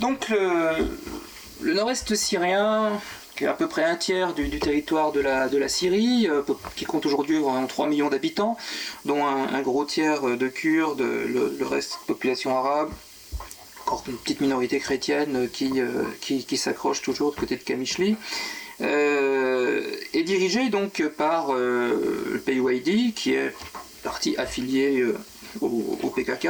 Donc 0.00 0.30
le, 0.30 1.74
nord-est 1.74 2.14
syrien 2.14 2.92
qui 3.36 3.44
est 3.44 3.48
à 3.48 3.52
peu 3.52 3.68
près 3.68 3.84
un 3.84 3.96
tiers 3.96 4.32
du, 4.32 4.58
territoire 4.58 5.12
de 5.12 5.20
la, 5.20 5.50
de 5.50 5.58
la 5.58 5.68
Syrie, 5.68 6.28
qui 6.76 6.86
compte 6.86 7.04
aujourd'hui 7.04 7.36
environ 7.36 7.66
3 7.66 7.88
millions 7.88 8.08
d'habitants, 8.08 8.56
dont 9.04 9.26
un, 9.26 9.60
gros 9.60 9.84
tiers 9.84 10.22
de 10.22 10.48
Kurdes, 10.48 11.00
le, 11.00 11.54
le 11.58 11.66
reste 11.66 11.98
population 12.06 12.56
arabe, 12.56 12.90
encore 13.88 14.04
une 14.06 14.18
petite 14.18 14.42
minorité 14.42 14.78
chrétienne 14.80 15.48
qui, 15.50 15.80
qui, 16.20 16.44
qui 16.44 16.56
s'accroche 16.58 17.00
toujours 17.00 17.32
de 17.32 17.40
côté 17.40 17.56
de 17.56 17.62
Kamishli. 17.62 18.16
Euh, 18.80 19.82
est 20.14 20.22
dirigé 20.22 20.68
donc 20.68 21.02
par 21.16 21.52
euh, 21.52 22.30
le 22.32 22.38
PYD, 22.38 23.12
qui 23.14 23.32
est 23.32 23.52
parti 24.04 24.36
affilié 24.36 25.00
euh, 25.00 25.18
au, 25.60 26.12
PKK. 26.14 26.48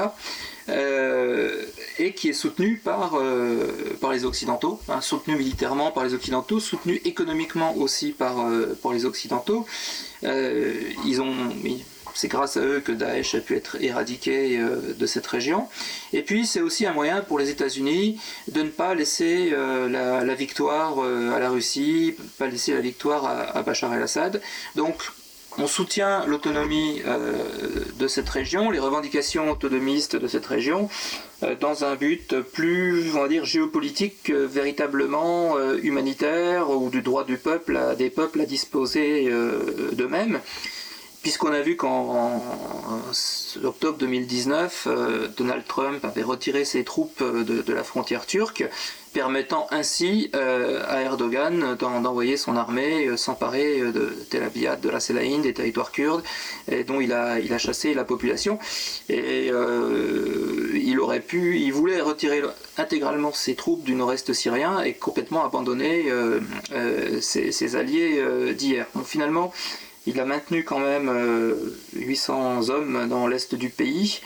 et 1.99 2.13
qui 2.13 2.29
est 2.29 2.35
soutenu 2.35 2.77
par, 2.77 3.19
par 4.01 4.13
les 4.13 4.25
Occidentaux, 4.25 4.81
hein, 4.89 5.01
soutenu 5.01 5.37
militairement 5.37 5.91
par 5.91 6.05
les 6.05 6.13
Occidentaux, 6.13 6.61
soutenu 6.61 7.01
économiquement 7.05 7.77
aussi 7.77 8.11
par, 8.11 8.37
par 8.83 8.93
les 8.93 9.07
Occidentaux. 9.07 9.67
ils 10.23 11.21
ont, 11.23 11.35
c'est 12.15 12.29
grâce 12.29 12.57
à 12.57 12.61
eux 12.61 12.81
que 12.81 12.93
Daesh 12.93 13.35
a 13.35 13.41
pu 13.41 13.57
être 13.57 13.77
éradiqué 13.81 14.59
euh, 14.59 14.95
de 14.99 15.07
cette 15.07 15.27
région. 15.27 15.69
Et 16.13 16.23
puis 16.23 16.47
c'est 16.47 16.61
aussi 16.61 16.87
un 16.87 16.93
moyen 16.93 17.21
pour 17.21 17.39
les 17.39 17.51
États-Unis 17.51 18.21
de 18.49 18.63
ne 18.63 18.69
pas 18.69 18.95
laisser 18.95 19.51
euh, 19.53 19.89
la, 19.89 20.35
victoire 20.35 21.03
euh, 21.03 21.35
à 21.35 21.39
la 21.39 21.51
Russie, 21.51 22.15
pas 22.39 22.47
laisser 22.47 22.75
la 22.75 22.81
victoire 22.81 23.25
à, 23.27 23.63
Bachar 23.63 23.95
el-Assad. 23.95 24.41
Donc 24.77 25.03
on 25.59 25.67
soutient 25.67 26.25
l'autonomie 26.27 27.03
de 27.99 28.07
cette 28.07 28.29
région, 28.29 28.71
les 28.71 28.79
revendications 28.79 29.51
autonomistes 29.51 30.15
de 30.15 30.29
cette 30.29 30.47
région, 30.47 30.89
dans 31.61 31.85
un 31.85 31.97
but 31.97 32.41
plus, 32.43 33.11
on 33.17 33.23
va 33.23 33.29
dire, 33.29 33.45
géopolitique, 33.45 34.31
véritablement 34.31 35.59
humanitaire, 35.83 36.71
ou 36.71 36.91
du 36.91 37.03
droit 37.03 37.25
du 37.25 37.39
peuple, 37.39 37.77
à, 37.77 37.97
des 37.97 38.09
peuples 38.09 38.41
à 38.41 38.47
disposer 38.47 39.29
d'eux-mêmes 39.95 40.39
puisqu'on 41.23 41.53
a 41.53 41.61
vu 41.61 41.77
qu'en 41.77 42.43
octobre 43.65 43.99
2019, 43.99 44.87
euh, 44.87 45.29
Donald 45.37 45.67
Trump 45.67 46.05
avait 46.05 46.23
retiré 46.23 46.65
ses 46.65 46.85
troupes 46.85 47.21
euh, 47.23 47.45
de, 47.45 47.73
la 47.73 47.83
frontière 47.83 48.27
turque, 48.27 48.65
permettant 49.13 49.67
ainsi 49.71 50.31
euh, 50.35 50.83
à 50.87 51.03
Erdogan 51.03 51.77
d'envoyer 51.77 52.37
son 52.37 52.57
armée 52.57 53.17
s'emparer 53.17 53.81
de 53.81 54.17
Tel 54.31 54.43
Abyad, 54.43 54.81
de 54.81 54.89
la 54.89 55.01
Selaïn, 55.01 55.41
des 55.41 55.55
territoires 55.55 55.91
kurdes, 55.93 56.23
et 56.71 56.85
dont 56.85 57.01
il 57.01 57.13
a, 57.13 57.41
il 57.41 57.53
a 57.53 57.59
chassé 57.59 57.95
la 57.95 58.05
population. 58.05 58.59
Et 59.09 59.49
il 59.49 61.01
aurait 61.01 61.21
pu, 61.21 61.59
il 61.59 61.73
voulait 61.73 62.01
retirer 62.01 62.43
intégralement 62.77 63.33
ses 63.33 63.55
troupes 63.55 63.83
du 63.83 63.95
nord-est 63.95 64.33
syrien 64.33 64.83
et 64.83 64.93
complètement 64.93 65.45
abandonner 65.45 66.13
ses, 67.21 67.51
ses, 67.51 67.77
alliés 67.77 68.23
d'hier. 68.55 68.87
Donc 68.95 69.07
finalement, 69.07 69.53
il 70.09 70.19
a 70.21 70.25
maintenu 70.25 70.65
quand 70.65 70.79
même 70.79 71.11
800 71.95 72.63
euh, 72.63 72.71
hommes 72.71 73.09
dans 73.09 73.27
l'est 73.27 73.55
du 73.55 73.69
pays, 73.69 74.21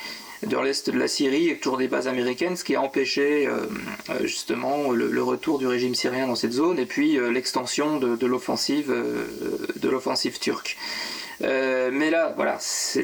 dans 0.44 0.62
l'est 0.62 0.88
de 0.88 0.98
la 0.98 1.08
Syrie, 1.08 1.48
et 1.48 1.58
toujours 1.58 1.78
des 1.78 1.88
bases 1.88 2.06
américaines, 2.06 2.56
ce 2.56 2.62
qui 2.62 2.76
a 2.76 2.80
empêché 2.80 3.46
euh, 3.48 3.66
euh, 4.10 4.24
justement 4.26 4.92
le, 4.92 5.22
retour 5.22 5.58
du 5.58 5.66
régime 5.66 5.96
syrien 5.96 6.28
dans 6.28 6.36
cette 6.36 6.52
zone 6.52 6.78
et 6.78 6.86
puis 6.86 7.18
l'extension 7.32 7.98
de, 7.98 8.26
l'offensive 8.26 8.92
turque. 10.40 10.76
mais 11.40 12.10
là, 12.10 12.32
voilà, 12.36 12.58
ce 12.60 13.02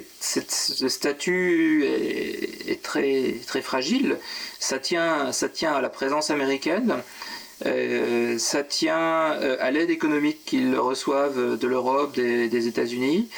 statut 0.88 1.84
est, 1.84 2.80
très, 2.82 3.34
très 3.46 3.62
fragile. 3.62 4.18
Ça 4.60 4.78
tient 4.78 5.32
à 5.74 5.80
la 5.80 5.88
présence 5.88 6.30
américaine. 6.30 7.02
Euh, 7.66 8.38
ça 8.38 8.62
tient 8.62 9.32
euh, 9.32 9.56
à 9.60 9.70
l'aide 9.70 9.90
économique 9.90 10.44
qu'ils 10.44 10.76
reçoivent 10.76 11.58
de 11.58 11.66
l'Europe, 11.66 12.14
des, 12.14 12.66
États-Unis. 12.68 13.28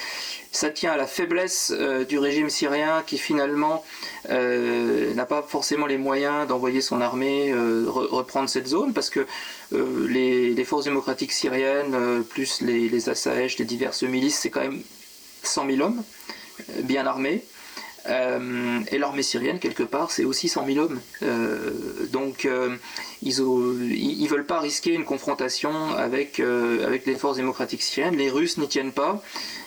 Ça 0.52 0.70
tient 0.70 0.92
à 0.92 0.96
la 0.96 1.06
faiblesse 1.06 1.72
euh, 1.74 2.04
du 2.04 2.18
régime 2.18 2.50
syrien 2.50 3.02
qui 3.06 3.18
finalement 3.18 3.84
n'a 4.28 5.24
pas 5.24 5.42
forcément 5.42 5.86
les 5.86 5.96
moyens 5.96 6.46
d'envoyer 6.46 6.82
son 6.82 7.00
armée 7.00 7.54
reprendre 7.86 8.48
cette 8.50 8.66
zone 8.66 8.92
parce 8.92 9.08
que 9.08 9.26
les, 9.72 10.64
forces 10.64 10.84
démocratiques 10.84 11.32
syriennes, 11.32 12.22
plus 12.28 12.60
les, 12.60 12.88
les 12.88 13.00
les 13.00 13.64
diverses 13.64 14.02
milices, 14.02 14.38
c'est 14.38 14.50
quand 14.50 14.60
même 14.60 14.82
100 15.42 15.66
000 15.70 15.80
hommes 15.80 16.02
bien 16.82 17.06
armés. 17.06 17.42
Euh, 18.08 18.80
et 18.90 18.98
l'armée 18.98 19.22
syrienne, 19.22 19.58
quelque 19.58 19.82
part, 19.82 20.10
c'est 20.10 20.24
aussi 20.24 20.48
100 20.48 20.66
000 20.66 20.78
hommes. 20.78 21.00
Euh, 21.22 21.70
donc, 22.10 22.44
euh, 22.44 22.76
ils 23.22 23.36
ne 23.38 24.28
veulent 24.28 24.46
pas 24.46 24.60
risquer 24.60 24.92
une 24.94 25.04
confrontation 25.04 25.72
avec, 25.96 26.38
les 26.38 27.14
forces 27.16 27.36
démocratiques 27.36 27.82
syriennes. 27.82 28.16
Les 28.16 28.30
Russes 28.30 28.58
n'y 28.58 28.68
tiennent 28.68 28.92
pas. 28.92 29.22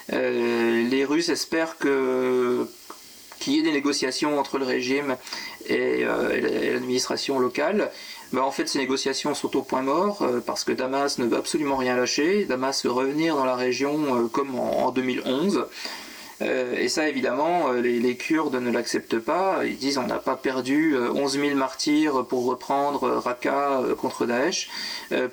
les 0.10 1.06
Russes 1.06 1.30
espèrent 1.30 1.78
qu'il 1.78 3.54
y 3.54 3.60
ait 3.60 3.63
des 3.63 3.72
négociations 3.72 4.39
entre 4.39 4.58
le 4.58 4.65
régime 4.65 5.17
et, 5.67 6.04
l'administration 6.04 7.39
locale. 7.39 7.91
Ben, 8.32 8.41
en 8.41 8.50
fait, 8.50 8.67
ces 8.67 8.80
négociations 8.80 9.36
sont 9.36 9.56
au 9.56 9.62
point 9.62 9.84
mort 9.84 10.28
parce 10.48 10.63
que 10.63 10.72
Damas 10.72 11.19
ne 11.19 11.26
veut 11.26 11.38
absolument 11.38 11.76
rien 11.76 11.96
lâcher. 11.96 12.46
Damas 12.46 12.84
veut 12.84 12.91
revenir 12.91 13.36
dans 13.36 13.46
la 13.46 13.56
région 13.56 14.28
comme 14.30 14.58
en 14.58 14.91
2011. 14.91 15.67
Euh, 16.41 16.76
et 16.78 16.89
ça, 16.89 17.08
évidemment, 17.08 17.69
euh, 17.69 17.82
les, 17.82 18.15
Kurdes 18.17 18.56
ne 18.56 18.72
l'acceptent 18.72 19.19
pas. 19.19 19.65
Ils 19.65 19.78
disent 19.78 19.98
on 19.98 20.08
n'a 20.08 20.17
pas 20.17 20.36
perdu 20.36 20.96
11 20.98 21.38
euh, 21.38 21.48
000 21.48 21.58
martyrs 21.58 22.26
pour 22.26 22.46
reprendre 22.46 23.08
Raqqa 23.10 23.82
contre 23.98 24.26
Daesh, 24.26 24.69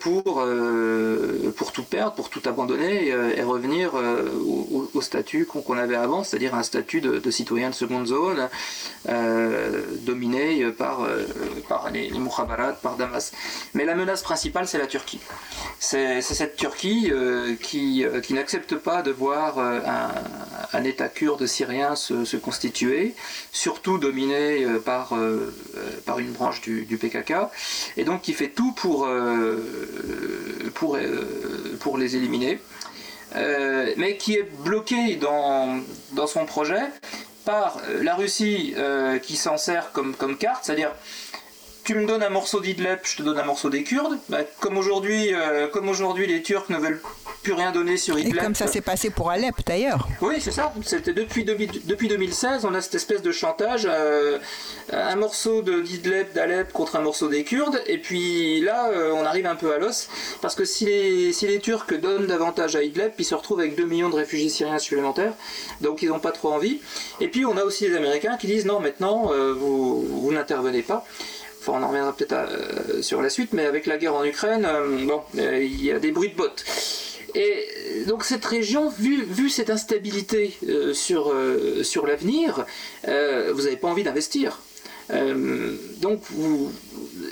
pour, 0.00 0.44
pour 1.56 1.72
tout 1.72 1.82
perdre, 1.82 2.14
pour 2.14 2.30
tout 2.30 2.42
abandonner 2.46 3.08
et 3.08 3.42
revenir 3.42 3.92
au, 3.94 5.00
statut 5.00 5.46
qu'on 5.46 5.76
avait 5.76 5.96
avant, 5.96 6.24
c'est-à-dire 6.24 6.54
un 6.54 6.62
statut 6.62 7.00
de, 7.00 7.30
citoyen 7.30 7.70
de 7.70 7.74
seconde 7.74 8.06
zone, 8.06 8.48
dominé 10.02 10.70
par, 10.72 11.06
par 11.68 11.90
les, 11.90 12.10
les 12.10 12.20
par 12.82 12.96
Damas. 12.96 13.32
Mais 13.74 13.84
la 13.84 13.94
menace 13.94 14.22
principale, 14.22 14.66
c'est 14.66 14.78
la 14.78 14.86
Turquie. 14.86 15.20
C'est 15.78 16.20
cette 16.22 16.56
Turquie 16.56 17.12
qui, 17.62 18.04
qui 18.22 18.34
n'accepte 18.34 18.76
pas 18.76 19.02
de 19.02 19.10
voir 19.10 19.58
un, 19.58 20.12
un 20.72 20.84
État 20.90 21.08
kurde 21.08 21.46
syrien 21.46 21.96
se, 21.96 22.36
constituer, 22.36 23.14
surtout 23.52 23.98
dominé 23.98 24.64
euh, 24.64 24.78
par, 24.78 25.14
euh, 25.14 25.54
euh, 25.76 25.90
par 26.04 26.18
une 26.18 26.32
branche 26.32 26.60
du, 26.60 26.98
PKK, 27.00 27.32
et 27.96 28.04
donc 28.04 28.22
qui 28.22 28.32
fait 28.32 28.48
tout 28.48 28.72
pour, 28.72 29.08
pour, 30.74 30.98
pour 31.80 31.98
les 31.98 32.16
éliminer, 32.16 32.60
mais 33.34 34.16
qui 34.18 34.34
est 34.34 34.48
bloqué 34.64 35.16
dans, 35.16 35.80
dans 36.12 36.26
son 36.26 36.44
projet 36.44 36.82
par 37.44 37.80
la 38.02 38.14
Russie 38.14 38.74
qui 39.22 39.36
s'en 39.36 39.56
sert 39.56 39.92
comme, 39.92 40.14
comme 40.14 40.36
carte, 40.36 40.64
c'est-à-dire 40.64 40.90
tu 41.84 41.94
me 41.94 42.06
donnes 42.06 42.22
un 42.22 42.30
morceau 42.30 42.60
d'Idleb, 42.60 42.98
je 43.04 43.16
te 43.16 43.22
donne 43.22 43.38
un 43.38 43.44
morceau 43.44 43.70
des 43.70 43.82
Kurdes. 43.82 44.18
Bah, 44.28 44.40
comme 44.60 44.76
aujourd'hui, 44.76 45.32
comme 45.72 45.88
aujourd'hui 45.88 46.26
les 46.26 46.42
Turcs 46.42 46.68
ne 46.68 46.78
veulent 46.78 47.00
plus 47.42 47.52
rien 47.52 47.72
donné 47.72 47.96
sur 47.96 48.18
Idlib. 48.18 48.36
Et 48.36 48.38
comme 48.38 48.54
ça 48.54 48.66
s'est 48.66 48.80
passé 48.80 49.10
pour 49.10 49.30
Alep 49.30 49.54
d'ailleurs. 49.66 50.06
Oui, 50.20 50.36
c'est 50.40 50.50
ça. 50.50 50.72
C'était 50.84 51.12
depuis, 51.12 51.44
depuis 51.44 52.08
2016, 52.08 52.64
on 52.64 52.74
a 52.74 52.80
cette 52.80 52.94
espèce 52.94 53.22
de 53.22 53.32
chantage, 53.32 53.86
euh, 53.88 54.38
un 54.92 55.16
morceau 55.16 55.62
d'Idlib, 55.62 56.32
d'Alep 56.34 56.72
contre 56.72 56.96
un 56.96 57.00
morceau 57.00 57.28
des 57.28 57.44
Kurdes, 57.44 57.80
et 57.86 57.98
puis 57.98 58.60
là, 58.60 58.90
euh, 58.90 59.12
on 59.12 59.24
arrive 59.24 59.46
un 59.46 59.56
peu 59.56 59.72
à 59.72 59.78
l'os, 59.78 60.08
parce 60.42 60.54
que 60.54 60.64
si 60.64 60.84
les, 60.86 61.32
si 61.32 61.46
les 61.46 61.60
Turcs 61.60 61.86
donnent 62.00 62.26
davantage 62.26 62.76
à 62.76 62.82
Idlib, 62.82 63.12
ils 63.18 63.24
se 63.24 63.34
retrouvent 63.34 63.60
avec 63.60 63.76
2 63.76 63.84
millions 63.84 64.10
de 64.10 64.16
réfugiés 64.16 64.48
syriens 64.48 64.78
supplémentaires, 64.78 65.32
donc 65.80 66.02
ils 66.02 66.08
n'ont 66.08 66.20
pas 66.20 66.32
trop 66.32 66.52
envie. 66.52 66.80
Et 67.20 67.28
puis 67.28 67.46
on 67.46 67.56
a 67.56 67.64
aussi 67.64 67.88
les 67.88 67.96
Américains 67.96 68.36
qui 68.36 68.46
disent 68.46 68.66
non, 68.66 68.80
maintenant, 68.80 69.32
euh, 69.32 69.54
vous, 69.54 70.02
vous 70.02 70.32
n'intervenez 70.32 70.82
pas. 70.82 71.06
Enfin, 71.60 71.72
on 71.78 71.82
en 71.82 71.88
reviendra 71.88 72.14
peut-être 72.14 73.02
sur 73.02 73.20
la 73.20 73.28
suite, 73.28 73.52
mais 73.52 73.66
avec 73.66 73.84
la 73.84 73.98
guerre 73.98 74.14
en 74.14 74.24
Ukraine, 74.24 74.66
bon, 75.06 75.20
il 75.34 75.84
y 75.84 75.92
a 75.92 75.98
des 75.98 76.10
bruits 76.10 76.30
de 76.30 76.34
bottes. 76.34 76.64
Et 77.34 78.04
donc 78.06 78.24
cette 78.24 78.44
région, 78.44 78.88
vu, 78.88 79.50
cette 79.50 79.70
instabilité 79.70 80.56
euh, 80.68 80.94
sur, 80.94 81.30
euh, 81.30 81.82
sur 81.82 82.06
l'avenir, 82.06 82.64
euh, 83.08 83.52
vous 83.54 83.62
n'avez 83.62 83.76
pas 83.76 83.88
envie 83.88 84.02
d'investir. 84.02 84.60
donc 86.00 86.22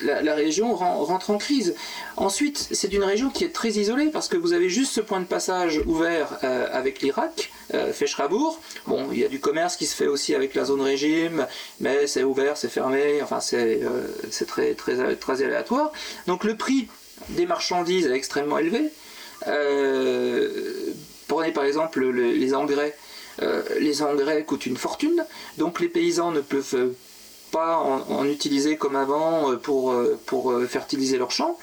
la, 0.02 0.34
région 0.34 0.74
rentre 0.74 1.30
en 1.30 1.38
crise. 1.38 1.74
Ensuite, 2.16 2.68
c'est 2.72 2.92
une 2.92 3.04
région 3.04 3.30
qui 3.30 3.44
est 3.44 3.52
très 3.52 3.70
isolée 3.70 4.10
parce 4.12 4.28
que 4.28 4.36
vous 4.36 4.52
avez 4.52 4.68
juste 4.68 4.92
ce 4.92 5.00
point 5.00 5.20
de 5.20 5.26
passage 5.26 5.80
ouvert 5.86 6.38
avec 6.72 7.02
l'Irak, 7.02 7.52
Feshrabour. 7.92 8.60
Bon, 8.88 9.10
il 9.12 9.20
y 9.20 9.24
a 9.24 9.28
du 9.28 9.38
commerce 9.38 9.76
qui 9.76 9.86
se 9.86 9.94
fait 9.94 10.08
aussi 10.08 10.34
avec 10.34 10.56
la 10.56 10.64
zone 10.64 10.80
régime, 10.80 11.46
mais 11.78 12.08
c'est 12.08 12.24
ouvert, 12.24 12.56
c'est 12.56 12.68
fermé, 12.68 13.22
enfin 13.22 13.40
c'est 13.40 14.46
très 15.20 15.42
aléatoire. 15.44 15.92
Donc 16.26 16.42
le 16.42 16.56
prix 16.56 16.88
des 17.30 17.46
marchandises 17.46 18.06
est 18.06 18.16
extrêmement 18.16 18.58
élevé. 18.58 18.90
Euh, 19.46 20.92
prenez 21.26 21.52
par 21.52 21.64
exemple 21.64 22.04
les 22.04 22.54
engrais. 22.54 22.96
Euh, 23.40 23.62
les 23.78 24.02
engrais 24.02 24.42
coûtent 24.42 24.66
une 24.66 24.76
fortune, 24.76 25.24
donc 25.58 25.78
les 25.78 25.88
paysans 25.88 26.32
ne 26.32 26.40
peuvent 26.40 26.92
pas 27.52 27.76
en, 27.76 28.24
utiliser 28.24 28.76
comme 28.76 28.96
avant 28.96 29.52
euh, 29.52 29.56
pour, 29.56 30.52
fertiliser 30.68 31.18
leurs 31.18 31.30
champs. 31.30 31.56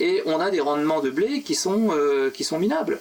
et 0.00 0.22
on 0.26 0.40
a 0.40 0.50
des 0.50 0.60
rendements 0.60 1.00
de 1.00 1.10
blé 1.10 1.42
qui 1.42 1.54
sont 1.54 2.58
minables. 2.58 3.00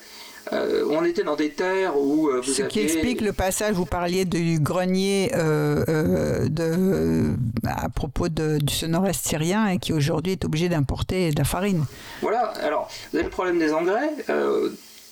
Euh, 0.54 0.86
on 0.90 1.06
était 1.06 1.24
dans 1.24 1.36
des 1.36 1.52
terres 1.52 1.98
où 1.98 2.30
euh, 2.30 2.42
vous 2.42 2.52
Ce 2.52 2.64
qui 2.64 2.80
explique 2.80 3.22
le 3.22 3.34
passage, 3.34 3.76
vous 3.76 3.86
parliez 3.86 4.26
du 4.26 4.60
grenier 4.60 5.32
euh, 5.36 6.48
de, 6.50 7.34
à 7.66 7.90
propos 7.90 8.30
du 8.30 8.88
nord-est 8.88 9.28
syrien 9.28 9.68
et 9.68 9.78
qui 9.78 9.94
aujourd'hui 9.94 10.34
est 10.34 10.46
obligé 10.46 10.70
d'importer 10.70 11.32
de 11.32 11.38
la 11.38 11.44
farine. 11.44 11.86
Voilà, 12.22 12.42
alors 12.62 12.90
vous 13.12 13.18
avez 13.18 13.26
le 13.26 13.32
problème 13.32 13.60
des 13.60 13.74
engrais 13.74 14.10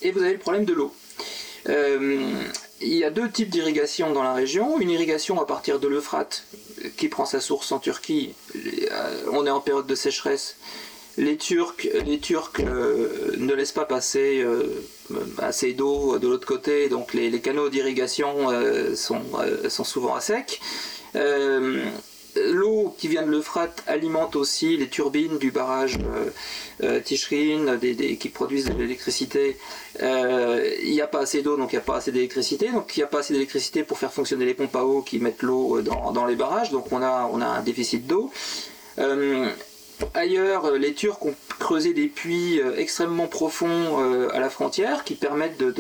et 0.02 0.12
vous 0.12 0.22
avez 0.22 0.34
le 0.34 0.40
problème 0.40 0.66
de 0.66 0.74
l'eau. 0.74 0.94
il 1.68 2.94
y 2.94 3.04
a 3.04 3.12
deux 3.12 3.30
types 3.30 3.50
d'irrigation 3.50 4.14
dans 4.14 4.24
la 4.24 4.34
région. 4.34 4.80
Une 4.80 4.90
irrigation 4.90 5.40
à 5.40 5.46
partir 5.46 5.80
de 5.80 5.88
l'Euphrate 5.88 6.44
qui 6.96 7.10
prend 7.10 7.26
sa 7.26 7.42
source 7.42 7.72
en 7.72 7.80
Turquie. 7.80 8.34
On 9.32 9.46
est 9.46 9.52
en 9.52 9.60
période 9.60 9.88
de 9.88 9.96
sécheresse 9.96 10.56
les 11.18 11.38
Turcs, 11.38 11.88
les 12.06 12.20
Turcs 12.20 12.54
euh, 12.60 13.34
ne 13.38 13.54
laissent 13.54 13.72
pas 13.72 13.86
passer 13.86 14.42
euh, 14.42 14.86
assez 15.40 15.74
d'eau 15.74 16.20
de 16.20 16.28
l'autre 16.28 16.48
côté, 16.48 16.90
donc 16.90 17.14
les, 17.14 17.32
canaux 17.42 17.70
d'irrigation 17.70 18.52
euh, 18.52 18.96
sont, 18.96 19.22
sont, 19.68 19.84
souvent 19.84 20.16
à 20.16 20.22
sec. 20.22 20.62
L'eau 22.36 22.94
qui 23.00 23.08
vient 23.08 23.24
de 23.24 23.32
l'Euphrate 23.32 23.84
alimente 23.88 24.36
aussi 24.36 24.78
les 24.78 24.88
turbines 24.88 25.40
du 25.40 25.50
barrage 25.50 25.98
Tishrin 27.04 27.80
qui 28.20 28.30
produisent 28.30 28.66
de 28.66 28.74
l'électricité. 28.74 29.58
Il 30.00 30.92
n'y 30.92 31.02
a 31.02 31.08
pas 31.08 31.22
assez 31.22 31.42
d'eau, 31.42 31.58
donc 31.58 31.74
il 31.74 31.78
n'y 31.78 31.82
a 31.82 31.86
pas 31.86 31.96
assez 31.96 32.12
d'électricité. 32.12 32.72
Donc 32.72 32.96
il 32.96 33.00
n'y 33.00 33.04
a 33.04 33.08
pas 33.08 33.20
assez 33.20 33.34
d'électricité 33.34 33.82
pour 33.82 33.98
faire 33.98 34.14
fonctionner 34.14 34.46
les 34.46 34.54
pompes 34.54 34.76
à 34.76 34.86
eau 34.86 35.02
qui 35.02 35.18
mettent 35.18 35.42
l'eau 35.42 35.82
dans, 35.82 36.12
dans, 36.12 36.28
les 36.28 36.36
barrages. 36.36 36.70
Donc 36.70 36.92
on 36.92 37.02
a, 37.02 37.28
on 37.34 37.42
a 37.42 37.48
un 37.48 37.64
déficit 37.64 38.06
d'eau. 38.06 38.32
Ailleurs, 40.14 40.66
euh, 40.66 40.78
les 40.78 40.94
Turcs 40.94 41.26
ont 41.26 41.36
creusé 41.60 41.94
des 41.94 42.08
puits 42.08 42.60
euh, 42.60 42.76
extrêmement 42.78 43.28
profonds 43.28 44.00
euh, 44.00 44.30
à 44.34 44.40
la 44.40 44.50
frontière 44.50 45.04
qui 45.04 45.16
permettent 45.16 45.58
de, 45.58 45.72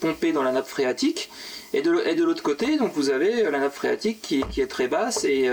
pomper 0.00 0.32
dans 0.32 0.42
la 0.42 0.52
nappe 0.52 0.68
phréatique. 0.68 1.30
Et 1.74 1.80
de, 1.80 1.90
l'autre 2.22 2.42
côté, 2.42 2.76
donc 2.76 2.92
vous 2.92 3.08
avez 3.08 3.44
la 3.44 3.58
nappe 3.58 3.74
phréatique 3.74 4.20
qui, 4.20 4.60
est 4.60 4.66
très 4.66 4.88
basse 4.88 5.24
et, 5.24 5.48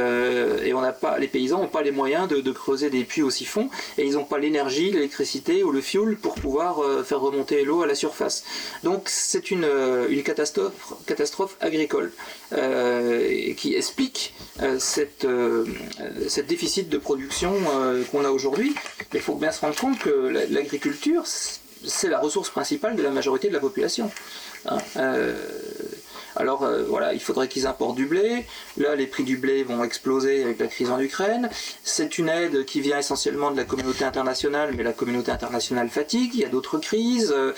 on 0.75 0.81
n'a 0.81 0.91
pas, 0.91 1.17
les 1.17 1.29
paysans 1.29 1.61
n'ont 1.61 1.69
pas 1.69 1.81
les 1.81 1.91
moyens 1.91 2.27
de, 2.27 2.51
creuser 2.51 2.89
des 2.89 3.05
puits 3.05 3.21
aussi 3.21 3.45
fonds 3.45 3.69
et 3.97 4.05
ils 4.05 4.15
n'ont 4.15 4.25
pas 4.25 4.37
l'énergie, 4.37 4.91
l'électricité 4.91 5.63
ou 5.63 5.71
le 5.71 5.79
fuel 5.79 6.17
pour 6.17 6.35
pouvoir 6.35 6.83
faire 7.05 7.21
remonter 7.21 7.63
l'eau 7.63 7.83
à 7.83 7.87
la 7.87 7.95
surface. 7.95 8.43
Donc 8.83 9.03
c'est 9.05 9.49
une, 9.49 9.65
catastrophe, 10.25 10.73
catastrophe 11.05 11.55
agricole 11.61 12.11
qui 13.55 13.75
explique 13.75 14.33
cette, 14.77 15.25
cette 16.27 16.47
déficit 16.47 16.89
de 16.89 16.97
production 16.97 17.53
qu'on 18.09 18.25
a 18.25 18.29
aujourd'hui. 18.29 18.73
Mais 19.13 19.19
il 19.19 19.21
faut 19.21 19.35
bien 19.35 19.51
se 19.51 19.61
rendre 19.61 19.75
compte 19.75 19.99
que 19.99 20.45
l'agriculture, 20.49 21.23
c'est 21.25 22.09
la 22.09 22.19
ressource 22.19 22.49
principale 22.49 22.95
de 22.95 23.03
la 23.03 23.11
majorité 23.11 23.47
de 23.47 23.53
la 23.53 23.59
population. 23.59 24.11
Hein. 24.65 24.77
Euh, 24.97 25.33
alors 26.39 26.63
euh, 26.63 26.83
voilà, 26.87 27.13
il 27.13 27.19
faudrait 27.19 27.49
qu'ils 27.49 27.67
importent 27.67 27.97
du 27.97 28.05
blé. 28.05 28.45
Là, 28.77 28.95
les 28.95 29.07
prix 29.07 29.23
du 29.23 29.35
blé 29.35 29.63
vont 29.63 29.83
exploser 29.83 30.41
avec 30.43 30.57
la 30.59 30.67
crise 30.67 30.89
en 30.89 30.99
Ukraine. 30.99 31.49
C'est 31.83 32.17
une 32.17 32.29
aide 32.29 32.63
qui 32.63 32.79
vient 32.79 32.97
essentiellement 32.97 33.51
de 33.51 33.57
la 33.57 33.65
communauté 33.65 34.05
internationale, 34.05 34.73
mais 34.75 34.83
la 34.83 34.93
communauté 34.93 35.31
internationale 35.31 35.89
fatigue. 35.89 36.31
Il 36.33 36.39
y 36.39 36.45
a 36.45 36.49
d'autres 36.49 36.77
crises. 36.77 37.33
Euh, 37.35 37.51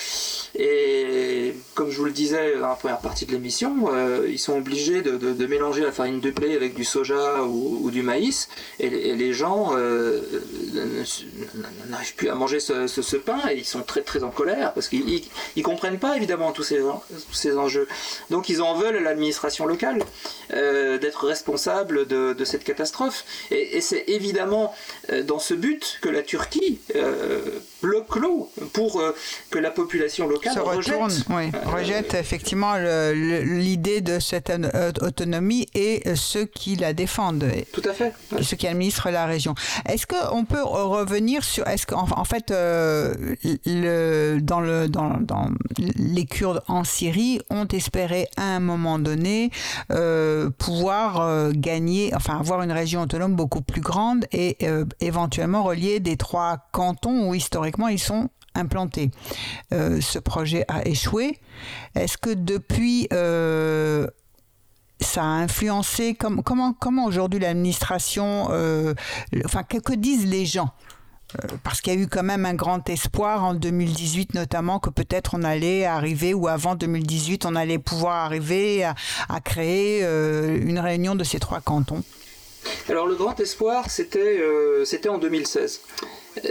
et 0.56 1.54
comme 1.76 1.92
je 1.92 1.98
vous 1.98 2.06
le 2.06 2.12
disais 2.12 2.58
dans 2.58 2.70
la 2.70 2.76
première 2.76 3.00
partie 3.00 3.28
de 3.28 3.32
l'émission, 3.32 3.94
euh, 3.94 4.28
ils 4.28 4.40
sont 4.40 4.58
obligés 4.58 5.04
de, 5.04 5.46
mélanger 5.46 5.82
la 5.84 5.92
farine 5.92 6.20
de 6.20 6.32
blé 6.32 6.56
avec 6.56 6.74
du 6.74 6.84
soja 6.84 7.44
ou, 7.44 7.92
du 7.92 8.02
maïs. 8.02 8.50
Et, 8.80 8.90
les 8.90 9.34
gens 9.34 9.76
n'arrivent 11.90 12.16
plus 12.16 12.30
à 12.30 12.36
manger 12.36 12.60
ce, 12.60 13.16
pain 13.18 13.40
et 13.52 13.58
ils 13.58 13.66
sont 13.66 13.82
très 13.82 14.02
très 14.02 14.24
en 14.24 14.32
colère 14.32 14.74
parce 14.74 14.88
qu'ils 14.88 15.22
ne 15.56 15.62
comprennent 15.62 16.00
pas 16.00 16.18
évidemment 16.18 16.52
tous 16.52 16.64
ces, 16.64 16.80
tous 16.80 17.34
ces 17.34 17.58
enjeux. 17.58 17.88
Donc 18.30 18.50
ils 18.50 18.62
en 18.72 18.76
veulent 18.76 18.98
à 18.98 19.02
l'administration 19.02 19.66
locale 19.66 20.00
euh, 20.54 20.98
d'être 20.98 21.28
responsable 21.28 22.08
de, 22.08 22.44
cette 22.46 22.64
catastrophe. 22.64 23.26
Et, 23.52 23.82
c'est 23.82 24.06
évidemment 24.08 24.74
euh, 25.12 25.24
dans 25.24 25.40
ce 25.40 25.54
but 25.54 26.00
que 26.02 26.10
la 26.10 26.24
Turquie 26.24 26.80
euh, 27.84 27.88
bloque 27.88 28.16
l'eau 28.16 28.52
pour 28.74 29.02
que 29.50 29.60
la 29.60 29.72
population 29.72 30.28
locale 30.28 30.58
rejette, 30.60 31.26
rejette 31.66 32.14
effectivement 32.14 32.76
l'idée 33.14 34.02
de 34.02 34.20
cette 34.20 34.52
autonomie 35.02 35.68
et 35.74 36.04
ceux 36.16 36.46
qui 36.46 36.76
la 36.76 36.94
défendent. 36.94 37.50
Tout 37.74 37.82
à 37.90 37.94
fait. 37.94 38.14
Ceux 38.42 38.58
qui 38.58 38.68
administrent 38.68 39.10
la 39.10 39.26
région. 39.26 39.56
Est-ce 39.88 40.06
qu'on 40.08 40.46
peut 40.46 40.62
revenir 40.62 41.44
sur. 41.44 41.68
Est-ce 41.68 41.86
qu'en 41.86 42.06
en 42.16 42.26
fait, 42.26 42.52
le, 42.52 44.40
dans, 44.42 44.62
le, 44.62 44.88
dans, 44.88 45.18
dans 45.20 45.50
les 45.78 46.26
Kurdes 46.26 46.62
en 46.68 46.84
Syrie 46.84 47.40
ont 47.50 47.68
espéré 47.68 48.28
un 48.38 48.52
un 48.52 48.60
moment 48.60 49.00
donné 49.00 49.50
euh, 49.92 50.50
pouvoir 50.50 51.22
euh, 51.22 51.52
gagner, 51.54 52.14
enfin 52.16 52.38
avoir 52.38 52.62
une 52.62 52.72
région 52.72 53.02
autonome 53.02 53.36
beaucoup 53.36 53.62
plus 53.62 53.82
grande 53.82 54.26
et 54.32 54.58
euh, 54.64 54.86
éventuellement 55.00 55.64
relier 55.64 56.00
des 56.00 56.18
trois 56.18 56.60
cantons 56.72 57.30
où 57.30 57.34
historiquement 57.34 57.71
ils 57.90 58.00
sont 58.00 58.30
implantés. 58.56 59.12
ce 59.72 60.20
projet 60.20 60.66
a 60.68 60.86
échoué. 60.88 61.40
Est-ce 61.96 62.18
que 62.18 62.32
depuis 62.32 63.08
ça 65.00 65.22
a 65.22 65.26
influencé? 65.26 66.16
Comment 66.16 67.06
aujourd'hui 67.06 67.40
l'administration 67.40 68.50
enfin 69.46 69.64
que, 69.64 69.94
disent 69.94 70.28
les 70.28 70.46
gens? 70.46 70.74
Euh, 71.36 71.48
parce 71.64 71.82
qu'il 71.82 71.94
y 71.94 71.98
a 71.98 72.00
eu 72.00 72.08
quand 72.08 72.24
même 72.24 72.46
un 72.46 72.54
grand 72.54 72.88
espoir 72.90 73.44
en 73.44 73.54
2018 73.54 74.34
notamment 74.34 74.80
que 74.80 74.90
peut-être 74.90 75.36
on 75.36 75.44
allait 75.44 75.86
arriver 75.86 76.34
ou 76.34 76.48
avant 76.48 76.76
2018 76.76 77.46
on 77.46 77.56
allait 77.56 77.80
pouvoir 77.80 78.26
arriver 78.26 78.84
à, 78.84 78.96
créer 79.42 80.02
euh, 80.04 80.58
une 80.62 80.80
réunion 80.80 81.16
de 81.16 81.24
ces 81.24 81.40
trois 81.40 81.62
cantons. 81.62 82.04
Alors 82.90 83.08
le 83.08 83.16
grand 83.16 83.40
espoir 83.40 83.86
euh, 84.16 84.86
c'était 84.86 85.10
en 85.10 85.18
2016. 85.18 85.82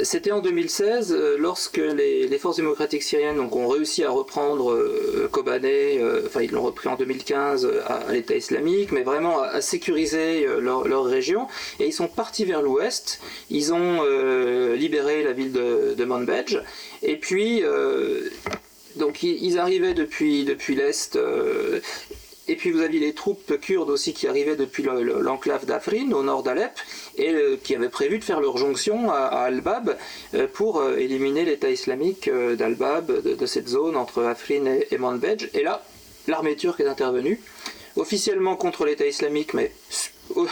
C'était 0.02 0.30
en 0.30 0.40
2016 0.40 1.12
euh, 1.12 1.36
lorsque 1.38 1.78
les, 1.78 2.38
forces 2.38 2.56
démocratiques 2.56 3.02
syriennes 3.02 3.40
ont 3.40 3.68
réussi 3.68 4.04
à 4.04 4.10
reprendre 4.10 4.72
euh, 4.72 5.28
Kobané, 5.32 5.98
euh, 5.98 6.24
enfin 6.26 6.42
ils 6.42 6.50
l'ont 6.50 6.62
repris 6.62 6.88
en 6.88 6.96
2015 6.96 7.66
à, 7.86 8.12
l'État 8.12 8.34
islamique, 8.34 8.92
mais 8.92 9.02
vraiment 9.02 9.40
à, 9.40 9.62
sécuriser 9.62 10.46
leur, 10.60 11.04
région. 11.04 11.46
Et 11.78 11.86
ils 11.86 11.92
sont 11.92 12.08
partis 12.08 12.44
vers 12.44 12.60
l'ouest, 12.60 13.20
ils 13.48 13.72
ont 13.72 14.02
libéré 14.74 15.22
la 15.22 15.32
ville 15.32 15.52
de, 15.52 15.94
de 15.96 16.10
et 17.02 17.16
puis 17.16 17.62
donc 18.96 19.22
ils, 19.22 19.58
arrivaient 19.58 19.94
depuis, 19.94 20.44
depuis 20.44 20.74
l'est 20.74 21.18
et 22.50 22.56
puis 22.56 22.72
vous 22.72 22.80
aviez 22.80 22.98
les 22.98 23.12
troupes 23.12 23.60
kurdes 23.60 23.90
aussi 23.90 24.12
qui 24.12 24.26
arrivaient 24.26 24.56
depuis 24.56 24.82
l'enclave 24.82 25.66
d'Afrin, 25.66 26.10
au 26.10 26.24
nord 26.24 26.42
d'Alep, 26.42 26.72
et 27.16 27.30
euh, 27.30 27.56
qui 27.62 27.76
avaient 27.76 27.88
prévu 27.88 28.18
de 28.18 28.24
faire 28.24 28.40
leur 28.40 28.56
jonction 28.56 29.08
à, 29.12 29.26
Al-Bab 29.44 29.96
euh, 30.34 30.48
pour 30.52 30.80
euh, 30.80 30.96
éliminer 30.96 31.44
l'État 31.44 31.70
islamique 31.70 32.28
d'Al-Bab, 32.28 33.22
de, 33.22 33.46
cette 33.46 33.68
zone 33.68 33.96
entre 33.96 34.24
Afrin 34.24 34.64
et, 34.90 34.98
Manbej. 34.98 35.48
Et 35.54 35.62
là, 35.62 35.84
l'armée 36.26 36.56
turque 36.56 36.80
est 36.80 36.88
intervenue, 36.88 37.40
officiellement 37.94 38.56
contre 38.56 38.84
l'État 38.84 39.06
islamique, 39.06 39.54
mais 39.54 39.70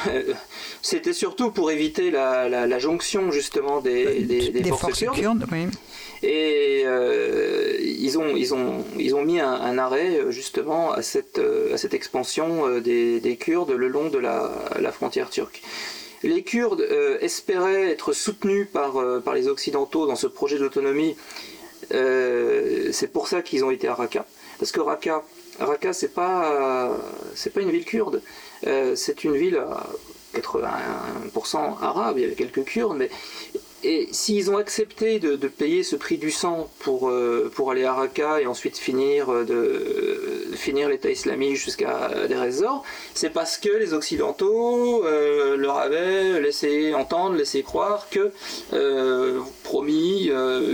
c'était 0.83 1.13
surtout 1.13 1.51
pour 1.51 1.73
éviter 1.73 2.13
la, 2.13 2.79
jonction 2.79 3.33
justement 3.33 3.81
des, 3.81 4.63
forces, 4.69 5.05
kurdes. 5.13 5.47
Et 6.23 6.83
euh, 6.85 7.77
ils, 7.81 8.19
ont, 8.19 9.25
mis 9.25 9.41
un, 9.41 9.79
arrêt 9.79 10.21
justement 10.31 10.93
à 10.93 11.03
cette, 11.03 11.41
cette 11.77 11.95
expansion 11.95 12.67
euh, 12.67 12.81
des, 12.81 13.37
Kurdes 13.37 13.71
le 13.71 13.89
long 13.89 14.09
de 14.09 14.19
la, 14.19 14.93
frontière 14.93 15.31
turque. 15.31 15.63
Les 16.25 16.43
Kurdes 16.43 16.81
euh, 16.81 17.19
espéraient 17.21 17.91
être 17.91 18.13
soutenus 18.13 18.67
par, 18.73 18.95
les 19.35 19.49
Occidentaux 19.49 20.07
dans 20.07 20.17
ce 20.17 20.27
projet 20.27 20.59
d'autonomie. 20.59 21.17
c'est 21.91 23.13
pour 23.13 23.29
ça 23.29 23.43
qu'ils 23.43 23.65
ont 23.65 23.71
été 23.71 23.87
à 23.87 23.95
Raqqa. 23.95 24.27
Parce 24.59 24.73
que 24.73 24.81
Raqqa, 24.81 25.23
Raqqa 25.61 25.93
c'est 25.93 26.15
pas, 26.15 26.97
une 27.57 27.71
ville 27.71 27.85
kurde. 27.85 28.23
c'est 28.95 29.23
une 29.23 29.37
ville 29.37 29.57
à 29.57 29.87
81% 30.35 31.81
arabe, 31.81 32.19
il 32.19 32.23
y 32.23 32.25
avait 32.25 32.35
quelques 32.35 32.65
Kurdes, 32.65 32.97
mais 32.97 33.09
et 33.85 34.09
s'ils 34.11 34.51
ont 34.51 34.57
accepté 34.57 35.21
de, 35.21 35.37
payer 35.49 35.83
ce 35.83 35.97
prix 35.97 36.19
du 36.19 36.31
sang 36.31 36.69
pour, 36.81 37.09
euh, 37.09 37.51
pour 37.55 37.71
aller 37.71 37.85
à 37.85 37.95
Raqqa 37.95 38.41
et 38.41 38.47
ensuite 38.47 38.77
finir, 38.77 39.33
euh, 39.33 40.53
finir 40.55 40.89
l'État 40.89 41.11
islamique 41.11 41.57
jusqu'à 41.57 42.11
des 42.27 42.39
c'est 43.15 43.31
parce 43.31 43.59
que 43.59 43.69
les 43.69 43.93
Occidentaux 43.93 45.05
euh, 45.05 45.57
leur 45.57 45.79
avaient 45.79 46.41
laissé 46.41 46.95
entendre, 46.95 47.37
laissé 47.37 47.63
croire 47.63 48.09
que 48.11 48.33
promis 49.65 50.31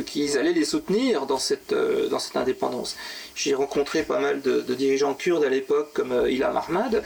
qu'ils 0.06 0.38
allaient 0.38 0.52
les 0.52 0.64
soutenir 0.64 1.26
dans 1.26 1.38
cette, 1.38 1.74
dans 2.10 2.18
cette 2.18 2.36
indépendance. 2.36 2.96
J'ai 3.34 3.54
rencontré 3.54 4.04
pas 4.04 4.20
mal 4.20 4.40
de, 4.42 4.60
dirigeants 4.74 5.14
kurdes 5.14 5.42
à 5.44 5.48
l'époque, 5.48 5.90
comme 5.94 6.26
Ilham 6.28 6.56
Ahmad, 6.56 7.02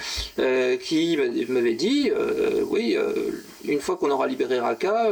qui 0.81 1.19
m'avait 1.49 1.75
dit, 1.75 2.11
oui, 2.67 2.97
une 3.65 3.81
fois 3.81 3.97
qu'on 3.97 4.11
aura 4.11 4.27
libéré 4.27 4.61
Raqqa, 4.61 5.11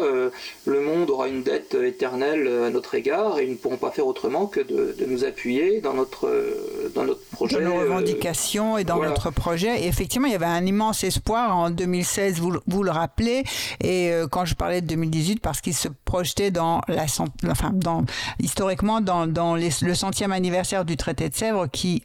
le 0.77 0.83
monde 0.83 1.11
aura 1.11 1.29
une 1.29 1.43
dette 1.43 1.75
éternelle 1.75 2.49
à 2.49 2.71
notre 2.71 2.95
égard 2.95 3.39
et 3.39 3.45
ils 3.45 3.51
ne 3.51 3.57
pourront 3.57 3.77
pas 3.77 3.91
faire 3.91 4.07
autrement 4.07 4.47
que 4.47 4.61
de, 4.61 4.95
nous 5.07 5.25
appuyer 5.25 5.81
dans 5.81 5.95
notre, 5.95 6.27
euh, 6.27 6.91
dans 6.95 7.05
notre 7.05 7.25
projet. 7.33 7.61
Dans 7.61 7.71
nos 7.71 7.77
euh, 7.77 7.83
revendications 7.83 8.79
et 8.79 8.85
dans 8.85 9.03
notre 9.03 9.31
projet. 9.31 9.83
Et 9.83 9.87
effectivement, 9.87 10.27
il 10.27 10.33
y 10.33 10.37
avait 10.37 10.45
un 10.47 10.65
immense 10.65 11.05
espoir 11.05 11.57
en 11.57 11.71
2016, 11.71 12.41
vous, 12.41 12.55
vous 12.67 12.83
le 12.83 12.91
rappelez. 12.91 13.45
Et 13.83 14.13
quand 14.31 14.45
je 14.45 14.55
parlais 14.55 14.81
de 14.81 14.87
2018, 14.87 15.41
parce 15.41 15.61
qu'il 15.61 15.75
se 15.75 15.89
projetait 16.05 16.51
dans 16.51 16.81
la, 16.89 17.05
enfin, 17.49 17.71
dans, 17.73 18.05
historiquement 18.41 19.01
dans, 19.01 19.27
dans 19.27 19.57
le 19.57 19.95
centième 19.95 20.33
anniversaire 20.33 20.85
du 20.85 20.97
traité 20.97 21.29
de 21.29 21.35
Sèvres 21.35 21.67
qui 21.71 22.03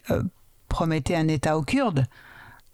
promettait 0.68 1.14
un 1.14 1.28
État 1.28 1.58
aux 1.58 1.62
Kurdes 1.62 2.04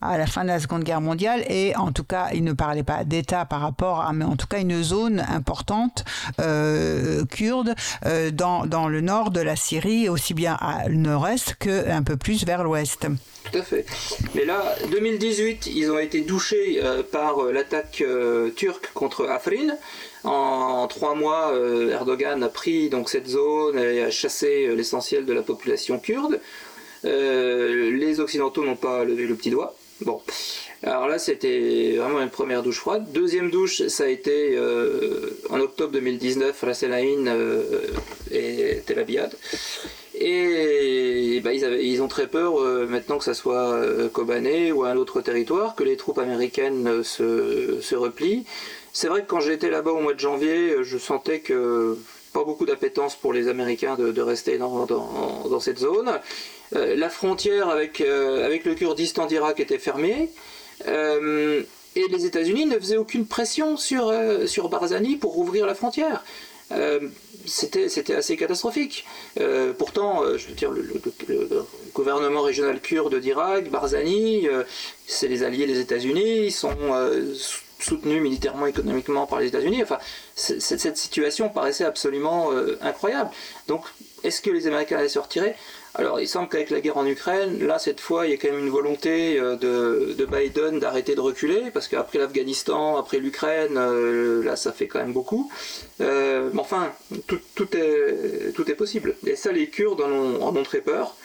à 0.01 0.17
la 0.17 0.27
fin 0.27 0.43
de 0.43 0.49
la 0.49 0.61
Seconde 0.61 0.85
Guerre 0.85 1.01
mondiale 1.01 1.45
et 1.49 1.75
en 1.77 1.91
tout 1.91 2.05
cas 2.05 2.29
il 2.33 2.45
ne 2.45 2.53
parlait 2.53 2.85
pas 2.85 3.05
d'État 3.05 3.45
par 3.45 3.61
rapport 3.61 4.01
à 4.01 4.13
mais 4.13 4.25
en 4.25 4.37
tout 4.37 4.47
cas 4.47 4.61
une 4.61 4.83
zone 4.83 5.25
importante 5.29 6.05
euh, 6.41 7.25
kurde 7.25 7.75
euh, 8.07 8.31
dans, 8.31 8.65
dans, 8.67 8.89
le 8.89 9.01
nord 9.01 9.31
de 9.31 9.41
la 9.41 9.57
Syrie 9.57 10.09
aussi 10.09 10.35
bien 10.35 10.57
à 10.61 10.89
nord-est 10.89 11.55
qu'un 11.55 12.03
peu 12.03 12.17
plus 12.17 12.45
vers 12.45 12.63
l'ouest. 12.63 13.07
Tout 13.51 13.59
à 13.59 13.63
fait. 13.63 13.87
Mais 14.35 14.45
là, 14.45 14.63
2018, 14.91 15.69
ils 15.75 15.91
ont 15.91 15.99
été 15.99 16.21
douchés 16.21 16.81
euh, 16.83 17.03
par 17.03 17.43
l'attaque 17.45 18.05
turque 18.57 18.93
contre 18.93 19.27
Afrin. 19.27 19.77
En, 20.25 20.87
trois 20.87 21.15
mois, 21.15 21.53
Erdogan 21.91 22.43
a 22.43 22.49
pris 22.49 22.89
donc 22.91 23.09
cette 23.09 23.29
zone 23.29 23.79
et 23.79 24.03
a 24.03 24.11
chassé 24.11 24.69
l'essentiel 24.77 25.25
de 25.25 25.33
la 25.33 25.43
population 25.43 25.99
kurde. 25.99 26.41
les 27.05 28.21
Occidentaux 28.21 28.65
n'ont 28.65 28.77
pas 28.77 29.05
levé 29.05 29.27
le 29.27 29.35
petit 29.35 29.51
doigt. 29.51 29.75
Bon, 30.03 30.21
alors 30.83 31.09
là 31.09 31.19
c'était 31.19 31.97
vraiment 31.97 32.21
une 32.21 32.31
première 32.31 32.63
douche 32.63 32.79
froide. 32.79 33.07
Deuxième 33.13 33.51
douche, 33.51 33.87
ça 33.89 34.05
a 34.05 34.09
été 34.09 34.57
euh, 34.57 35.37
en 35.51 35.61
octobre 35.61 35.93
2019, 35.93 36.63
Ras 36.63 36.85
euh, 36.85 37.63
et 38.31 38.83
Tel 38.87 38.99
Abyad. 38.99 39.35
Et 40.21 41.41
bah, 41.45 41.53
ils, 41.53 42.03
ont 42.03 42.09
très 42.09 42.27
peur 42.27 42.61
euh, 42.61 42.87
maintenant 42.87 43.19
que 43.19 43.25
ça 43.25 43.35
soit 43.35 43.73
euh, 43.73 44.09
Kobané 44.09 44.73
ou 44.73 44.85
un 44.85 44.97
autre 44.97 45.21
territoire, 45.21 45.77
que 45.77 45.85
les 45.85 45.97
troupes 45.97 46.19
américaines 46.19 47.05
se, 47.05 47.95
replient. 47.95 48.45
C'est 48.93 49.09
vrai 49.09 49.23
que 49.23 49.29
quand 49.29 49.41
j'étais 49.41 49.71
là-bas 49.71 49.93
au 49.93 50.01
mois 50.01 50.15
de 50.15 50.19
janvier, 50.19 50.83
je 50.83 50.99
sentais 50.99 51.41
que 51.41 51.97
pas 52.33 52.45
beaucoup 52.45 52.67
d'appétence 52.67 53.15
pour 53.15 53.33
les 53.33 53.49
Américains 53.49 53.97
de, 53.97 54.21
rester 54.21 54.59
dans, 54.59 54.87
dans, 54.87 55.61
cette 55.61 55.79
zone. 55.79 56.11
Euh, 56.77 56.97
la 56.97 57.09
frontière 57.09 57.69
avec, 57.69 58.01
euh, 58.01 58.45
avec 58.45 58.65
le 58.65 58.75
Kurdistan 58.75 59.27
d'Irak 59.27 59.61
était 59.61 59.79
fermée. 59.79 60.31
Euh, 60.87 61.63
et 61.97 62.07
les 62.09 62.27
États-Unis 62.27 62.67
ne 62.67 62.79
faisaient 62.79 62.97
aucune 62.97 63.27
pression 63.27 63.77
sur, 63.77 64.13
sur 64.47 64.69
Barzani 64.69 65.17
pour 65.17 65.33
rouvrir 65.33 65.67
la 65.67 65.75
frontière. 65.75 66.23
c'était 67.45 68.15
assez 68.15 68.37
catastrophique. 68.37 69.05
pourtant, 69.79 70.23
je 70.37 70.47
veux 70.47 70.55
dire, 70.55 70.71
le, 70.71 70.85
gouvernement 71.93 72.43
régional 72.43 72.81
kurde 72.81 73.19
d'Irak, 73.19 73.71
Barzani, 73.71 74.47
c'est 75.09 75.27
les 75.27 75.43
alliés 75.43 75.67
des 75.67 75.81
États-Unis, 75.81 76.45
ils 76.45 76.53
sont 76.53 76.77
soutenus 77.81 78.23
militairement, 78.23 78.67
économiquement 78.67 79.27
par 79.27 79.41
les 79.41 79.49
États-Unis. 79.49 79.83
Enfin, 79.83 79.99
cette 80.37 80.97
situation 80.97 81.49
paraissait 81.49 81.87
absolument 81.87 82.53
incroyable. 82.81 83.31
Donc, 83.67 83.83
est-ce 84.23 84.41
que 84.41 84.51
les 84.51 84.69
Américains 84.69 84.99
allaient 84.99 85.09
se 85.09 85.19
retirer? 85.19 85.57
Alors, 85.99 86.21
il 86.21 86.29
semble 86.29 86.49
qu'avec 86.49 86.71
la 86.71 86.81
guerre 86.81 86.97
en 86.97 87.07
Ukraine, 87.07 87.67
là, 87.67 87.81
cette 87.81 87.99
fois, 87.99 88.27
il 88.27 88.31
y 88.31 88.35
a 88.35 88.37
quand 88.37 88.53
même 88.53 88.61
une 88.61 88.71
volonté 88.71 89.37
euh, 89.37 89.57
de, 89.57 90.25
Biden 90.27 90.79
d'arrêter 90.79 91.17
de 91.17 91.21
reculer, 91.21 91.73
parce 91.75 91.89
qu'après 91.89 92.21
l'Afghanistan, 92.21 92.97
après 92.97 93.19
l'Ukraine, 93.19 93.77
euh, 93.77 94.45
là, 94.45 94.55
ça 94.55 94.71
fait 94.73 94.87
quand 94.87 95.01
même 95.01 95.13
beaucoup. 95.13 95.51
Euh, 96.01 96.51
mais 96.53 96.61
enfin, 96.61 96.93
tout, 97.27 97.41
est, 97.77 98.75
possible. 98.77 99.17
Et 99.27 99.35
ça, 99.35 99.51
les 99.51 99.69
Kurdes 99.71 100.01
en 100.01 100.57
ont, 100.57 100.63
très 100.63 100.81
peur. 100.83 101.17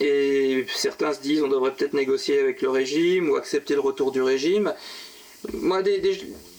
et 0.00 0.66
certains 0.74 1.14
se 1.14 1.20
disent 1.20 1.42
on 1.42 1.48
devrait 1.48 1.72
peut-être 1.72 1.94
négocier 1.94 2.40
avec 2.40 2.60
le 2.60 2.68
régime 2.68 3.30
ou 3.30 3.36
accepter 3.36 3.72
le 3.72 3.80
retour 3.80 4.12
du 4.12 4.20
régime. 4.20 4.74
Moi, 5.54 5.82
des, 5.82 6.02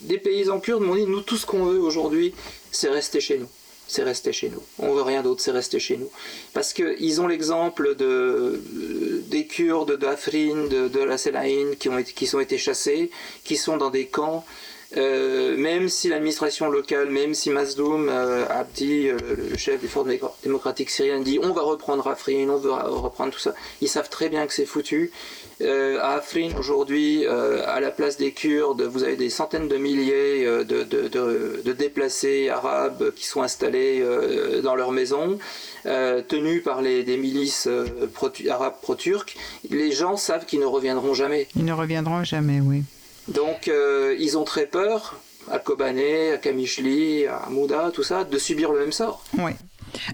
des 0.01 0.17
paysans 0.17 0.59
kurdes 0.59 0.81
m'ont 0.81 0.95
dit 0.95 1.05
nous, 1.05 1.21
tout 1.21 1.37
ce 1.37 1.45
qu'on 1.45 1.65
veut 1.65 1.79
aujourd'hui, 1.79 2.33
c'est 2.71 2.89
rester 2.89 3.19
chez 3.19 3.37
nous 3.37 3.49
c'est 3.91 4.03
rester 4.03 4.31
chez 4.31 4.49
nous. 4.49 4.61
On 4.79 4.93
veut 4.93 5.01
rien 5.01 5.21
d'autre, 5.21 5.41
c'est 5.41 5.51
rester 5.51 5.79
chez 5.79 5.97
nous. 5.97 6.09
Parce 6.53 6.73
qu'ils 6.73 7.21
ont 7.21 7.27
l'exemple 7.27 7.95
de, 7.95 8.61
des 9.27 9.45
Kurdes 9.45 9.97
d'Afrin, 9.97 10.67
de, 10.69 10.87
de 10.87 10.99
la 10.99 11.17
Selaïn, 11.17 11.75
qui, 11.77 11.89
ont 11.89 11.97
été, 11.97 12.25
sont 12.25 12.39
été 12.39 12.57
chassés, 12.57 13.11
qui 13.43 13.57
sont 13.57 13.77
dans 13.77 13.89
des 13.89 14.07
camps. 14.07 14.45
Euh, 14.97 15.55
même 15.55 15.87
si 15.87 16.09
l'administration 16.09 16.69
locale, 16.69 17.09
même 17.09 17.33
si 17.33 17.49
Mazdoum 17.49 18.09
euh, 18.09 18.45
Abdi, 18.49 19.07
euh, 19.07 19.17
le 19.51 19.57
chef 19.57 19.79
du 19.79 19.87
Front 19.87 20.05
démocratique 20.43 20.89
syrien, 20.89 21.21
dit 21.21 21.39
on 21.41 21.53
va 21.53 21.61
reprendre 21.61 22.05
Afrin, 22.07 22.49
on 22.49 22.57
veut 22.57 22.73
reprendre 22.73 23.31
tout 23.31 23.39
ça, 23.39 23.53
ils 23.79 23.87
savent 23.87 24.09
très 24.09 24.27
bien 24.27 24.45
que 24.47 24.53
c'est 24.53 24.65
foutu. 24.65 25.11
Euh, 25.63 25.99
à 26.01 26.15
Afrin, 26.15 26.49
aujourd'hui, 26.57 27.25
euh, 27.25 27.63
à 27.67 27.79
la 27.79 27.91
place 27.91 28.17
des 28.17 28.31
Kurdes, 28.31 28.81
vous 28.81 29.03
avez 29.03 29.15
des 29.15 29.29
centaines 29.29 29.67
de 29.67 29.77
milliers 29.77 30.45
euh, 30.45 30.63
de, 30.63 31.71
déplacés 31.73 32.49
arabes 32.49 33.11
qui 33.15 33.25
sont 33.25 33.41
installés 33.41 34.03
dans 34.63 34.75
leurs 34.75 34.91
maisons, 34.91 35.39
tenus 36.27 36.63
par 36.63 36.81
les, 36.81 37.03
des 37.03 37.17
milices 37.17 37.67
arabes 38.49 38.75
pro-turques. 38.81 39.37
Les 39.69 39.91
gens 39.91 40.17
savent 40.17 40.45
qu'ils 40.45 40.59
ne 40.59 40.65
reviendront 40.65 41.13
jamais. 41.13 41.47
Ils 41.55 41.65
ne 41.65 41.73
reviendront 41.73 42.23
jamais, 42.23 42.59
oui. 42.61 42.83
Donc, 43.27 43.69
ils 43.69 44.37
ont 44.37 44.43
très 44.43 44.65
peur 44.65 45.15
à 45.49 45.59
Kobané, 45.59 46.33
à 46.33 46.37
Kamishli, 46.37 47.25
à 47.25 47.47
Mouda, 47.49 47.91
tout 47.93 48.03
ça, 48.03 48.23
de 48.23 48.37
subir 48.37 48.71
le 48.71 48.79
même 48.79 48.91
sort. 48.91 49.23
Oui. 49.37 49.51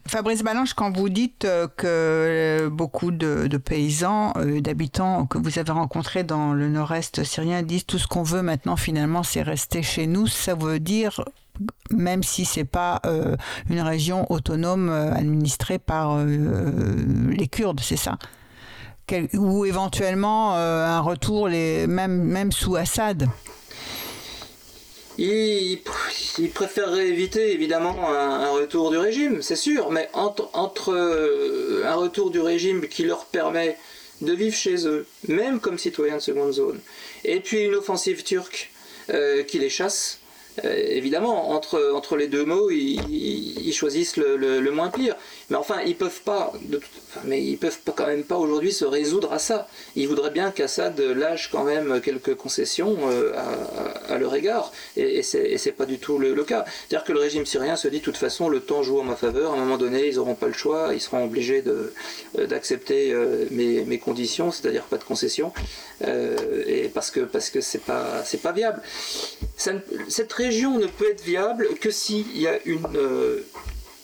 Fabrice 0.07 0.43
Balanche, 0.43 0.73
quand 0.73 0.95
vous 0.95 1.09
dites 1.09 1.45
euh, 1.45 1.67
que 1.67 1.87
euh, 1.87 2.69
beaucoup 2.69 3.11
de, 3.11 3.57
paysans, 3.57 4.33
euh, 4.37 4.61
d'habitants 4.61 5.25
que 5.25 5.37
vous 5.37 5.59
avez 5.59 5.71
rencontrés 5.71 6.23
dans 6.23 6.53
le 6.53 6.69
nord-est 6.69 7.23
syrien 7.23 7.63
disent 7.63 7.85
tout 7.85 7.99
ce 7.99 8.07
qu'on 8.07 8.23
veut 8.23 8.41
maintenant 8.41 8.75
finalement 8.75 9.23
c'est 9.23 9.41
rester 9.41 9.83
chez 9.83 10.07
nous, 10.07 10.27
ça 10.27 10.55
veut 10.55 10.79
dire 10.79 11.23
même 11.91 12.21
si 12.21 12.45
c'est 12.45 12.65
pas 12.65 13.01
une 13.67 13.81
région 13.81 14.31
autonome 14.31 14.89
administrée 14.89 15.79
par 15.79 16.23
les 16.23 17.47
Kurdes, 17.47 17.79
c'est 17.79 17.97
ça? 17.97 18.19
Ou 19.33 19.65
éventuellement 19.65 20.53
un 20.53 20.99
retour 20.99 21.47
les, 21.47 21.87
même, 21.87 22.21
même 22.21 22.51
sous 22.51 22.75
Assad? 22.75 23.27
Il, 25.17 25.79
préférerait 26.53 27.07
éviter 27.07 27.51
évidemment 27.51 28.09
un, 28.09 28.51
retour 28.51 28.91
du 28.91 28.97
régime, 28.97 29.41
c'est 29.41 29.55
sûr, 29.55 29.91
mais 29.91 30.09
entre, 30.13 30.49
entre, 30.53 30.93
euh, 30.93 31.83
un 31.85 31.95
retour 31.95 32.29
du 32.29 32.39
régime 32.39 32.87
qui 32.87 33.03
leur 33.03 33.25
permet 33.25 33.77
de 34.21 34.33
vivre 34.33 34.55
chez 34.55 34.87
eux, 34.87 35.05
même 35.27 35.59
comme 35.59 35.77
citoyens 35.77 36.17
de 36.17 36.21
seconde 36.21 36.51
zone, 36.51 36.79
et 37.23 37.39
puis 37.39 37.61
une 37.61 37.75
offensive 37.75 38.23
turque 38.23 38.71
euh, 39.09 39.43
qui 39.43 39.59
les 39.59 39.69
chasse, 39.69 40.19
euh, 40.65 40.73
évidemment, 40.75 41.51
entre, 41.51 41.91
entre 41.93 42.15
les 42.15 42.27
deux 42.27 42.45
mots, 42.45 42.69
ils, 42.71 43.73
choisissent 43.73 44.17
le, 44.17 44.71
moins 44.71 44.89
pire. 44.89 45.15
Mais 45.49 45.55
enfin, 45.55 45.81
ils 45.85 45.95
peuvent 45.95 46.21
pas, 46.21 46.51
mais 47.23 47.41
ils 47.41 47.57
peuvent 47.57 47.79
quand 47.95 48.07
même 48.07 48.23
pas 48.23 48.37
aujourd'hui 48.37 48.73
se 48.73 48.83
résoudre 48.83 49.31
à 49.31 49.39
ça. 49.39 49.67
Ils 49.95 50.07
voudraient 50.07 50.31
bien 50.31 50.51
qu'Assad 50.51 50.99
lâche 50.99 51.49
quand 51.51 51.63
même 51.63 52.01
quelques 52.01 52.35
concessions 52.35 52.97
euh, 53.09 53.33
à, 54.09 54.17
leur 54.17 54.35
égard, 54.35 54.71
et, 54.97 55.19
et 55.19 55.23
c'est 55.23 55.71
pas 55.71 55.85
du 55.85 55.99
tout 55.99 56.17
le, 56.19 56.35
cas. 56.43 56.65
C'est-à-dire 56.87 57.05
que 57.05 57.13
le 57.13 57.19
régime 57.19 57.45
syrien 57.45 57.75
se 57.75 57.87
dit 57.87 57.99
de 57.99 58.03
toute 58.03 58.17
façon, 58.17 58.49
le 58.49 58.59
temps 58.59 58.83
joue 58.83 58.99
en 58.99 59.03
ma 59.03 59.15
faveur. 59.15 59.51
À 59.53 59.55
un 59.55 59.59
moment 59.59 59.77
donné, 59.77 60.07
ils 60.07 60.15
n'auront 60.15 60.35
pas 60.35 60.47
le 60.47 60.53
choix, 60.53 60.89
ils 60.93 61.01
seront 61.01 61.23
obligés 61.23 61.63
euh, 61.67 62.47
d'accepter 62.47 63.13
mes, 63.51 63.85
mes, 63.85 63.99
conditions, 63.99 64.51
c'est-à-dire 64.51 64.83
pas 64.83 64.97
de 64.97 65.03
concessions, 65.03 65.51
et 66.05 66.89
parce 66.93 67.11
que 67.11 67.21
parce 67.21 67.49
que 67.49 67.61
c'est 67.61 67.83
pas 67.83 68.23
c'est 68.23 68.41
pas 68.41 68.51
viable. 68.51 68.81
cette 69.57 70.33
région 70.33 70.77
ne 70.77 70.87
peut 70.87 71.09
être 71.09 71.23
viable 71.23 71.69
que 71.79 71.91
s'il 71.91 72.37
y 72.37 72.47
a 72.47 72.59
une, 72.65 72.85
euh, 72.95 73.45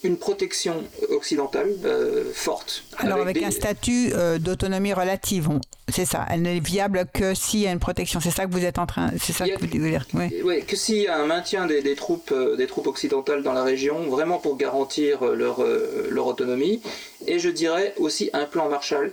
une 0.04 0.18
protection 0.18 0.84
occidentale 1.10 1.70
euh, 1.86 2.32
forte. 2.34 2.84
Alors 2.98 3.20
avec, 3.20 3.42
un 3.42 3.52
statut 3.52 4.12
euh, 4.14 4.38
d'autonomie 4.38 4.94
relative, 4.94 5.50
c'est 5.90 6.06
ça. 6.06 6.26
Elle 6.30 6.42
n'est 6.44 6.60
viable 6.60 7.06
que 7.14 7.34
s'il 7.34 7.62
y 7.62 7.68
a 7.68 7.72
une 7.72 7.80
protection. 7.80 8.20
C'est 8.20 8.32
ça 8.32 8.46
que 8.46 8.52
vous 8.52 8.66
êtes 8.66 8.80
en 8.80 8.86
train, 8.86 9.12
c'est 9.22 9.34
ça 9.34 9.48
que 9.48 9.60
vous 9.60 9.68
dire. 9.68 10.06
Oui, 10.14 10.64
que 10.66 10.76
s'il 10.76 10.98
y 10.98 11.08
a 11.08 11.18
un 11.18 11.26
maintien 11.26 11.66
des, 11.66 11.96
troupes, 11.96 12.34
des 12.58 12.68
troupes 12.68 12.88
occidentales 12.88 13.44
dans 13.44 13.54
la 13.54 13.64
région, 13.64 14.02
vraiment 14.10 14.40
pour 14.40 14.58
garantir 14.58 15.24
leur, 15.24 15.64
leur 16.10 16.28
autonomie, 16.28 16.82
et 17.28 17.40
je 17.40 17.50
dirais 17.50 17.94
aussi 17.98 18.30
un 18.34 18.46
plan 18.46 18.70
Marshall. 18.70 19.12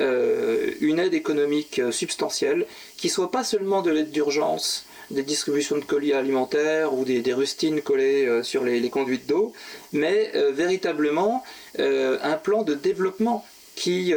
une 0.00 0.98
aide 0.98 1.14
économique 1.14 1.80
substantielle 1.90 2.66
qui 2.96 3.08
soit 3.08 3.30
pas 3.30 3.44
seulement 3.44 3.82
de 3.82 3.90
l'aide 3.90 4.10
d'urgence 4.10 4.86
des 5.10 5.22
distributions 5.22 5.76
de 5.76 5.84
colis 5.84 6.12
alimentaires 6.12 6.94
ou 6.94 7.04
des, 7.04 7.32
rustines 7.32 7.80
collées 7.80 8.40
sur 8.42 8.64
les, 8.64 8.88
conduites 8.90 9.26
d'eau, 9.26 9.52
mais 9.92 10.32
véritablement 10.52 11.42
un 11.78 12.36
plan 12.42 12.62
de 12.62 12.74
développement 12.74 13.44
qui, 13.74 14.12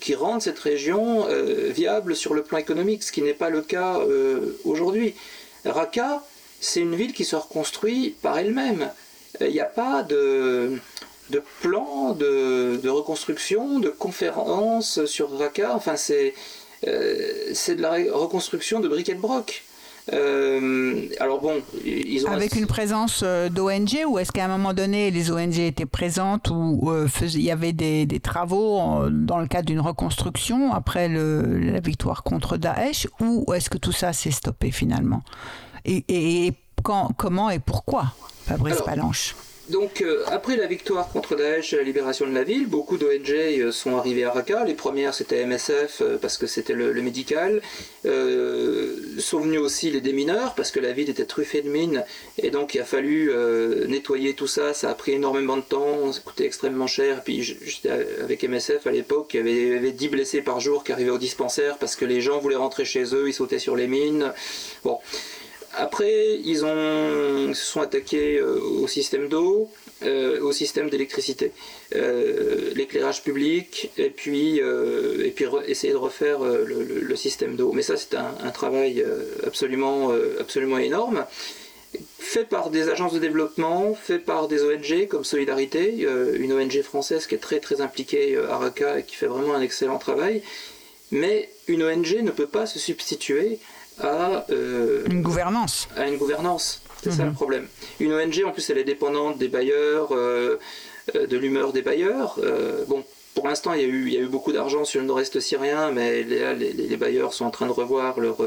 qui 0.00 0.14
rendent 0.14 0.42
cette 0.42 0.58
région 0.58 1.26
viable 1.70 2.14
sur 2.14 2.34
le 2.34 2.42
plan 2.42 2.58
économique, 2.58 3.02
ce 3.02 3.12
qui 3.12 3.22
n'est 3.22 3.34
pas 3.34 3.50
le 3.50 3.62
cas 3.62 4.00
aujourd'hui. 4.64 5.14
Raqqa, 5.64 6.22
c'est 6.60 6.80
une 6.80 6.94
ville 6.94 7.12
qui 7.12 7.24
se 7.24 7.36
reconstruit 7.36 8.16
par 8.22 8.38
elle-même. 8.38 8.90
Il 9.40 9.48
n'y 9.48 9.60
a 9.60 9.64
pas 9.64 10.02
de, 10.02 10.78
de 11.30 11.42
plan 11.60 12.12
de, 12.12 12.88
reconstruction, 12.88 13.78
de 13.78 13.88
conférences 13.88 15.04
sur 15.06 15.36
Raqqa. 15.38 15.74
Enfin, 15.74 15.96
c'est 15.96 16.34
euh, 16.86 17.52
de 17.52 17.82
la 17.82 17.92
reconstruction 18.12 18.80
de 18.80 18.88
briquet 18.88 19.14
de 19.14 19.20
broc. 19.20 19.64
Euh, 20.12 21.08
alors 21.18 21.40
bon, 21.40 21.62
ils 21.84 22.24
ont 22.26 22.30
avec 22.30 22.54
une 22.54 22.68
présence 22.68 23.22
euh, 23.24 23.48
d'ONG 23.48 24.04
ou 24.06 24.20
est-ce 24.20 24.30
qu'à 24.30 24.44
un 24.44 24.48
moment 24.48 24.72
donné 24.72 25.10
les 25.10 25.32
ONG 25.32 25.58
étaient 25.58 25.84
présentes 25.84 26.48
ou 26.48 26.92
il 27.20 27.42
y 27.42 27.50
avait 27.50 27.72
des, 27.72 28.06
travaux 28.20 29.08
dans 29.10 29.38
le 29.38 29.48
cadre 29.48 29.66
d'une 29.66 29.80
reconstruction 29.80 30.72
après 30.72 31.08
la 31.08 31.80
victoire 31.80 32.22
contre 32.22 32.56
Daesh 32.56 33.08
ou 33.20 33.52
est-ce 33.52 33.68
que 33.68 33.78
tout 33.78 33.90
ça 33.90 34.12
s'est 34.12 34.30
stoppé 34.30 34.70
finalement? 34.70 35.22
Et, 35.84 36.52
quand, 36.82 37.10
comment 37.16 37.50
et 37.50 37.58
pourquoi, 37.58 38.12
Fabrice 38.44 38.82
Palanche? 38.82 39.34
Donc, 39.68 40.00
euh, 40.00 40.22
après 40.28 40.56
la 40.56 40.66
victoire 40.66 41.08
contre 41.08 41.34
Daesh 41.34 41.72
et 41.72 41.76
la 41.76 41.82
libération 41.82 42.26
de 42.26 42.32
la 42.32 42.44
ville, 42.44 42.68
beaucoup 42.68 42.98
d'ONG 42.98 43.30
euh, 43.30 43.72
sont 43.72 43.96
arrivées 43.96 44.24
à 44.24 44.30
Raqqa. 44.30 44.64
Les 44.64 44.74
premières, 44.74 45.12
c'était 45.12 45.44
MSF, 45.44 46.02
euh, 46.02 46.18
parce 46.18 46.38
que 46.38 46.46
c'était 46.46 46.72
le, 46.72 46.92
médical. 47.02 47.60
sont 48.04 49.40
venus 49.40 49.58
aussi 49.58 49.90
les 49.90 50.00
démineurs, 50.00 50.54
parce 50.54 50.70
que 50.70 50.78
la 50.78 50.92
ville 50.92 51.10
était 51.10 51.24
truffée 51.24 51.62
de 51.62 51.68
mines. 51.68 52.04
Et 52.38 52.50
donc, 52.50 52.74
il 52.74 52.80
a 52.80 52.84
fallu 52.84 53.32
nettoyer 53.88 54.34
tout 54.34 54.46
ça. 54.46 54.72
Ça 54.74 54.90
a 54.90 54.94
pris 54.94 55.12
énormément 55.12 55.56
de 55.56 55.62
temps, 55.62 56.12
ça 56.12 56.20
coûtait 56.20 56.46
extrêmement 56.46 56.86
cher. 56.86 57.22
Puis, 57.24 57.56
avec 58.22 58.44
MSF 58.44 58.86
à 58.86 58.92
l'époque, 58.92 59.34
il 59.34 59.48
y 59.48 59.74
avait, 59.74 59.92
10 59.92 60.08
blessés 60.08 60.42
par 60.42 60.60
jour 60.60 60.84
qui 60.84 60.92
arrivaient 60.92 61.10
au 61.10 61.18
dispensaire, 61.18 61.78
parce 61.78 61.96
que 61.96 62.04
les 62.04 62.20
gens 62.20 62.38
voulaient 62.38 62.56
rentrer 62.56 62.84
chez 62.84 63.14
eux, 63.14 63.28
ils 63.28 63.34
sautaient 63.34 63.58
sur 63.58 63.76
les 63.76 63.86
mines. 63.88 64.32
Bon. 64.84 64.98
Après, 65.78 66.38
ils 66.42 66.64
ont, 66.64 67.52
se 67.52 67.64
sont 67.64 67.82
attaqués 67.82 68.38
euh, 68.38 68.58
au 68.82 68.88
système 68.88 69.28
d'eau, 69.28 69.68
euh, 70.02 70.40
au 70.40 70.50
système 70.50 70.88
d'électricité, 70.88 71.52
euh, 71.94 72.72
l'éclairage 72.74 73.22
public, 73.22 73.90
et 73.98 74.08
puis, 74.08 74.56
et 74.58 75.30
puis 75.34 75.44
essayer 75.66 75.92
de 75.92 75.98
refaire 75.98 76.38
le, 76.40 77.16
système 77.16 77.56
d'eau. 77.56 77.72
Mais 77.72 77.82
ça, 77.82 77.96
c'est 77.96 78.14
un, 78.14 78.50
travail 78.50 79.04
absolument, 79.46 80.12
absolument 80.40 80.78
énorme, 80.78 81.26
fait 82.18 82.44
par 82.44 82.70
des 82.70 82.88
agences 82.88 83.12
de 83.12 83.18
développement, 83.18 83.94
fait 83.94 84.18
par 84.18 84.48
des 84.48 84.62
ONG 84.62 85.08
comme 85.08 85.24
Solidarité, 85.24 86.06
une 86.38 86.52
ONG 86.52 86.80
française 86.82 87.26
qui 87.26 87.34
est 87.34 87.38
très 87.38 87.60
très 87.60 87.80
impliquée 87.80 88.36
à 88.36 88.56
Raqqa 88.58 89.00
et 89.00 89.02
qui 89.02 89.16
fait 89.16 89.26
vraiment 89.26 89.54
un 89.54 89.62
excellent 89.62 89.98
travail. 89.98 90.42
Mais 91.10 91.48
une 91.68 91.82
ONG 91.82 92.20
ne 92.22 92.30
peut 92.30 92.46
pas 92.46 92.66
se 92.66 92.78
substituer 92.78 93.58
à 94.00 94.44
euh, 94.50 95.04
une 95.10 95.22
gouvernance. 95.22 95.88
À 95.96 96.06
une 96.08 96.16
gouvernance, 96.16 96.82
c'est 97.02 97.10
ça 97.10 97.24
le 97.24 97.30
mhm. 97.30 97.34
problème. 97.34 97.68
Une 98.00 98.12
ONG, 98.12 98.42
en 98.44 98.52
plus, 98.52 98.68
elle 98.70 98.78
est 98.78 98.84
dépendante 98.84 99.38
des 99.38 99.48
bailleurs, 99.48 100.08
euh, 100.12 100.58
euh, 101.14 101.26
de 101.26 101.36
l'humeur 101.36 101.72
des 101.72 101.82
bailleurs. 101.82 102.38
bon, 102.88 103.04
pour 103.34 103.48
l'instant, 103.48 103.72
il, 103.72 103.82
il, 103.82 104.12
y 104.12 104.16
a 104.16 104.20
eu 104.20 104.28
beaucoup 104.28 104.52
d'argent 104.52 104.84
sur 104.84 105.00
le 105.00 105.06
nord-est 105.06 105.40
syrien, 105.40 105.92
mais 105.92 106.22
les, 106.22 106.54
les, 106.54 106.96
bailleurs 106.96 107.34
sont 107.34 107.44
en 107.44 107.50
train 107.50 107.66
de 107.66 107.72
revoir 107.72 108.18
leur, 108.18 108.38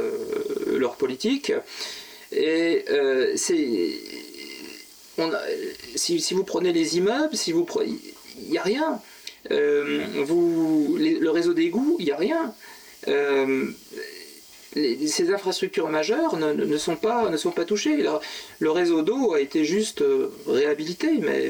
leur 0.68 0.96
politique. 0.96 1.52
Et 2.32 2.86
c'est. 3.36 3.94
Si, 5.96 6.22
si, 6.22 6.34
vous 6.34 6.46
prenez 6.46 6.72
les 6.72 6.98
immeubles, 6.98 7.36
si 7.36 7.52
vous 7.52 7.68
il 7.86 8.50
n'y 8.50 8.58
a 8.58 8.64
rien. 8.64 9.02
vous, 9.50 10.98
le 10.98 11.30
réseau 11.30 11.54
d'égout, 11.54 11.98
il 12.00 12.06
n'y 12.06 12.12
a 12.12 12.18
rien 12.18 12.54
ces 14.74 15.34
infrastructures 15.34 15.90
majeures 15.90 16.38
ne, 16.38 16.78
sont 16.78 16.96
pas, 16.96 17.66
touchées. 17.66 18.06
Le, 18.60 18.72
réseau 18.72 19.02
d'eau 19.02 19.34
a 19.34 19.42
été 19.42 19.66
juste 19.66 20.02
euh, 20.02 20.32
réhabilité, 20.48 21.20
mais, 21.20 21.50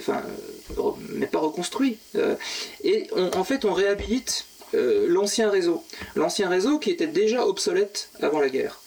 pas 1.27 1.39
reconstruit. 1.39 1.97
Euh, 2.15 2.35
et 2.83 3.07
en 3.13 3.43
fait, 3.43 3.65
on 3.65 3.73
réhabilite 3.73 4.45
euh, 4.73 5.05
l'ancien 5.09 5.49
réseau. 5.49 5.83
L'ancien 6.15 6.49
réseau 6.49 6.79
qui 6.79 6.91
était 6.91 7.07
déjà 7.07 7.45
obsolète 7.45 8.09
avant 8.21 8.39
la 8.39 8.49
guerre. 8.49 8.79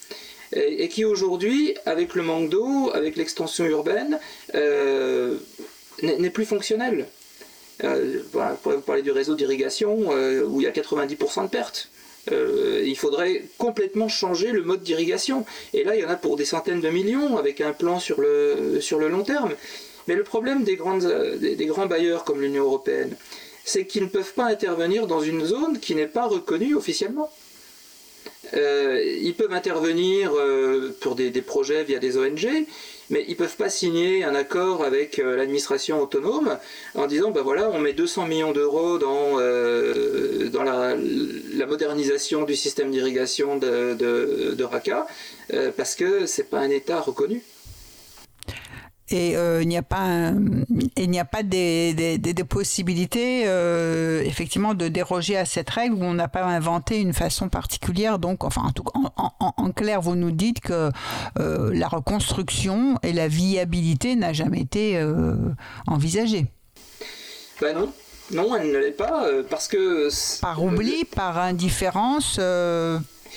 Et, 0.55 0.89
qui 0.89 1.07
aujourd'hui, 1.07 1.75
avec 1.87 2.15
le 2.15 2.23
manque 2.23 2.51
d'eau, 2.51 2.91
avec 2.93 3.17
l'extension 3.17 3.65
urbaine, 3.65 4.19
n'est 6.03 6.31
plus 6.31 6.45
fonctionnel. 6.45 7.07
Voilà, 7.81 8.59
vous 8.63 8.81
parler 8.83 9.01
du 9.01 9.11
réseau 9.11 9.35
d'irrigation 9.35 10.11
où 10.47 10.61
il 10.61 10.65
y 10.65 10.67
a 10.67 10.71
90% 10.71 11.45
de 11.45 11.49
pertes. 11.49 11.92
Euh, 12.31 12.83
il 12.87 12.97
faudrait 12.97 13.43
complètement 13.59 14.09
changer 14.09 14.53
le 14.53 14.63
mode 14.63 14.83
d'irrigation. 14.83 15.45
Et 15.75 15.83
là, 15.83 15.97
il 15.97 16.03
y 16.03 16.05
en 16.05 16.09
a 16.09 16.17
pour 16.17 16.37
des 16.37 16.45
centaines 16.45 16.81
de 16.81 16.89
millions 16.89 17.37
avec 17.37 17.61
un 17.61 17.73
plan 17.73 17.99
sur 17.99 18.21
le, 18.21 18.81
long 19.09 19.25
terme. 19.25 19.53
Mais 20.07 20.15
le 20.15 20.23
problème 20.23 20.63
des, 20.63 20.77
grandes, 20.77 21.07
des, 21.41 21.67
grands 21.67 21.87
bailleurs 21.87 22.25
comme 22.25 22.41
l'Union 22.41 22.65
européenne, 22.65 23.17
c'est 23.65 23.87
qu'ils 23.87 24.05
ne 24.05 24.09
peuvent 24.09 24.35
pas 24.35 24.47
intervenir 24.47 25.07
dans 25.07 25.21
une 25.21 25.45
zone 25.45 25.79
qui 25.81 25.95
n'est 25.95 26.07
pas 26.07 26.27
reconnue 26.27 26.75
officiellement. 26.75 27.31
Euh, 28.55 29.03
ils 29.21 29.35
peuvent 29.35 29.53
intervenir 29.53 30.33
euh, 30.35 30.95
pour 31.01 31.15
des, 31.15 31.31
projets 31.43 31.85
via 31.85 31.99
des 31.99 32.19
ONG, 32.19 32.49
mais 33.13 33.25
ils 33.29 33.37
peuvent 33.37 33.57
pas 33.57 33.69
signer 33.69 34.25
un 34.25 34.35
accord 34.35 34.83
avec 34.83 35.19
euh, 35.19 35.37
l'administration 35.37 36.01
autonome 36.01 36.59
en 36.95 37.07
disant 37.07 37.31
ben 37.31 37.43
voilà, 37.43 37.71
on 37.71 37.79
met 37.79 37.93
200 37.93 38.27
millions 38.27 38.53
d'euros 38.53 38.99
dans, 38.99 39.39
euh, 39.39 40.49
la, 40.65 41.67
modernisation 41.67 42.45
du 42.45 42.57
système 42.57 42.91
d'irrigation 42.91 43.57
de, 43.57 43.95
de, 43.95 44.65
Raqqa, 44.65 45.07
euh, 45.53 45.71
parce 45.77 45.95
que 45.95 46.27
ce 46.27 46.41
n'est 46.41 46.49
pas 46.49 46.61
un 46.61 46.71
État 46.71 47.01
reconnu 47.01 47.43
et 49.13 49.37
euh, 49.37 49.63
il 49.63 49.69
n'y 49.69 49.77
a 49.77 49.83
pas 49.83 50.33
il 50.97 51.11
n'y 51.11 51.21
a 51.21 51.25
pas 51.25 51.43
des, 51.43 51.95
des, 52.19 52.45
possibilités 52.45 53.45
euh, 53.47 54.23
effectivement 54.25 54.75
de 54.75 54.89
déroger 54.89 55.37
à 55.37 55.45
cette 55.45 55.71
règle 55.71 55.95
où 55.95 56.03
on 56.03 56.15
n'a 56.15 56.29
pas 56.29 56.45
inventé 56.45 57.01
une 57.01 57.13
façon 57.13 57.49
particulière. 57.49 58.19
Donc 58.19 58.45
enfin 58.45 58.63
en, 58.63 58.73
tout, 58.73 58.85
en, 58.95 59.71
clair 59.73 60.01
vous 60.01 60.15
nous 60.15 60.31
dites 60.31 60.61
que 60.61 60.91
euh, 61.39 61.71
la 61.75 61.89
reconstruction 61.89 62.99
et 63.03 63.13
la 63.13 63.29
viabilité 63.29 64.17
n'a 64.17 64.33
jamais 64.33 64.61
été 64.61 65.01
envisagée. 65.87 66.47
Ben 67.61 67.77
non. 67.77 67.93
Non 68.33 68.57
elle 68.57 68.73
ne 68.73 68.79
l'est 68.79 68.93
pas 68.93 69.27
parce 69.51 69.69
que 69.69 70.09
par 70.41 70.63
oubli 70.63 71.05
par 71.05 71.39
indifférence 71.39 72.41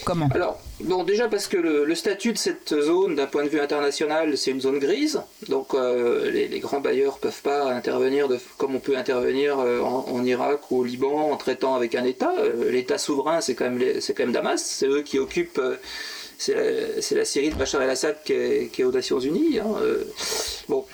comment? 0.06 0.30
Alors 0.34 0.60
Bon, 0.82 1.06
déjà 1.06 1.30
parce 1.30 1.48
que 1.48 1.56
le, 1.56 1.96
statut 1.96 2.34
de 2.34 2.38
cette 2.38 2.76
zone, 2.82 3.16
d'un 3.16 3.28
point 3.28 3.46
de 3.46 3.50
vue 3.50 3.62
international, 3.62 4.38
c'est 4.38 4.52
une 4.52 4.60
zone 4.60 4.80
grise. 4.80 5.22
Donc 5.48 5.74
euh, 5.74 6.30
les, 6.30 6.60
grands 6.60 6.82
bailleurs 6.82 7.18
peuvent 7.18 7.42
pas 7.42 7.72
intervenir 7.72 8.28
comme 8.58 8.76
on 8.76 8.80
peut 8.80 8.98
intervenir 8.98 9.58
euh, 9.60 9.80
en, 9.80 10.24
Irak 10.26 10.70
ou 10.72 10.80
au 10.80 10.84
Liban 10.84 11.32
en 11.32 11.38
traitant 11.38 11.76
avec 11.76 11.96
un 11.96 12.04
État. 12.04 12.34
Euh, 12.40 12.72
L'État 12.72 12.98
souverain, 12.98 13.40
c'est 13.40 13.56
quand, 13.56 13.70
même 13.70 13.82
quand 13.82 14.20
même 14.20 14.34
Damas. 14.34 14.62
C'est 14.62 14.88
eux 14.88 15.02
qui 15.02 15.18
occupent 15.18 15.62
c'est 16.38 17.16
la, 17.16 17.26
Syrie 17.26 17.50
de 17.50 17.56
Bachar 17.56 17.82
el-Assad 17.82 18.18
qui, 18.24 18.34
est, 18.34 18.84
aux 18.84 18.92
Nations 18.92 19.20
Unies. 19.20 19.60
Euh. 19.60 20.04
bon. 20.68 20.86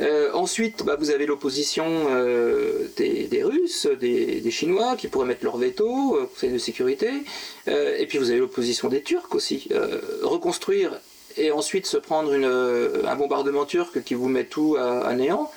Euh, 0.00 0.30
ensuite, 0.32 0.84
bah, 0.84 0.96
vous 0.98 1.10
avez 1.10 1.26
l'opposition 1.26 1.86
euh, 2.10 2.88
des, 2.96 3.42
Russes, 3.42 3.86
des, 4.00 4.50
Chinois 4.50 4.96
qui 4.96 5.08
pourraient 5.08 5.26
mettre 5.26 5.44
leur 5.44 5.56
veto 5.56 5.88
au 5.88 6.26
Conseil 6.26 6.52
de 6.52 6.58
sécurité. 6.58 7.10
et 7.66 8.06
puis 8.08 8.18
vous 8.18 8.30
avez 8.30 8.40
l'opposition 8.40 8.88
des 8.88 9.02
Turcs 9.02 9.34
aussi. 9.34 9.68
reconstruire 10.22 11.00
et 11.36 11.52
ensuite 11.52 11.86
se 11.86 11.96
prendre 11.96 12.32
un 12.34 13.16
bombardement 13.16 13.64
turc 13.64 14.02
qui 14.02 14.14
vous 14.14 14.28
met 14.28 14.44
tout 14.44 14.76
à, 14.78 15.14
néant. 15.14 15.50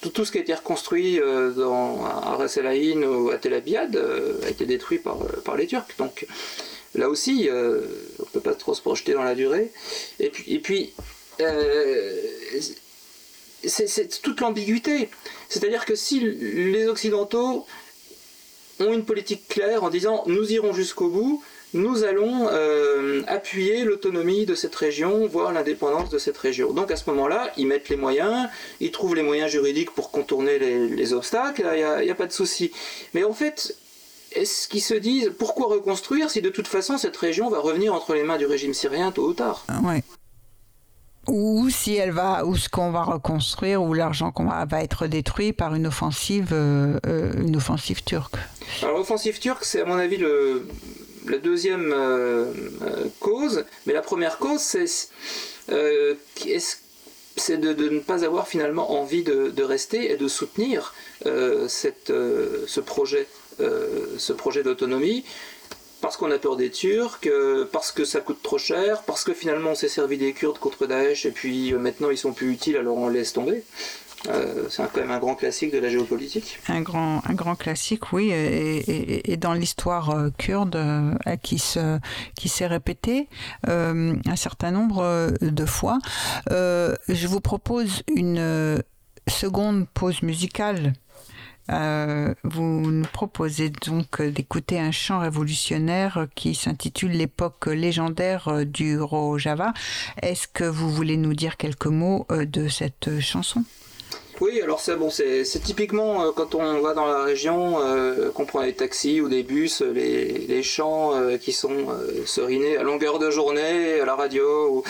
tout, 0.00 0.24
ce 0.24 0.32
qui 0.32 0.38
a 0.38 0.40
été 0.40 0.54
reconstruit 0.54 1.20
à 1.20 2.36
Ras 2.36 2.56
el 2.56 3.04
ou 3.04 3.30
à 3.30 3.36
Tel 3.36 3.54
Abyad 3.54 3.96
a 4.44 4.48
été 4.48 4.64
détruit 4.64 4.98
par, 4.98 5.18
par 5.44 5.56
les 5.56 5.66
Turcs. 5.66 5.94
Donc, 5.98 6.26
Là 6.94 7.08
aussi, 7.08 7.48
euh, 7.48 7.80
on 8.18 8.22
ne 8.22 8.28
peut 8.28 8.40
pas 8.40 8.54
trop 8.54 8.74
se 8.74 8.82
projeter 8.82 9.14
dans 9.14 9.22
la 9.22 9.34
durée. 9.34 9.72
Et 10.20 10.28
puis, 10.28 10.52
et 10.52 10.58
puis 10.58 10.92
euh, 11.40 12.16
c'est 13.64 14.20
toute 14.22 14.40
l'ambiguïté. 14.40 15.08
C'est-à-dire 15.48 15.84
que 15.84 15.94
si 15.94 16.20
les 16.20 16.86
Occidentaux 16.88 17.66
ont 18.80 18.92
une 18.92 19.04
politique 19.04 19.48
claire 19.48 19.84
en 19.84 19.90
disant 19.90 20.24
nous 20.26 20.52
irons 20.52 20.72
jusqu'au 20.72 21.08
bout, 21.08 21.42
nous 21.74 22.04
allons 22.04 22.48
euh, 22.50 23.22
appuyer 23.26 23.84
l'autonomie 23.84 24.44
de 24.44 24.54
cette 24.54 24.74
région, 24.74 25.26
voire 25.26 25.52
l'indépendance 25.52 26.10
de 26.10 26.18
cette 26.18 26.36
région. 26.36 26.72
Donc 26.72 26.90
à 26.90 26.96
ce 26.96 27.08
moment-là, 27.08 27.50
ils 27.56 27.66
mettent 27.66 27.88
les 27.88 27.96
moyens, 27.96 28.48
ils 28.80 28.90
trouvent 28.90 29.14
les 29.14 29.22
moyens 29.22 29.50
juridiques 29.50 29.92
pour 29.92 30.10
contourner 30.10 30.58
les, 30.58 31.12
obstacles, 31.14 31.66
il 31.72 31.78
n'y 31.78 32.10
a, 32.10 32.12
a, 32.12 32.14
pas 32.14 32.26
de 32.26 32.32
souci. 32.32 32.72
Mais 33.14 33.24
en 33.24 33.32
fait, 33.32 33.74
est-ce 34.36 34.68
qu'ils 34.68 34.82
se 34.82 34.94
disent 34.94 35.32
pourquoi 35.38 35.66
reconstruire 35.68 36.30
si 36.30 36.42
de 36.42 36.50
toute 36.50 36.68
façon 36.68 36.98
cette 36.98 37.16
région 37.16 37.50
va 37.50 37.58
revenir 37.58 37.94
entre 37.94 38.14
les 38.14 38.22
mains 38.22 38.38
du 38.38 38.46
régime 38.46 38.74
syrien 38.74 39.12
tôt 39.12 39.28
ou 39.28 39.34
tard 39.34 39.64
Ouais. 39.84 40.02
Ou 41.28 41.70
si 41.70 41.94
elle 41.94 42.10
va, 42.10 42.44
ou 42.44 42.56
ce 42.56 42.68
qu'on 42.68 42.90
va 42.90 43.04
reconstruire, 43.04 43.80
ou 43.80 43.94
l'argent 43.94 44.32
qu'on 44.32 44.46
va, 44.46 44.64
va 44.64 44.82
être 44.82 45.06
détruit 45.06 45.52
par 45.52 45.72
une 45.74 45.86
offensive, 45.86 46.48
euh, 46.52 46.98
euh, 47.06 47.32
une 47.40 47.54
offensive 47.54 48.02
turque. 48.02 48.34
Alors 48.82 48.98
l'offensive 48.98 49.38
turque, 49.38 49.64
c'est 49.64 49.82
à 49.82 49.84
mon 49.84 49.98
avis 49.98 50.16
le, 50.16 50.66
la 51.28 51.38
deuxième 51.38 51.92
euh, 51.94 52.52
cause, 53.20 53.64
mais 53.86 53.92
la 53.92 54.02
première 54.02 54.38
cause, 54.38 54.60
c'est 54.60 54.86
euh, 55.70 56.14
de, 57.48 57.72
de 57.72 57.88
ne 57.88 58.00
pas 58.00 58.24
avoir 58.24 58.48
finalement 58.48 59.00
envie 59.00 59.22
de, 59.22 59.50
de 59.50 59.62
rester 59.62 60.10
et 60.10 60.16
de 60.16 60.26
soutenir 60.26 60.92
cette, 61.68 62.08
ce 62.08 62.80
projet, 62.80 63.28
ce 64.18 64.32
projet 64.32 64.62
d'autonomie, 64.62 65.24
parce 66.02 66.16
qu'on 66.16 66.30
a 66.32 66.38
peur 66.38 66.56
des 66.56 66.70
Turcs, 66.70 67.20
euh, 67.26 67.64
parce 67.72 67.92
que 67.92 68.04
ça 68.04 68.20
coûte 68.20 68.42
trop 68.42 68.58
cher, 68.58 69.02
parce 69.04 69.24
que 69.24 69.32
finalement 69.32 69.70
on 69.70 69.74
s'est 69.74 69.88
servi 69.88 70.18
des 70.18 70.32
Kurdes 70.32 70.58
contre 70.58 70.86
Daesh 70.86 71.24
et 71.24 71.30
puis 71.30 71.72
euh, 71.72 71.78
maintenant 71.78 72.10
ils 72.10 72.18
sont 72.18 72.32
plus 72.32 72.52
utiles, 72.52 72.76
alors 72.76 72.98
on 72.98 73.08
laisse 73.08 73.32
tomber. 73.32 73.62
Euh, 74.28 74.66
c'est 74.68 74.82
quand 74.92 75.00
même 75.00 75.10
un 75.10 75.18
grand 75.18 75.34
classique 75.34 75.72
de 75.72 75.78
la 75.78 75.88
géopolitique. 75.88 76.58
Un 76.68 76.80
grand, 76.80 77.22
un 77.28 77.34
grand 77.34 77.56
classique, 77.56 78.12
oui, 78.12 78.30
et, 78.32 79.36
dans 79.36 79.52
l'histoire 79.52 80.10
euh, 80.10 80.30
kurde 80.38 80.76
euh, 80.76 81.36
qui 81.42 81.58
se, 81.58 81.98
qui 82.36 82.48
s'est 82.48 82.68
répétée 82.68 83.28
euh, 83.68 84.14
un 84.26 84.36
certain 84.36 84.70
nombre 84.70 85.00
euh, 85.02 85.30
de 85.40 85.66
fois. 85.66 85.98
Euh, 86.50 86.94
je 87.08 87.26
vous 87.26 87.40
propose 87.40 88.02
une 88.14 88.38
euh, 88.38 88.78
seconde 89.28 89.86
pause 89.92 90.22
musicale. 90.22 90.94
Euh, 91.72 92.34
vous 92.44 92.62
nous 92.62 93.06
proposez 93.12 93.70
donc 93.70 94.20
d'écouter 94.20 94.78
un 94.78 94.90
chant 94.90 95.20
révolutionnaire 95.20 96.26
qui 96.34 96.54
s'intitule 96.54 97.12
L'époque 97.12 97.66
légendaire 97.66 98.48
euh, 98.48 98.64
du 98.64 99.00
Rojava. 99.00 99.72
Est-ce 100.20 100.48
que 100.48 100.64
vous 100.64 100.90
voulez 100.90 101.16
nous 101.16 101.34
dire 101.34 101.56
quelques 101.56 101.86
mots 101.86 102.26
euh, 102.30 102.44
de 102.44 102.68
cette 102.68 103.20
chanson? 103.20 103.64
Oui, 104.40 104.60
alors 104.60 104.80
c'est 104.80 104.96
bon, 104.96 105.08
c'est 105.08 105.44
typiquement 105.62 106.32
quand 106.32 106.56
on 106.56 106.80
va 106.80 106.94
dans 106.94 107.06
la 107.06 107.22
région, 107.22 107.76
qu'on 108.34 108.44
prend 108.44 108.64
des 108.64 108.72
taxis 108.72 109.20
ou 109.20 109.28
des 109.28 109.44
bus, 109.44 109.82
les, 109.82 110.46
les 110.48 110.62
chants 110.64 111.12
qui 111.40 111.52
sont 111.52 111.86
serinés 112.26 112.76
à 112.76 112.82
longueur 112.82 113.20
de 113.20 113.30
journée 113.30 114.00
à 114.00 114.04
la 114.04 114.16
radio. 114.16 114.82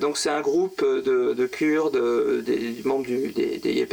donc 0.00 0.18
c'est 0.18 0.30
un 0.30 0.40
groupe 0.40 0.82
de, 0.82 1.32
de 1.32 1.46
Kurdes, 1.46 2.42
des 2.42 2.80
membres 2.84 3.06
des, 3.06 3.60
des 3.62 3.86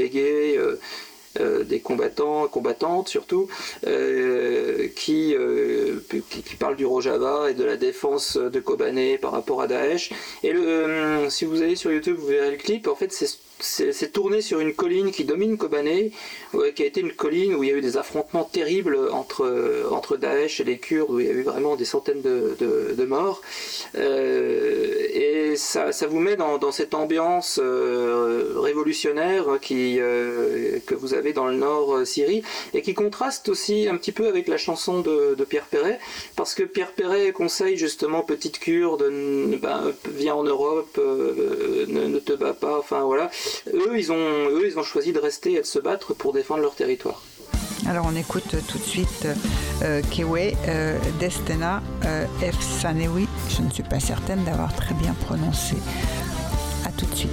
des 1.63 1.79
combattants, 1.79 2.47
combattantes 2.47 3.07
surtout, 3.07 3.47
euh, 3.85 4.87
qui, 4.95 5.35
euh, 5.35 5.99
qui, 6.29 6.41
qui 6.41 6.55
parlent 6.55 6.75
du 6.75 6.85
Rojava 6.85 7.49
et 7.49 7.53
de 7.53 7.63
la 7.63 7.77
défense 7.77 8.37
de 8.37 8.59
Kobané 8.59 9.17
par 9.17 9.31
rapport 9.31 9.61
à 9.61 9.67
Daesh. 9.67 10.11
Et 10.43 10.53
euh, 10.53 11.29
si 11.29 11.45
vous 11.45 11.61
allez 11.61 11.75
sur 11.75 11.91
YouTube, 11.91 12.17
vous 12.17 12.27
verrez 12.27 12.51
le 12.51 12.57
clip. 12.57 12.87
En 12.87 12.95
fait, 12.95 13.11
c'est 13.11 13.27
c'est 13.59 14.11
tourné 14.11 14.41
sur 14.41 14.59
une 14.59 14.73
colline 14.73 15.11
qui 15.11 15.23
domine 15.23 15.57
Kobané, 15.57 16.11
qui 16.75 16.83
a 16.83 16.85
été 16.85 17.01
une 17.01 17.13
colline 17.13 17.55
où 17.55 17.63
il 17.63 17.69
y 17.69 17.73
a 17.73 17.75
eu 17.75 17.81
des 17.81 17.97
affrontements 17.97 18.43
terribles 18.43 18.97
entre, 19.11 19.87
entre 19.91 20.17
Daesh 20.17 20.59
et 20.59 20.63
les 20.63 20.77
Kurdes, 20.77 21.09
où 21.11 21.19
il 21.19 21.25
y 21.25 21.29
a 21.29 21.33
eu 21.33 21.43
vraiment 21.43 21.75
des 21.75 21.85
centaines 21.85 22.21
de, 22.21 22.55
de- 22.59 23.05
morts. 23.07 23.41
Euh, 23.95 25.07
et 25.13 25.55
ça, 25.55 25.91
ça 25.91 26.07
vous 26.07 26.19
met 26.19 26.35
dans, 26.35 26.57
dans 26.57 26.71
cette 26.71 26.93
ambiance 26.93 27.59
euh, 27.63 28.53
révolutionnaire 28.57 29.45
qui, 29.61 29.97
euh, 29.99 30.79
que 30.85 30.93
vous 30.93 31.13
avez 31.13 31.33
dans 31.33 31.47
le 31.47 31.55
nord 31.55 32.05
Syrie, 32.05 32.43
et 32.73 32.81
qui 32.81 32.93
contraste 32.93 33.49
aussi 33.49 33.87
un 33.87 33.95
petit 33.97 34.11
peu 34.11 34.27
avec 34.27 34.47
la 34.47 34.57
chanson 34.57 34.99
de, 35.01 35.35
Pierre 35.47 35.65
Perret, 35.65 35.99
parce 36.35 36.53
que 36.53 36.63
Pierre 36.63 36.91
Perret 36.91 37.31
conseille 37.31 37.77
justement 37.77 38.21
Petite 38.21 38.59
Kurde, 38.59 39.09
ben, 39.61 39.93
viens 40.13 40.35
en 40.35 40.43
Europe, 40.43 40.97
ne, 40.97 42.07
ne 42.07 42.19
te 42.19 42.33
bats 42.33 42.53
pas, 42.53 42.77
enfin 42.77 43.03
voilà. 43.03 43.31
Eux 43.73 43.97
ils, 43.97 44.11
ont, 44.11 44.49
eux, 44.49 44.67
ils 44.67 44.79
ont 44.79 44.83
choisi 44.83 45.13
de 45.13 45.19
rester 45.19 45.53
et 45.53 45.61
de 45.61 45.65
se 45.65 45.79
battre 45.79 46.13
pour 46.13 46.33
défendre 46.33 46.61
leur 46.61 46.75
territoire. 46.75 47.21
Alors 47.87 48.05
on 48.09 48.15
écoute 48.15 48.55
tout 48.67 48.77
de 48.77 48.83
suite 48.83 49.27
euh, 49.81 50.01
Kewe 50.11 50.53
euh, 50.67 50.97
Destena 51.19 51.81
euh, 52.05 52.25
Efsanewi. 52.41 53.27
Je 53.49 53.61
ne 53.61 53.69
suis 53.69 53.83
pas 53.83 53.99
certaine 53.99 54.43
d'avoir 54.43 54.75
très 54.75 54.93
bien 54.95 55.13
prononcé. 55.25 55.77
À 56.85 56.91
tout 56.91 57.05
de 57.05 57.15
suite. 57.15 57.31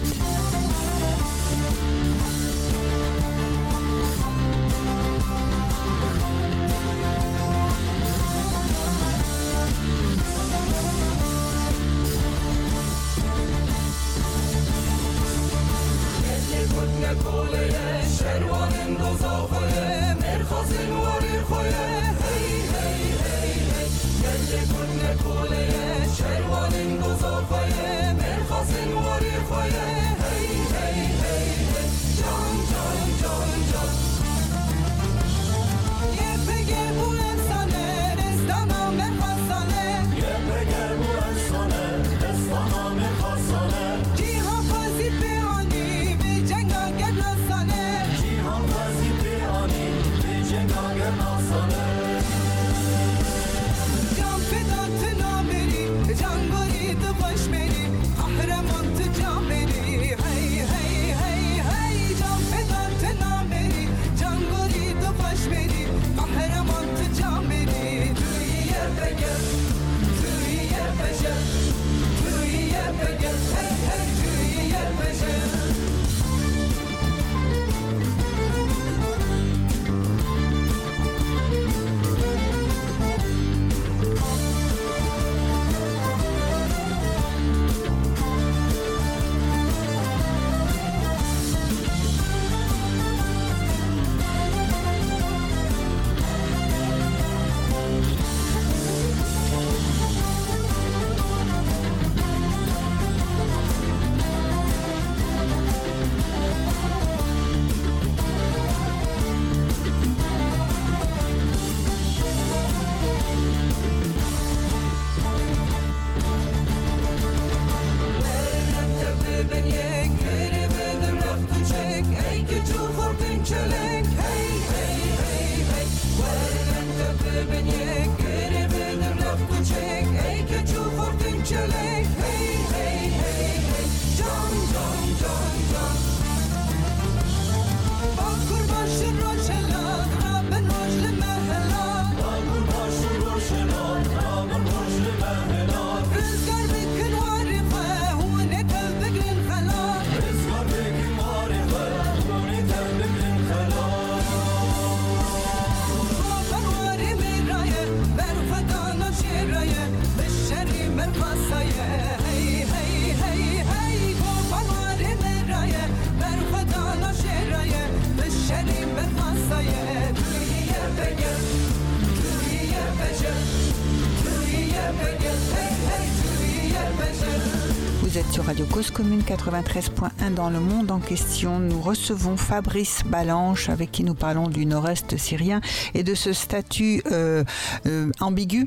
93.1 179.34 180.32
dans 180.32 180.48
le 180.48 180.60
monde 180.60 180.92
en 180.92 181.00
question. 181.00 181.58
Nous 181.58 181.80
recevons 181.80 182.36
Fabrice 182.36 183.02
Balanche 183.04 183.68
avec 183.68 183.90
qui 183.90 184.04
nous 184.04 184.14
parlons 184.14 184.46
du 184.46 184.64
nord-est 184.64 185.16
syrien 185.16 185.60
et 185.92 186.04
de 186.04 186.14
ce 186.14 186.32
statut 186.32 187.02
euh, 187.10 187.42
euh, 187.86 188.12
ambigu, 188.20 188.64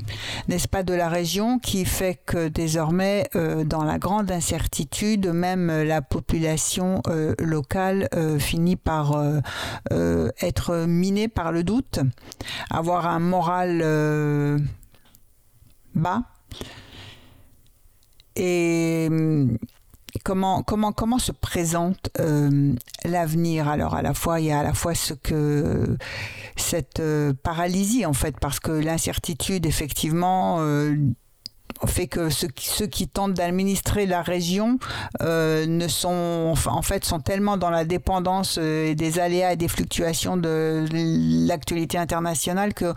n'est-ce 0.48 0.68
pas, 0.68 0.82
de 0.82 0.92
la 0.92 1.08
région 1.08 1.58
qui 1.58 1.86
fait 1.86 2.20
que 2.26 2.48
désormais, 2.48 3.30
euh, 3.34 3.64
dans 3.64 3.82
la 3.82 3.98
grande 3.98 4.30
incertitude, 4.30 5.28
même 5.28 5.68
la 5.68 6.02
population 6.02 7.02
locale 7.38 8.08
finit 8.38 8.76
par 8.76 9.18
être 9.90 10.84
minée 10.86 11.28
par 11.28 11.50
le 11.50 11.62
doute, 11.62 12.00
avoir 12.70 13.06
un 13.06 13.20
moral 13.20 14.60
bas. 15.94 16.22
Et 18.36 19.08
comment, 20.18 21.18
se 21.18 21.32
présente 21.32 22.10
euh, 22.20 22.74
l'avenir? 23.04 23.68
Alors 23.68 23.94
à 23.94 24.02
la 24.02 24.14
fois, 24.14 24.40
il 24.40 24.46
y 24.46 24.52
a 24.52 24.60
à 24.60 24.62
la 24.62 24.74
fois 24.74 24.94
ce 24.94 25.14
que 25.14 25.96
cette 26.56 27.00
euh, 27.00 27.32
paralysie 27.42 28.06
en 28.06 28.12
fait, 28.12 28.38
parce 28.40 28.60
que 28.60 28.72
l'incertitude 28.72 29.66
effectivement 29.66 30.56
euh, 30.60 30.94
fait 31.86 32.08
que 32.08 32.28
ceux 32.28 32.48
qui, 32.48 32.66
ceux 32.66 32.88
tentent 33.12 33.34
d'administrer 33.34 34.06
la 34.06 34.22
région 34.22 34.78
ne 35.20 35.86
sont 35.86 36.54
en 36.66 36.82
fait 36.82 37.08
tellement 37.24 37.56
dans 37.56 37.70
la 37.70 37.84
dépendance 37.84 38.58
des 38.58 39.18
aléas 39.20 39.52
et 39.52 39.56
des 39.56 39.68
fluctuations 39.68 40.36
de 40.36 40.84
l'actualité 41.46 41.96
internationale 41.96 42.74
que, 42.74 42.94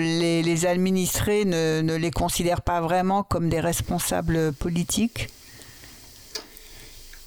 les, 0.00 0.66
administrés 0.66 1.44
ne 1.44 1.94
les 1.94 2.10
considèrent 2.10 2.62
pas 2.62 2.80
vraiment 2.80 3.22
comme 3.22 3.48
des 3.48 3.60
responsables 3.60 4.52
politiques 4.54 5.28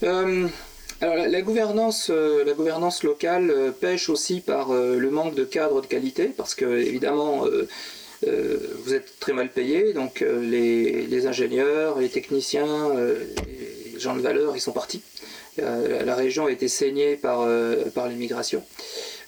Euh, 0.06 0.48
alors 1.02 1.16
la, 1.16 1.42
gouvernance, 1.42 2.10
euh, 2.14 2.44
la 2.46 2.54
gouvernance 2.54 3.04
locale 3.04 3.50
euh, 3.50 3.72
pêche 3.72 4.10
aussi 4.10 4.40
par 4.40 4.72
le 4.72 5.10
manque 5.10 5.36
de 5.36 5.44
cadre 5.44 5.82
de 5.82 5.88
qualité, 5.88 6.26
parce 6.26 6.56
que 6.56 6.66
évidemment 6.66 7.46
vous 8.24 8.94
êtes 8.94 9.20
très 9.20 9.34
mal 9.34 9.52
payé, 9.52 9.94
donc 9.94 10.22
les, 10.22 11.28
ingénieurs, 11.28 12.00
les 12.00 12.10
techniciens, 12.10 12.92
les 13.46 14.00
gens 14.00 14.16
de 14.16 14.22
valeur, 14.22 14.56
ils 14.56 14.62
sont 14.62 14.72
partis. 14.72 15.04
La 15.58 16.16
région 16.16 16.48
a 16.48 16.52
été 16.52 16.68
saignée 16.68 17.18
par, 17.18 17.48
par 17.94 18.08
l'immigration. 18.08 18.64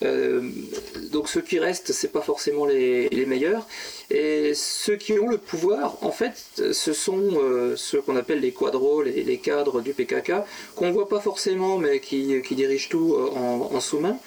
Donc 0.01 1.29
ceux 1.29 1.41
qui 1.41 1.59
restent, 1.59 1.91
c'est 1.91 2.11
pas 2.11 2.21
forcément 2.21 2.65
les 2.65 3.25
meilleurs. 3.27 3.67
Et 4.09 4.53
ceux 4.55 4.95
qui 4.95 5.19
ont 5.19 5.27
le 5.27 5.37
pouvoir, 5.37 5.97
en 6.01 6.11
fait, 6.11 6.33
ce 6.71 6.93
sont 6.93 7.29
euh, 7.33 7.75
ceux 7.75 8.01
qu'on 8.01 8.15
appelle 8.15 8.39
les 8.39 8.53
quadros, 8.53 9.03
les, 9.03 9.37
cadres 9.37 9.81
du 9.81 9.93
PKK, 9.93 10.31
qu'on 10.75 10.91
voit 10.91 11.09
pas 11.09 11.19
forcément, 11.19 11.77
mais 11.77 11.99
qui, 11.99 12.41
dirigent 12.51 12.87
tout 12.89 13.15
euh, 13.15 13.29
en, 13.35 13.79
sous-main 13.81 14.17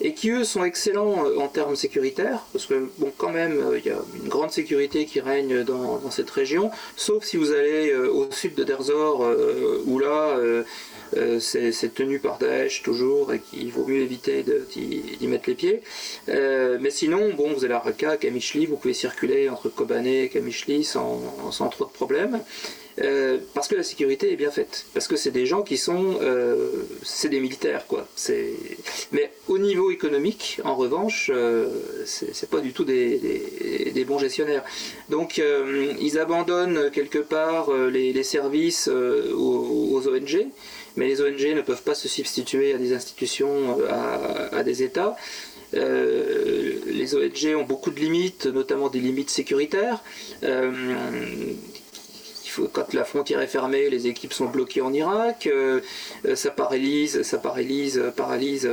et 0.00 0.14
qui 0.14 0.30
eux 0.30 0.44
sont 0.44 0.64
excellents 0.64 1.26
euh, 1.26 1.38
en 1.40 1.48
termes 1.48 1.76
sécuritaires, 1.76 2.46
parce 2.52 2.66
que 2.66 2.88
bon 2.98 3.12
quand 3.16 3.30
même 3.30 3.60
il 3.76 3.84
y 3.84 3.90
a 3.90 3.98
une 4.22 4.28
grande 4.28 4.52
sécurité 4.52 5.06
qui 5.06 5.20
règne 5.20 5.64
dans, 5.64 6.10
cette 6.10 6.30
région, 6.30 6.70
sauf 6.96 7.24
si 7.24 7.36
vous 7.36 7.52
allez 7.52 7.92
au 7.94 8.30
sud 8.30 8.54
de 8.54 8.64
Derzor, 8.64 9.24
euh, 9.24 9.82
où 9.86 9.98
là 9.98 10.38
euh, 11.16 11.40
c'est 11.40 11.94
tenu 11.94 12.18
par 12.18 12.38
Daesh 12.38 12.82
toujours 12.82 13.32
et 13.32 13.40
qu'il 13.40 13.70
vaut 13.72 13.86
mieux 13.86 14.02
éviter 14.02 14.44
d'y 14.44 15.26
mettre 15.26 15.48
les 15.48 15.54
pieds. 15.54 15.82
Euh, 16.28 16.78
mais 16.80 16.90
sinon, 16.90 17.32
bon, 17.34 17.52
vous 17.52 17.64
allez 17.64 17.74
à 17.74 17.78
Raqqa, 17.78 18.16
Kamishli, 18.16 18.66
vous 18.66 18.76
pouvez 18.76 18.94
circuler 18.94 19.48
entre 19.48 19.68
Kobané 19.68 20.24
et 20.24 20.28
Kamishli 20.28 20.84
sans, 20.84 21.20
trop 21.70 21.84
de 21.84 21.90
problèmes. 21.90 22.40
Euh, 23.00 23.38
parce 23.54 23.68
que 23.68 23.76
la 23.76 23.84
sécurité 23.84 24.32
est 24.32 24.36
bien 24.36 24.50
faite. 24.50 24.86
Parce 24.92 25.06
que 25.06 25.14
c'est 25.14 25.30
des 25.30 25.46
gens 25.46 25.62
qui 25.62 25.76
sont. 25.76 26.18
c'est 27.02 27.28
des 27.28 27.40
militaires, 27.40 27.86
quoi. 27.86 28.08
Mais 29.12 29.30
au 29.46 29.58
niveau 29.58 29.90
économique, 29.92 30.60
en 30.64 30.74
revanche, 30.74 31.30
euh, 31.32 31.68
c'est 32.04 32.50
pas 32.50 32.60
du 32.60 32.72
tout 32.72 32.84
des, 32.84 34.04
bons 34.06 34.18
gestionnaires. 34.18 34.64
Donc, 35.10 35.40
ils 36.00 36.18
abandonnent 36.18 36.90
quelque 36.90 37.18
part 37.18 37.72
les, 37.72 38.22
services 38.24 38.88
aux 38.88 40.08
ONG. 40.08 40.48
Mais 40.98 41.06
les 41.06 41.22
ONG 41.22 41.54
ne 41.54 41.60
peuvent 41.62 41.84
pas 41.84 41.94
se 41.94 42.08
substituer 42.08 42.74
à 42.74 42.78
des 42.78 42.92
institutions, 42.92 43.78
euh, 43.80 44.48
à, 44.50 44.64
des 44.64 44.82
États. 44.82 45.16
Euh, 45.74 46.74
les 46.86 47.14
ONG 47.14 47.54
ont 47.56 47.62
beaucoup 47.62 47.92
de 47.92 48.00
limites, 48.00 48.46
notamment 48.46 48.88
des 48.88 48.98
limites 48.98 49.30
sécuritaires. 49.30 50.02
Euh, 50.42 50.72
faut- 52.50 52.68
quand 52.72 52.92
la 52.94 53.04
frontière 53.04 53.40
est 53.40 53.46
fermée, 53.48 53.88
les 53.90 54.06
équipes 54.06 54.32
sont 54.32 54.46
bloquées 54.46 54.80
en 54.80 54.92
Irak. 54.92 55.46
euh, 55.46 55.80
euh, 56.26 56.34
ça 56.34 56.50
paralyse, 56.50 57.22
ça 57.22 57.38
paralyse, 57.38 57.98
euh, 57.98 58.10
paralyse 58.10 58.68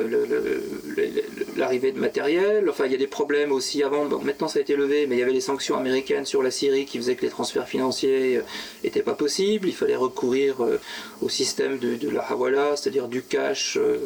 l'arrivée 1.57 1.91
de 1.91 1.99
matériel. 1.99 2.69
Enfin, 2.69 2.86
il 2.86 2.91
y 2.91 2.95
a 2.95 2.97
des 2.97 3.07
problèmes 3.07 3.51
aussi 3.51 3.84
avant. 3.84 4.05
Bon, 4.05 4.19
maintenant, 4.19 4.47
ça 4.47 4.59
a 4.59 4.61
été 4.61 4.76
levé, 4.76 5.07
mais 5.07 5.15
il 5.15 5.19
y 5.19 5.23
avait 5.23 5.32
les 5.34 5.41
sanctions 5.41 5.78
américaines 5.78 6.26
sur 6.26 6.41
la 6.43 6.51
Syrie 6.51 6.86
qui 6.86 6.97
faisaient 6.97 7.15
que 7.15 7.23
les 7.23 7.30
transferts 7.30 7.67
financiers 7.67 8.41
n'étaient 8.84 9.01
pas 9.03 9.13
possibles. 9.15 9.67
Il 9.67 9.76
fallait 9.76 9.95
recourir 9.95 10.63
euh, 10.63 10.80
au 11.21 11.30
système 11.30 11.78
de, 11.80 12.09
la 12.09 12.21
Hawala, 12.21 12.76
c'est-à-dire 12.76 13.07
du 13.07 13.21
cash. 13.23 13.78
euh, 13.82 13.97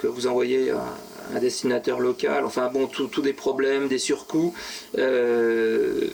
que- 0.00 0.06
vous 0.06 0.26
envoyez 0.26 0.70
à 0.70 0.84
un 1.34 1.40
destinateur 1.40 1.98
local, 1.98 2.44
enfin 2.44 2.68
bon, 2.72 2.86
tous 2.86 3.22
des 3.22 3.32
problèmes, 3.32 3.88
des 3.88 3.98
surcoûts. 3.98 4.54
euh, 4.98 6.08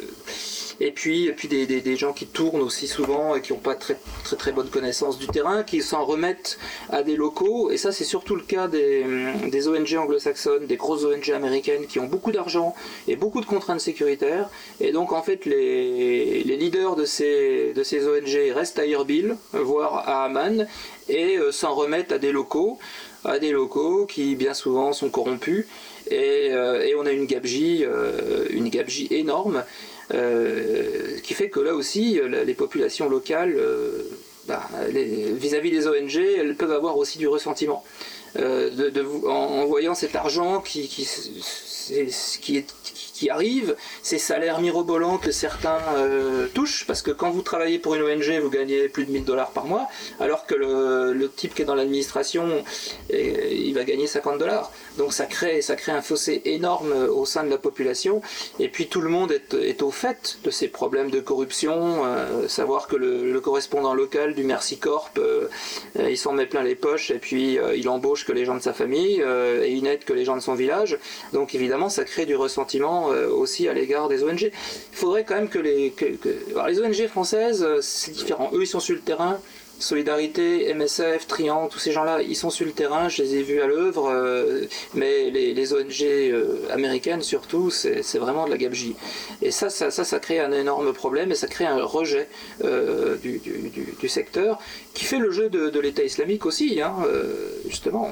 et 0.83 0.91
puis, 0.91 1.27
et 1.27 1.33
puis 1.33 1.47
des, 1.47 1.65
des- 1.67 1.97
gens 1.97 2.13
qui 2.13 2.27
tournent 2.27 2.61
aussi 2.61 2.89
souvent 2.89 3.37
et 3.37 3.41
qui 3.41 3.53
n'ont 3.53 3.61
pas 3.61 3.77
très, 3.77 3.97
très 4.25 4.35
très 4.35 4.51
bonne 4.51 4.69
connaissance 4.69 5.17
du 5.17 5.29
terrain, 5.29 5.63
qui 5.63 5.81
s'en 5.81 6.05
remettent 6.05 6.59
à 6.91 7.05
des 7.05 7.15
locaux. 7.15 7.71
Et 7.71 7.77
ça, 7.77 7.93
c'est 7.93 8.03
surtout 8.03 8.35
le 8.35 8.43
cas 8.43 8.67
des, 8.67 9.69
ONG 9.69 9.95
anglo-saxonnes, 9.97 10.67
des 10.67 10.77
grosses 10.77 11.05
ONG 11.05 11.31
américaines 11.31 11.87
qui 11.87 12.01
ont 12.01 12.09
beaucoup 12.09 12.33
d'argent 12.33 12.75
et 13.07 13.15
beaucoup 13.15 13.41
de 13.41 13.47
contraintes 13.47 13.81
sécuritaires. 13.81 14.51
Et 14.81 14.91
donc, 14.91 15.13
en 15.13 15.23
fait, 15.23 15.47
les, 15.47 16.43
leaders 16.43 16.97
de 16.97 17.05
ces, 17.05 17.73
ONG 17.77 18.53
restent 18.53 18.81
à 18.81 18.87
Erbil, 18.87 19.37
voire 19.53 20.09
à 20.09 20.25
Amman, 20.25 20.67
et 21.09 21.37
euh, 21.39 21.53
s'en 21.53 21.75
remettent 21.75 22.13
à 22.13 22.19
des 22.19 22.33
locaux 22.33 22.79
à 23.25 23.39
des 23.39 23.53
locaux 23.53 24.07
qui 24.07 24.35
bien 24.35 24.53
souvent 24.53 24.93
sont 24.93 25.09
corrompus 25.09 25.65
et, 26.11 26.49
euh, 26.51 26.85
on 26.99 27.07
a 27.07 27.13
une 27.13 27.27
gabegie, 27.27 27.85
euh, 27.85 28.47
une 28.51 28.69
gabegie 28.69 29.07
énorme 29.11 29.63
euh, 30.13 31.19
qui 31.23 31.35
fait 31.35 31.49
que 31.49 31.61
là 31.61 31.75
aussi 31.75 32.19
euh, 32.19 32.45
les 32.45 32.55
populations 32.55 33.09
locales 33.09 33.55
euh, 33.57 34.03
bah, 34.49 34.69
vis-à-vis 34.89 35.71
des 35.71 35.87
ONG 35.87 36.17
elles 36.17 36.57
peuvent 36.57 36.73
avoir 36.73 36.97
aussi 36.97 37.19
du 37.19 37.29
ressentiment. 37.29 37.85
Euh, 38.39 38.71
en, 39.27 39.67
voyant 39.67 39.95
cet 39.95 40.17
argent 40.17 40.61
qui, 40.61 40.89
est, 41.91 42.67
qui 43.23 43.31
arrive, 43.31 43.77
ces 44.03 44.19
salaires 44.19 44.61
mirobolants 44.61 45.17
que 45.17 45.31
certains 45.31 45.79
euh, 45.95 46.49
touchent, 46.55 46.85
parce 46.89 47.03
que 47.03 47.13
quand 47.13 47.31
vous 47.31 47.43
travaillez 47.43 47.79
pour 47.79 47.95
une 47.95 48.03
ONG, 48.03 48.41
vous 48.43 48.51
gagnez 48.51 48.89
plus 48.89 49.05
de 49.07 49.13
1000 49.13 49.25
dollars 49.25 49.53
par 49.53 49.65
mois, 49.65 49.87
alors 50.19 50.45
que 50.45 50.57
le, 50.57 51.31
type 51.37 51.55
qui 51.55 51.63
est 51.63 51.65
dans 51.65 51.77
l'administration, 51.77 52.65
euh, 53.15 53.49
il 53.53 53.73
va 53.75 53.85
gagner 53.85 54.09
50 54.09 54.39
dollars. 54.39 54.73
Donc 54.99 55.13
ça 55.13 55.27
crée, 55.27 55.63
ça 55.63 55.77
crée 55.77 55.93
un 55.93 56.03
fossé 56.03 56.43
énorme 56.47 56.93
au 56.93 57.25
sein 57.25 57.45
de 57.45 57.51
la 57.51 57.59
population, 57.59 58.23
et 58.59 58.69
puis 58.69 58.89
tout 58.89 59.01
le 59.01 59.09
monde 59.09 59.31
est, 59.31 59.83
au 59.83 59.93
fait 59.93 60.39
de 60.43 60.51
ces 60.51 60.67
problèmes 60.67 61.13
de 61.13 61.21
corruption, 61.21 62.05
euh, 62.05 62.49
savoir 62.49 62.89
que 62.89 62.97
le, 62.97 63.41
correspondant 63.41 63.95
local 63.95 64.35
du 64.35 64.43
Merci 64.43 64.79
Corp, 64.79 65.19
euh, 65.19 65.49
euh, 65.99 66.11
il 66.11 66.19
s'en 66.19 66.33
met 66.33 66.47
plein 66.47 66.63
les 66.63 66.75
poches, 66.75 67.11
et 67.13 67.19
puis 67.19 67.59
euh, 67.59 67.77
il 67.77 67.89
embauche 67.89 68.25
que 68.25 68.33
les 68.33 68.45
gens 68.45 68.57
de 68.57 68.63
sa 68.63 68.73
famille, 68.73 69.23
euh, 69.23 69.65
et 69.65 69.73
il 69.73 69.83
n'aide 69.83 70.05
que 70.05 70.13
les 70.13 70.25
gens 70.25 70.37
de 70.37 70.41
son 70.41 70.55
village, 70.55 70.99
donc 71.33 71.55
évidemment 71.55 71.89
ça 71.89 72.05
crée 72.05 72.27
du 72.27 72.37
ressentiment 72.37 73.11
euh, 73.11 73.12
aussi 73.29 73.69
à 73.69 73.73
l'égard 73.75 74.09
des 74.09 74.23
ONG. 74.23 74.43
Il 74.43 74.51
faudrait 74.93 75.25
quand 75.25 75.35
même 75.35 75.49
que 75.49 75.59
les, 75.59 75.93
alors, 76.55 76.67
les 76.69 76.81
ONG 76.81 77.07
françaises, 77.09 77.63
euh, 77.63 77.79
c'est 77.81 78.11
différent, 78.13 78.51
eux 78.55 78.63
ils 78.63 78.67
sont 78.67 78.81
sur 78.81 78.95
le 78.95 79.01
terrain, 79.01 79.39
Solidarité, 79.79 80.73
MSF, 80.75 81.27
Triangle, 81.27 81.69
tous 81.69 81.81
ces 81.81 81.91
gens-là, 81.91 82.23
ils 82.23 82.37
sont 82.37 82.51
sur 82.51 82.65
le 82.65 82.71
terrain, 82.73 83.09
je 83.09 83.21
les 83.21 83.35
ai 83.37 83.43
vus 83.43 83.61
à 83.61 83.67
l'œuvre, 83.67 84.09
euh, 84.11 84.61
mais 84.95 85.29
les, 85.31 85.55
les 85.55 85.73
ONG 85.75 86.03
euh, 86.03 86.59
américaines 86.71 87.23
surtout, 87.23 87.69
c'est 87.71 88.19
vraiment 88.19 88.45
de 88.47 88.51
la 88.51 88.59
gabegie. 88.59 88.95
Et 89.41 89.51
ça, 89.51 89.71
ça, 89.71 89.91
ça, 89.91 90.19
crée 90.21 90.39
un 90.39 90.53
énorme 90.53 90.93
problème 90.93 91.33
et 91.33 91.35
ça 91.35 91.49
crée 91.49 91.67
un 91.67 91.83
rejet 91.83 92.29
euh, 92.63 93.17
du, 93.17 93.39
du- 93.39 93.73
du- 93.99 94.09
secteur 94.09 94.61
qui 94.95 95.05
fait 95.05 95.19
le 95.19 95.33
jeu 95.33 95.49
de, 95.49 95.69
de 95.69 95.81
l'État 95.81 96.05
islamique 96.05 96.47
aussi, 96.47 96.81
hein, 96.81 96.95
euh, 97.07 97.49
justement. 97.67 98.11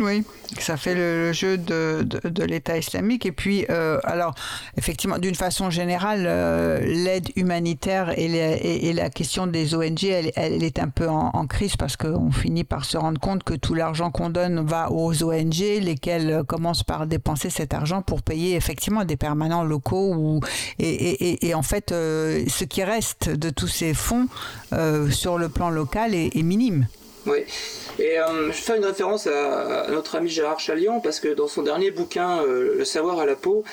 Oui, 0.00 0.24
ça 0.58 0.76
fait 0.76 0.94
le, 0.94 1.32
jeu 1.32 1.58
de, 1.58 2.02
de, 2.02 2.44
l'État 2.44 2.78
islamique. 2.78 3.26
Et 3.26 3.32
puis, 3.32 3.66
euh, 3.70 3.98
alors, 4.04 4.34
effectivement, 4.76 5.18
d'une 5.18 5.34
façon 5.34 5.70
générale, 5.70 6.24
euh, 6.26 6.80
l'aide 6.80 7.28
humanitaire 7.36 8.18
et, 8.18 8.26
et, 8.88 8.92
la 8.92 9.10
question 9.10 9.46
des 9.46 9.74
ONG, 9.74 10.04
elle, 10.04 10.32
elle 10.36 10.62
est 10.62 10.78
un 10.78 10.88
peu 10.88 11.08
en, 11.08 11.46
crise 11.46 11.76
parce 11.76 11.96
qu'on 11.96 12.30
finit 12.30 12.64
par 12.64 12.84
se 12.84 12.96
rendre 12.96 13.20
compte 13.20 13.42
que 13.42 13.54
tout 13.54 13.74
l'argent 13.74 14.10
qu'on 14.10 14.30
donne 14.30 14.66
va 14.66 14.90
aux 14.90 15.22
ONG, 15.22 15.58
lesquelles 15.80 16.42
commencent 16.46 16.84
par 16.84 17.06
dépenser 17.06 17.48
cet 17.50 17.74
argent 17.74 18.02
pour 18.02 18.22
payer 18.22 18.56
effectivement 18.56 19.04
des 19.04 19.16
permanents 19.16 19.64
locaux. 19.64 20.14
Ou, 20.14 20.40
et, 20.78 21.48
et 21.48 21.54
en 21.54 21.62
fait, 21.62 21.92
euh, 21.92 22.44
ce 22.48 22.64
qui 22.64 22.82
reste 22.84 23.30
de 23.30 23.50
tous 23.50 23.68
ces 23.68 23.94
fonds 23.94 24.28
sur 25.10 25.38
le 25.38 25.48
plan 25.48 25.70
local 25.70 26.14
est, 26.14 26.36
est 26.36 26.42
minime. 26.42 26.86
Oui. 27.26 27.44
Et 27.98 28.18
euh, 28.18 28.52
je 28.52 28.58
fais 28.62 28.76
une 28.76 28.84
référence 28.84 29.26
à, 29.26 29.86
notre 29.90 30.16
ami 30.16 30.28
Gérard 30.30 30.60
Chalion 30.60 31.00
parce 31.00 31.18
que 31.18 31.28
dans 31.28 31.48
son 31.48 31.62
dernier 31.62 31.90
bouquin, 31.90 32.42
euh, 32.42 32.76
Le 32.76 32.84
savoir 32.84 33.18
à 33.18 33.26
la 33.26 33.34
peau, 33.34 33.64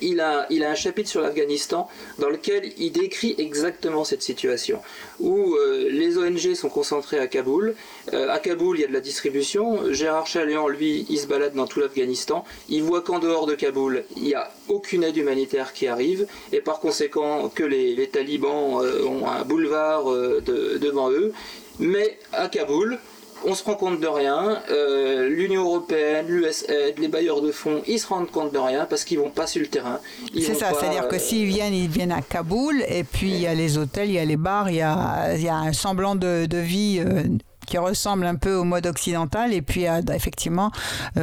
il 0.00 0.20
a, 0.20 0.46
un 0.50 0.74
chapitre 0.74 1.08
sur 1.08 1.22
l'Afghanistan 1.22 1.88
dans 2.18 2.28
lequel 2.28 2.72
il 2.78 2.92
décrit 2.92 3.34
exactement 3.38 4.04
cette 4.04 4.22
situation, 4.22 4.80
où 5.18 5.54
euh, 5.54 5.88
les 5.90 6.18
ONG 6.18 6.54
sont 6.54 6.68
concentrées 6.68 7.18
à 7.18 7.26
Kaboul. 7.26 7.74
à 8.12 8.38
Kaboul, 8.38 8.78
il 8.78 8.82
y 8.82 8.84
a 8.84 8.88
de 8.88 8.92
la 8.92 9.00
distribution. 9.00 9.92
Gérard 9.92 10.26
Chalion, 10.26 10.68
lui, 10.68 11.06
il 11.08 11.18
se 11.18 11.26
balade 11.26 11.54
dans 11.54 11.66
tout 11.66 11.80
l'Afghanistan. 11.80 12.44
Il 12.68 12.82
voit 12.82 13.02
qu'en 13.02 13.18
dehors 13.18 13.46
de 13.46 13.54
Kaboul, 13.54 14.04
il 14.16 14.24
n'y 14.24 14.34
a 14.34 14.52
aucune 14.68 15.04
aide 15.04 15.16
humanitaire 15.16 15.72
qui 15.72 15.86
arrive, 15.86 16.26
et 16.52 16.60
par 16.60 16.80
conséquent 16.80 17.48
que 17.48 17.64
les, 17.64 18.08
talibans 18.08 18.82
ont 19.06 19.26
un 19.26 19.42
boulevard 19.44 20.04
devant 20.04 21.10
eux. 21.10 21.32
Mais 21.80 22.18
à 22.32 22.48
Kaboul, 22.48 22.98
on 23.44 23.54
se 23.54 23.64
rend 23.64 23.74
compte 23.74 24.00
de 24.00 24.06
rien. 24.06 24.58
Euh, 24.70 25.28
L'Union 25.28 25.64
européenne, 25.64 26.26
l'USAID, 26.28 26.98
les 26.98 27.08
bailleurs 27.08 27.40
de 27.40 27.52
fonds, 27.52 27.82
ils 27.86 27.98
se 27.98 28.06
rendent 28.06 28.30
compte 28.30 28.52
de 28.52 28.58
rien 28.58 28.86
parce 28.88 29.04
qu'ils 29.04 29.18
vont 29.18 29.30
pas 29.30 29.46
sur 29.46 29.60
le 29.60 29.68
terrain. 29.68 30.00
C'est 30.34 30.54
ça, 30.54 30.72
c'est-à-dire 30.72 31.08
que 31.08 31.16
euh, 31.16 31.18
s'ils 31.18 31.46
viennent, 31.46 31.74
ils 31.74 31.88
viennent 31.88 32.12
à 32.12 32.22
Kaboul 32.22 32.82
et 32.88 33.04
puis 33.04 33.30
il 33.30 33.40
y 33.40 33.46
a 33.46 33.54
les 33.54 33.78
hôtels, 33.78 34.08
il 34.08 34.14
y 34.14 34.18
a 34.18 34.24
les 34.24 34.36
bars, 34.36 34.70
il 34.70 34.76
y 34.76 34.82
a, 34.82 35.36
y 35.36 35.48
a 35.48 35.56
un 35.56 35.72
semblant 35.72 36.14
de, 36.14 36.46
vie. 36.58 37.00
Euh, 37.04 37.22
qui 37.66 37.78
ressemble 37.78 38.26
un 38.26 38.34
peu 38.34 38.54
au 38.56 38.64
mode 38.64 38.86
occidental 38.86 39.54
et 39.54 39.62
puis 39.62 39.86
effectivement 40.12 40.70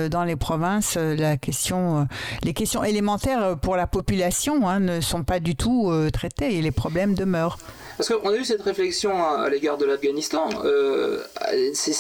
dans 0.10 0.24
les 0.24 0.36
provinces 0.36 0.98
la 0.98 1.38
question 1.38 2.08
les 2.42 2.56
questions 2.56 2.84
élémentaires 2.84 3.58
pour 3.62 3.76
la 3.76 3.86
population 3.86 4.68
hein, 4.68 4.80
ne 4.80 5.02
sont 5.02 5.24
pas 5.24 5.40
du 5.40 5.56
tout 5.56 5.94
traitées 6.12 6.58
et 6.58 6.64
les 6.64 6.72
problèmes 6.72 7.14
demeurent. 7.14 7.60
Parce 7.98 8.10
qu'on 8.10 8.30
a 8.30 8.36
eu 8.36 8.46
cette 8.46 8.62
réflexion 8.62 9.24
à, 9.24 9.50
l'égard 9.50 9.78
de 9.78 9.86
l'Afghanistan. 9.86 10.50
Euh, 10.64 11.24
ces, 11.74 11.94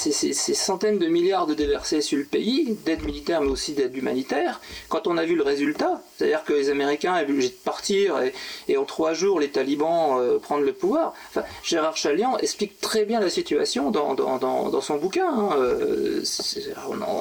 centaines 0.53 0.99
de 0.99 1.07
milliards 1.07 1.47
de 1.47 1.53
déversés 1.53 2.01
sur 2.01 2.17
le 2.17 2.25
pays, 2.25 2.77
d'aide 2.85 3.03
militaire 3.03 3.41
mais 3.41 3.49
aussi 3.49 3.73
d'aide 3.73 3.95
humanitaire, 3.95 4.61
quand 4.89 5.07
on 5.07 5.17
a 5.17 5.25
vu 5.25 5.35
le 5.35 5.43
résultat, 5.43 6.01
c'est-à-dire 6.17 6.43
que 6.43 6.53
les 6.53 6.69
Américains 6.69 7.13
avaient 7.13 7.31
obligé 7.31 7.49
de 7.49 7.53
partir 7.53 8.15
et, 8.67 8.77
en 8.77 8.85
trois 8.85 9.13
jours 9.13 9.39
les 9.39 9.49
talibans 9.49 10.17
euh, 10.19 10.39
prendre 10.39 10.63
le 10.63 10.73
pouvoir, 10.73 11.13
Gérard 11.63 11.97
Chalian 11.97 12.37
explique 12.37 12.79
très 12.79 13.05
bien 13.05 13.19
la 13.19 13.29
situation 13.29 13.91
dans, 13.91 14.81
son 14.81 14.97
bouquin. 14.97 15.27
Hein. 15.27 15.49
Euh, 15.57 16.21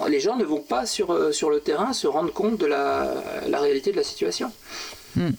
les 0.09 0.21
gens 0.21 0.37
ne 0.37 0.45
vont 0.45 0.61
pas 0.61 0.87
sur, 0.87 1.35
sur 1.35 1.51
le 1.51 1.61
terrain 1.61 1.93
se 1.93 2.07
rendre 2.07 2.33
compte 2.33 2.59
de 2.59 2.66
la, 2.66 3.23
réalité 3.53 3.93
de 3.93 3.97
la 3.97 4.05
situation. 4.05 4.51
Hmm. 5.16 5.30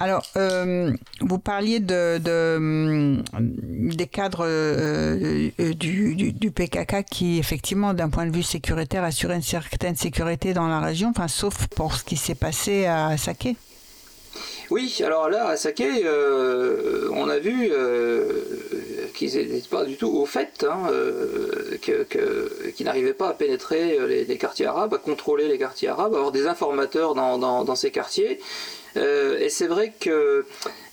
Alors, 0.00 0.26
euh, 0.36 0.92
vous 1.20 1.38
parliez 1.38 1.78
de, 1.78 2.56
hum, 2.56 3.22
des 3.38 4.06
cadres 4.06 4.44
euh, 4.44 5.50
euh, 5.60 5.74
du, 5.74 6.50
PKK 6.50 7.04
qui, 7.08 7.38
effectivement, 7.38 7.94
d'un 7.94 8.08
point 8.08 8.26
de 8.26 8.34
vue 8.34 8.42
sécuritaire, 8.42 9.04
assuraient 9.04 9.36
une 9.36 9.42
certaine 9.42 9.96
sécurité 9.96 10.52
dans 10.52 10.66
la 10.66 10.80
région, 10.80 11.10
enfin, 11.10 11.28
sauf 11.28 11.68
pour 11.68 11.94
ce 11.94 12.04
qui 12.04 12.16
s'est 12.16 12.34
passé 12.34 12.86
à 12.86 13.16
Saké. 13.16 13.56
Oui, 14.70 15.00
alors 15.04 15.28
là, 15.28 15.46
à 15.46 15.56
Saké, 15.56 15.86
on 17.12 17.28
a 17.28 17.38
vu 17.38 17.70
qu'ils 19.14 19.36
n'étaient 19.36 19.68
pas 19.68 19.84
du 19.84 19.96
tout 19.96 20.10
au 20.10 20.26
fait, 20.26 20.66
hein, 20.68 20.90
qu'ils 21.80 22.86
n'arrivaient 22.86 23.14
pas 23.14 23.28
à 23.28 23.34
pénétrer 23.34 23.96
les, 24.26 24.38
quartiers 24.38 24.66
arabes, 24.66 24.94
à 24.94 24.98
contrôler 24.98 25.46
les 25.46 25.58
quartiers 25.58 25.88
arabes, 25.88 26.14
à 26.14 26.16
avoir 26.16 26.32
des 26.32 26.48
informateurs 26.48 27.14
dans 27.14 27.76
ces 27.76 27.92
quartiers. 27.92 28.40
Euh, 28.96 29.38
et 29.40 29.48
c'est 29.48 29.66
vrai 29.66 29.92
que 29.98 30.46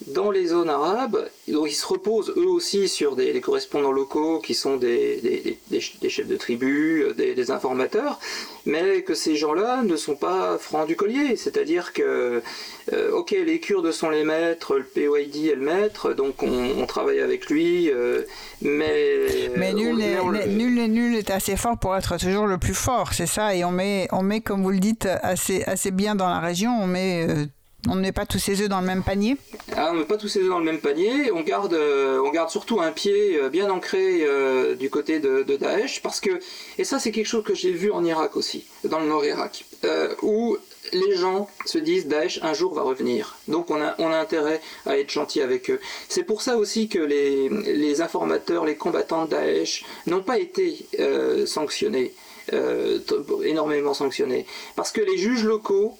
dans 0.08 0.32
les 0.32 0.48
zones 0.48 0.70
arabes, 0.70 1.30
ils 1.48 1.72
se 1.72 1.86
reposent 1.86 2.34
eux 2.36 2.48
aussi 2.48 2.88
sur 2.88 3.16
des, 3.16 3.40
correspondants 3.42 3.92
locaux 3.92 4.40
qui 4.40 4.56
sont 4.56 4.78
des, 4.78 5.58
chefs 5.80 6.28
de 6.28 6.38
tribus, 6.38 7.06
euh, 7.06 7.14
des, 7.14 7.52
informateurs, 7.52 8.20
mais 8.66 9.04
que 9.04 9.14
ces 9.14 9.36
gens-là 9.36 9.84
ne 9.84 9.96
sont 9.96 10.16
pas 10.16 10.58
francs 10.58 10.88
du 10.88 10.96
collier. 10.96 11.36
C'est-à-dire 11.36 11.94
que, 11.94 12.42
euh, 12.94 13.12
ok, 13.12 13.32
les 13.32 13.60
Kurdes 13.60 13.92
sont 13.92 14.10
les 14.10 14.24
maîtres, 14.24 14.78
le 14.78 14.84
POID 14.84 15.36
est 15.52 15.56
le 15.56 15.62
maître, 15.62 16.14
donc 16.14 16.42
on, 16.42 16.86
travaille 16.88 17.20
avec 17.20 17.50
lui, 17.50 17.92
mais. 18.62 19.50
Mais 19.56 19.74
nul 19.74 19.96
n'est 19.96 20.48
nul, 20.48 20.92
nul 20.92 21.16
est 21.16 21.30
assez 21.30 21.56
fort 21.56 21.78
pour 21.78 21.96
être 21.96 22.18
toujours 22.18 22.48
le 22.48 22.58
plus 22.58 22.74
fort, 22.74 23.14
c'est 23.14 23.28
ça, 23.28 23.56
et 23.56 23.64
on 23.64 23.72
met, 23.72 24.08
on 24.12 24.24
met, 24.24 24.42
comme 24.42 24.64
vous 24.64 24.72
le 24.72 24.80
dites, 24.80 25.08
assez, 25.22 25.64
assez 25.64 25.92
bien 25.92 26.16
dans 26.16 26.28
la 26.28 26.40
région, 26.40 26.72
on 26.82 26.88
met 26.88 27.28
on 27.90 27.96
ne 27.96 28.02
met 28.02 28.12
pas 28.12 28.26
tous 28.26 28.38
ses 28.40 28.62
œufs 28.62 28.70
dans 28.70 28.80
le 28.80 28.86
même 28.86 29.04
panier 29.04 29.38
ah, 29.76 29.90
On 29.90 29.96
ne 29.96 30.00
met 30.00 30.06
pas 30.06 30.18
tous 30.18 30.28
ses 30.28 30.42
œufs 30.42 30.50
dans 30.50 30.60
le 30.60 30.66
même 30.66 30.80
panier. 30.80 31.32
On 31.32 31.42
garde, 31.42 31.74
euh, 31.74 32.22
on 32.24 32.30
garde 32.30 32.50
surtout 32.50 32.80
un 32.80 32.92
pied 32.92 33.38
euh, 33.38 33.50
bien 33.50 33.70
ancré 33.70 34.22
euh, 34.22 34.76
du 34.76 34.90
côté 34.90 35.20
de, 35.20 35.44
Daesh. 35.44 36.02
Parce 36.02 36.20
que, 36.20 36.40
et 36.78 36.84
ça 36.84 37.00
c'est 37.00 37.12
quelque 37.12 37.28
chose 37.28 37.44
que 37.44 37.56
j'ai 37.56 37.72
vu 37.72 37.92
en 37.92 38.06
Irak 38.06 38.36
aussi, 38.36 38.66
dans 38.84 39.00
le 39.00 39.08
nord-Irak, 39.08 39.66
où 40.22 40.58
les 40.94 41.16
gens 41.16 41.48
se 41.66 41.78
disent 41.78 42.08
Daesh 42.08 42.40
un 42.44 42.54
jour 42.54 42.74
va 42.74 42.84
revenir. 42.84 43.38
Donc 43.48 43.72
on 43.72 43.82
a, 43.82 43.96
on 43.98 44.12
a 44.12 44.18
intérêt 44.18 44.62
à 44.86 44.98
être 44.98 45.10
gentil 45.10 45.42
avec 45.42 45.70
eux. 45.72 45.80
C'est 46.08 46.24
pour 46.24 46.42
ça 46.42 46.58
aussi 46.58 46.88
que 46.88 47.00
les, 47.00 47.50
les, 47.50 48.02
informateurs, 48.02 48.66
les 48.66 48.76
combattants 48.76 49.26
de 49.26 49.32
Daesh 49.32 49.86
n'ont 50.06 50.22
pas 50.24 50.38
été 50.38 50.86
sanctionnés, 51.46 52.14
énormément 53.44 53.94
sanctionnés. 53.94 54.46
Parce 54.76 54.92
que 54.92 55.02
les 55.02 55.18
juges 55.18 55.44
locaux 55.44 55.98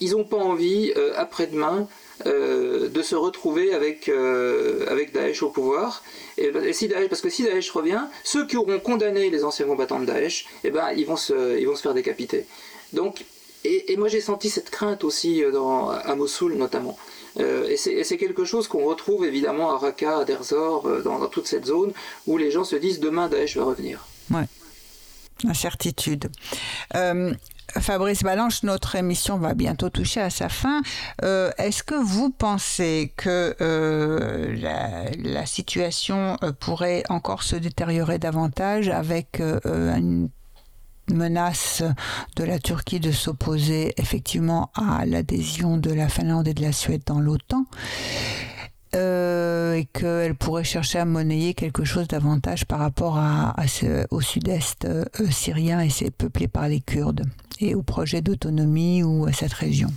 ils 0.00 0.12
n'ont 0.12 0.24
pas 0.24 0.36
envie, 0.36 0.92
euh, 0.96 1.12
après-demain, 1.16 1.88
euh, 2.26 2.88
de 2.88 3.02
se 3.02 3.14
retrouver 3.14 3.74
avec, 3.74 4.08
euh, 4.08 4.84
avec 4.88 5.12
Daesh 5.12 5.42
au 5.42 5.50
pouvoir. 5.50 6.02
Et, 6.38 6.72
si 6.72 6.88
Daesh, 6.88 7.08
parce 7.08 7.20
que 7.20 7.30
si 7.30 7.42
Daesh 7.42 7.70
revient, 7.70 8.02
ceux 8.24 8.46
qui 8.46 8.56
auront 8.56 8.78
condamné 8.78 9.30
les 9.30 9.44
anciens 9.44 9.66
combattants 9.66 10.00
de 10.00 10.06
Daesh, 10.06 10.46
eh 10.64 10.70
ben, 10.70 10.90
ils, 10.96 11.06
vont 11.06 11.16
se, 11.16 11.58
ils 11.58 11.66
vont 11.66 11.76
se 11.76 11.82
faire 11.82 11.94
décapiter. 11.94 12.46
Donc, 12.92 13.24
et, 13.64 13.96
moi 13.96 14.08
j'ai 14.08 14.20
senti 14.20 14.48
cette 14.48 14.70
crainte 14.70 15.02
aussi 15.02 15.42
dans, 15.52 15.90
à 15.90 16.14
Mossoul 16.14 16.54
notamment. 16.54 16.96
et 17.36 17.76
c'est 17.76 18.16
quelque 18.16 18.44
chose 18.44 18.68
qu'on 18.68 18.84
retrouve 18.84 19.24
évidemment 19.24 19.72
à 19.72 19.78
Raqqa, 19.78 20.18
à 20.18 20.24
Derzor, 20.24 21.02
dans, 21.02 21.26
toute 21.26 21.48
cette 21.48 21.66
zone 21.66 21.92
où 22.28 22.38
les 22.38 22.52
gens 22.52 22.62
se 22.62 22.76
disent 22.76 23.00
demain 23.00 23.28
Daesh 23.28 23.56
va 23.56 23.64
revenir. 23.64 24.06
Ouais. 24.30 24.44
Incertitude. 25.44 26.28
Euh, 26.94 27.32
Fabrice 27.80 28.22
Balanche, 28.22 28.62
notre 28.62 28.94
émission 28.96 29.38
va 29.38 29.54
bientôt 29.54 29.90
toucher 29.90 30.20
à 30.20 30.30
sa 30.30 30.48
fin. 30.48 30.82
Euh, 31.22 31.50
est-ce 31.58 31.82
que 31.82 31.94
vous 31.94 32.30
pensez 32.30 33.12
que 33.16 33.54
euh, 33.60 34.56
la, 35.22 35.46
situation 35.46 36.36
euh, 36.42 36.52
pourrait 36.52 37.02
encore 37.08 37.42
se 37.42 37.56
détériorer 37.56 38.18
davantage 38.18 38.88
avec 38.88 39.40
une 39.40 40.28
menace 41.10 41.82
de 42.36 42.44
la 42.44 42.58
Turquie 42.58 43.00
de 43.00 43.12
s'opposer 43.12 43.94
effectivement 43.96 44.70
à 44.74 45.06
l'adhésion 45.06 45.76
de 45.76 45.92
la 45.92 46.08
Finlande 46.08 46.48
et 46.48 46.54
de 46.54 46.62
la 46.62 46.72
Suède 46.72 47.02
dans 47.06 47.20
l'OTAN 47.20 47.64
et 48.94 49.86
qu'elle 49.92 50.34
pourrait 50.34 50.64
chercher 50.64 50.98
à 51.00 51.04
monnayer 51.04 51.52
quelque 51.52 51.84
chose 51.84 52.08
davantage 52.08 52.64
par 52.64 52.78
rapport 52.78 53.20
au 54.10 54.20
sud-est 54.22 54.88
syrien 55.30 55.80
et 55.80 55.90
c'est 55.90 56.10
peuplé 56.10 56.48
par 56.48 56.68
les 56.68 56.80
Kurdes? 56.80 57.26
Et 57.60 57.74
au 57.74 57.82
projet 57.82 58.20
d'autonomie 58.20 59.02
ou 59.02 59.26
à 59.26 59.32
cette 59.32 59.52
région 59.52 59.88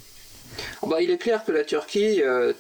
bah, 0.86 1.02
Il 1.02 1.12
est 1.12 1.18
clair 1.18 1.44
que 1.44 1.52
la 1.52 1.64
Turquie 1.64 2.22
euh, 2.22 2.54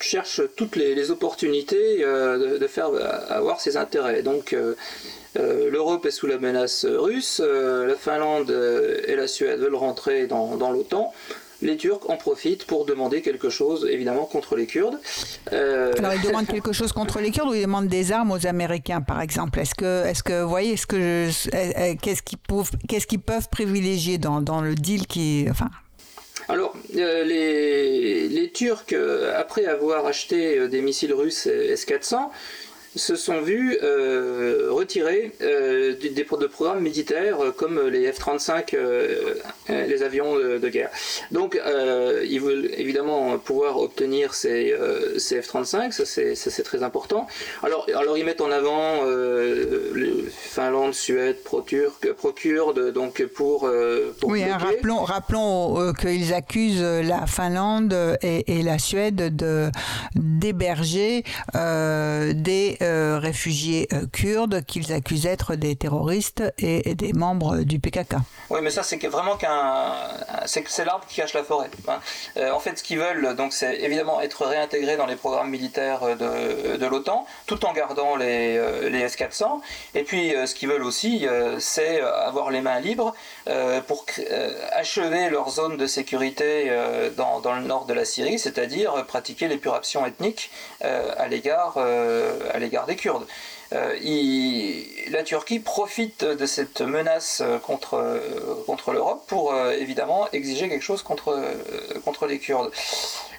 cherche 0.00 0.42
toutes 0.56 0.76
les, 0.76 1.10
opportunités 1.10 2.04
euh, 2.04 2.58
de, 2.58 2.66
faire 2.66 2.90
avoir 3.28 3.60
ses 3.60 3.76
intérêts. 3.76 4.22
Donc 4.22 4.52
euh, 4.52 4.74
l'Europe 5.36 6.06
est 6.06 6.10
sous 6.10 6.26
la 6.26 6.38
menace 6.38 6.84
russe, 6.84 7.40
la 7.40 7.96
Finlande 7.96 8.50
et 9.06 9.16
la 9.16 9.26
Suède 9.26 9.60
veulent 9.60 9.74
rentrer 9.74 10.26
dans 10.26 10.70
l'OTAN 10.70 11.12
les 11.64 11.76
Turcs 11.76 12.08
en 12.08 12.16
profitent 12.16 12.64
pour 12.66 12.84
demander 12.84 13.22
quelque 13.22 13.50
chose, 13.50 13.88
évidemment, 13.90 14.26
contre 14.26 14.56
les 14.56 14.66
Kurdes. 14.66 14.98
Euh, 15.52 15.92
Alors, 15.98 16.14
ils 16.14 16.22
demandent 16.26 16.46
quelque 16.46 16.72
chose 16.72 16.92
contre 16.92 17.20
les 17.20 17.30
Kurdes 17.30 17.50
ou 17.50 17.54
ils 17.54 17.62
demandent 17.62 17.88
des 17.88 18.12
armes 18.12 18.30
aux 18.30 18.46
Américains, 18.46 19.00
par 19.00 19.20
exemple? 19.20 19.58
Est-ce 19.58 19.74
que, 19.74 20.06
est-ce 20.06 20.22
que, 20.22 20.42
vous 20.42 20.48
voyez, 20.48 20.74
est-ce 20.74 20.86
que, 20.86 20.96
euh, 20.96 21.30
euh, 21.54 21.94
qu'est-ce 22.00 22.22
qu'ils 22.22 22.38
peuvent, 22.38 22.70
qu'est-ce 22.88 23.06
qu'ils 23.06 23.20
peuvent 23.20 23.48
privilégier 23.50 24.18
dans, 24.18 24.40
dans 24.40 24.60
le 24.60 24.74
deal 24.74 25.06
qui, 25.06 25.46
enfin, 25.50 25.70
alors, 26.48 26.74
les, 26.92 28.28
les, 28.28 28.52
Turcs, 28.52 28.94
après 29.34 29.64
avoir 29.64 30.04
acheté 30.04 30.68
des 30.68 30.82
missiles 30.82 31.14
russes 31.14 31.46
S-400, 31.46 32.28
se 32.96 33.16
sont 33.16 33.40
vus 33.40 33.76
euh, 33.82 34.68
retirer 34.70 35.32
euh, 35.42 35.94
des, 35.96 36.10
des, 36.10 36.24
de 36.24 36.46
programmes 36.46 36.82
militaires 36.82 37.40
euh, 37.40 37.50
comme 37.50 37.80
les 37.88 38.10
F-35, 38.10 38.76
les 39.68 40.02
avions 40.02 40.36
de, 40.36 40.68
guerre. 40.68 40.90
Donc, 41.30 41.60
ils 42.24 42.40
veulent 42.40 42.70
évidemment 42.76 43.38
pouvoir 43.38 43.78
obtenir 43.78 44.34
ces, 44.34 44.74
ces 45.18 45.40
F-35, 45.40 45.92
ça 45.92 46.04
c'est 46.04 46.62
très 46.62 46.82
important. 46.82 47.26
Alors, 47.62 47.86
alors, 47.94 48.16
ils 48.18 48.24
mettent 48.24 48.40
en 48.40 48.50
avant 48.50 49.02
Finlande, 50.30 50.94
Suède, 50.94 51.36
Pro-Kurde, 51.44 52.92
donc 52.92 53.24
pour, 53.26 53.70
pour 54.20 54.30
oui, 54.30 54.42
hein, 54.42 54.58
rappelons, 54.58 55.04
rappelons 55.04 55.92
qu'ils 55.94 56.32
accusent 56.34 56.82
la 56.82 57.26
Finlande 57.26 58.18
et, 58.22 58.58
et 58.58 58.62
la 58.62 58.78
Suède 58.78 59.36
d'héberger 60.14 61.24
des 61.54 62.78
euh, 62.84 63.18
réfugiés 63.18 63.88
euh, 63.92 64.06
kurdes 64.12 64.64
qu'ils 64.64 64.92
accusent 64.92 65.22
d'être 65.22 65.54
des 65.54 65.74
terroristes 65.74 66.42
et, 66.58 66.94
des 66.94 67.12
membres 67.12 67.58
du 67.58 67.78
PKK. 67.78 68.16
Oui, 68.50 68.60
mais 68.62 68.70
ça, 68.70 68.82
c'est 68.82 69.04
vraiment 69.06 69.36
qu'un. 69.36 69.94
C'est 70.46 70.84
l'arbre 70.84 71.04
qui 71.08 71.16
cache 71.16 71.32
la 71.32 71.42
forêt. 71.42 71.70
Hein. 71.88 71.98
Euh, 72.36 72.50
en 72.52 72.60
fait, 72.60 72.78
ce 72.78 72.82
qu'ils 72.82 72.98
veulent, 72.98 73.34
c'est 73.50 73.80
évidemment 73.80 74.20
être 74.20 74.44
réintégrés 74.44 74.96
dans 74.96 75.06
les 75.06 75.16
programmes 75.16 75.50
militaires 75.50 76.00
de, 76.16 76.86
l'OTAN, 76.86 77.26
tout 77.46 77.64
en 77.64 77.72
gardant 77.72 78.16
les, 78.16 78.60
les 78.90 79.00
S-400. 79.00 79.60
Et 79.94 80.02
puis, 80.02 80.34
ce 80.46 80.54
qu'ils 80.54 80.68
veulent 80.68 80.84
aussi, 80.84 81.26
c'est 81.58 82.00
avoir 82.00 82.50
les 82.50 82.60
mains 82.60 82.80
libres 82.80 83.14
pour 83.86 84.04
achever 84.72 85.30
leur 85.30 85.50
zone 85.50 85.76
de 85.76 85.86
sécurité 85.86 86.70
dans, 87.16 87.40
dans, 87.40 87.54
le 87.54 87.62
nord 87.62 87.86
de 87.86 87.94
la 87.94 88.04
Syrie, 88.04 88.38
c'est-à-dire 88.38 89.04
pratiquer 89.06 89.48
l'épuration 89.48 90.06
ethnique 90.06 90.50
à 90.80 91.28
l'égard 91.28 91.78
l'égard 92.74 92.86
des 92.86 92.96
Kurdes. 92.96 93.26
Euh, 93.72 93.94
la 95.10 95.22
Turquie 95.22 95.60
profite 95.60 96.24
de 96.24 96.46
cette 96.46 96.80
menace 96.80 97.42
contre, 97.62 98.20
contre 98.66 98.92
l'Europe 98.92 99.24
pour 99.28 99.54
euh, 99.54 99.70
évidemment 99.72 100.28
exiger 100.32 100.68
quelque 100.68 100.82
chose 100.82 101.02
contre, 101.02 101.40
contre 102.04 102.26
les 102.26 102.38
Kurdes. 102.40 102.72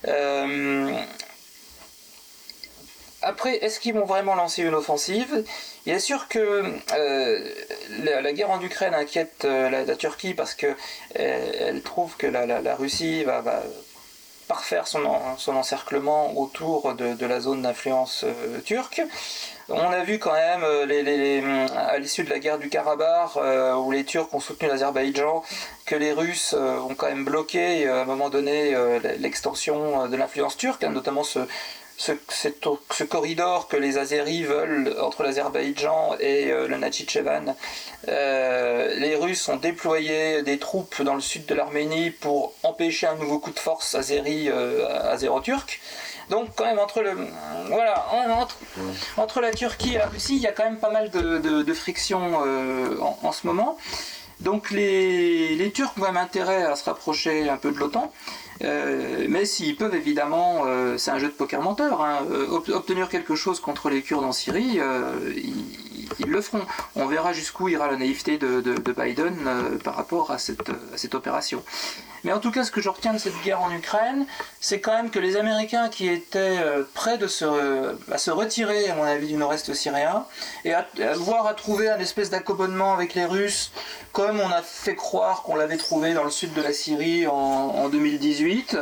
Euh, 0.07 0.93
après, 3.21 3.57
est-ce 3.57 3.79
qu'ils 3.79 3.93
vont 3.93 4.05
vraiment 4.05 4.35
lancer 4.35 4.61
une 4.61 4.73
offensive? 4.73 5.43
Il 5.85 5.93
est 5.93 5.99
sûr 5.99 6.27
que 6.29 6.63
la, 8.03 8.33
guerre 8.33 8.51
en 8.51 8.61
Ukraine 8.61 8.93
inquiète 8.93 9.43
la, 9.43 9.95
Turquie 9.95 10.33
parce 10.33 10.53
qu'elle 10.53 10.75
elle 11.15 11.81
trouve 11.81 12.15
que 12.17 12.27
la, 12.27 12.75
Russie 12.75 13.23
va, 13.23 13.41
parfaire 14.47 14.87
son, 14.87 15.01
son 15.37 15.55
encerclement 15.55 16.37
autour 16.37 16.93
de, 16.93 17.25
la 17.25 17.39
zone 17.39 17.63
d'influence 17.63 18.23
euh, 18.23 18.59
turque. 18.61 19.01
On 19.67 19.79
a 19.79 20.03
vu 20.03 20.19
quand 20.19 20.33
même 20.33 20.63
euh, 20.63 20.85
les, 20.85 21.43
à 21.75 21.97
l'issue 21.97 22.23
de 22.23 22.29
la 22.29 22.39
guerre 22.39 22.59
du 22.59 22.69
Karabakh, 22.69 23.31
euh, 23.37 23.75
où 23.75 23.91
les 23.91 24.03
Turcs 24.03 24.33
ont 24.33 24.39
soutenu 24.39 24.67
l'Azerbaïdjan, 24.67 25.43
que 25.85 25.95
les 25.95 26.11
Russes 26.13 26.53
ont 26.53 26.95
quand 26.95 27.07
même 27.07 27.25
bloqué 27.25 27.87
à 27.87 28.01
un 28.01 28.05
moment 28.05 28.29
donné 28.29 28.75
l'extension 29.19 30.07
de 30.07 30.15
l'influence 30.15 30.57
turque, 30.57 30.83
hein, 30.83 30.89
notamment 30.89 31.23
ce, 31.23 31.39
ce, 31.97 32.11
ce, 32.29 33.03
corridor 33.03 33.67
que 33.67 33.77
les 33.77 33.97
Azéris 33.97 34.43
veulent 34.43 34.95
entre 35.01 35.23
l'Azerbaïdjan 35.23 36.15
et 36.19 36.51
euh, 36.51 36.67
le 36.67 36.77
Natchichevan. 36.77 37.55
Euh, 38.07 38.95
les 38.95 39.15
Russes 39.15 39.47
ont 39.47 39.55
déployé 39.55 40.43
des 40.43 40.59
troupes 40.59 41.01
dans 41.01 41.15
le 41.15 41.21
sud 41.21 41.45
de 41.45 41.55
l'Arménie 41.55 42.11
pour 42.11 42.53
empêcher 42.63 43.07
un 43.07 43.15
nouveau 43.15 43.39
coup 43.39 43.51
de 43.51 43.59
force 43.59 43.95
azéri, 43.95 44.49
euh, 44.49 44.87
azéro-turc. 45.11 45.81
Donc 46.29 46.49
quand 46.55 46.65
même 46.65 46.79
entre 46.79 47.01
le 47.01 47.15
voilà 47.67 48.07
entre, 48.11 48.57
entre, 49.17 49.41
la 49.41 49.51
Turquie 49.51 49.93
et 49.93 49.99
la 49.99 50.07
Russie, 50.07 50.35
il 50.35 50.41
y 50.41 50.47
a 50.47 50.51
quand 50.51 50.63
même 50.63 50.79
pas 50.79 50.89
mal 50.89 51.11
de, 51.11 51.73
frictions 51.73 52.37
en, 52.37 53.19
en, 53.21 53.31
ce 53.31 53.45
moment. 53.45 53.77
Donc 54.39 54.71
les, 54.71 55.55
les 55.55 55.71
Turcs 55.71 55.93
ont 55.97 56.01
même 56.01 56.17
intérêt 56.17 56.63
à 56.63 56.75
se 56.75 56.83
rapprocher 56.85 57.47
un 57.47 57.57
peu 57.57 57.71
de 57.71 57.77
l'OTAN. 57.77 58.11
Euh, 58.63 59.25
mais 59.29 59.45
s'ils 59.45 59.75
peuvent 59.75 59.95
évidemment, 59.95 60.63
euh, 60.65 60.97
c'est 60.97 61.11
un 61.11 61.19
jeu 61.19 61.27
de 61.27 61.33
poker 61.33 61.61
menteur, 61.61 62.01
hein, 62.01 62.19
euh, 62.31 62.47
obtenir 62.73 63.09
quelque 63.09 63.35
chose 63.35 63.59
contre 63.59 63.89
les 63.89 64.01
Kurdes 64.01 64.23
en 64.23 64.31
Syrie, 64.31 64.79
ils, 65.35 65.84
le 66.25 66.41
feront. 66.41 66.65
On 66.95 67.05
verra 67.05 67.33
jusqu'où 67.33 67.69
ira 67.69 67.89
la 67.89 67.97
naïveté 67.97 68.37
de, 68.37 68.61
Biden 68.97 69.37
par 69.83 69.95
rapport 69.95 70.31
à 70.31 70.37
cette, 70.37 70.69
à 70.69 71.15
opération. 71.15 71.63
Mais 72.23 72.31
en 72.31 72.39
tout 72.39 72.49
cas, 72.49 72.63
ce 72.63 72.71
que 72.71 72.81
je 72.81 72.89
retiens 72.89 73.13
de 73.13 73.19
cette 73.19 73.39
guerre 73.43 73.61
en 73.61 73.71
Ukraine, 73.71 74.25
c'est 74.59 74.79
quand 74.79 74.93
même 74.93 75.11
que 75.11 75.19
les 75.19 75.37
Américains 75.37 75.89
qui 75.89 76.07
étaient 76.07 76.59
prêts 76.95 77.19
de 77.19 77.27
se, 77.27 77.45
à 78.11 78.17
se 78.17 78.31
retirer, 78.31 78.89
à 78.89 78.95
mon 78.95 79.03
avis, 79.03 79.27
du 79.27 79.35
nord-est 79.35 79.73
syrien, 79.75 80.25
et 80.63 80.73
à, 80.73 80.87
voir 81.17 81.45
à 81.45 81.53
trouver 81.53 81.89
un 81.89 81.99
espèce 81.99 82.31
d'accommodement 82.31 82.93
avec 82.93 83.13
les 83.13 83.25
Russes, 83.25 83.71
comme 84.11 84.39
on 84.39 84.49
a 84.49 84.61
fait 84.61 84.95
croire 84.95 85.43
qu'on 85.43 85.55
l'avait 85.55 85.77
trouvé 85.77 86.13
dans 86.13 86.23
le 86.23 86.31
sud 86.31 86.53
de 86.53 86.61
la 86.61 86.73
Syrie 86.73 87.27
en, 87.27 87.33
en 87.33 87.89
2018, 87.89 88.77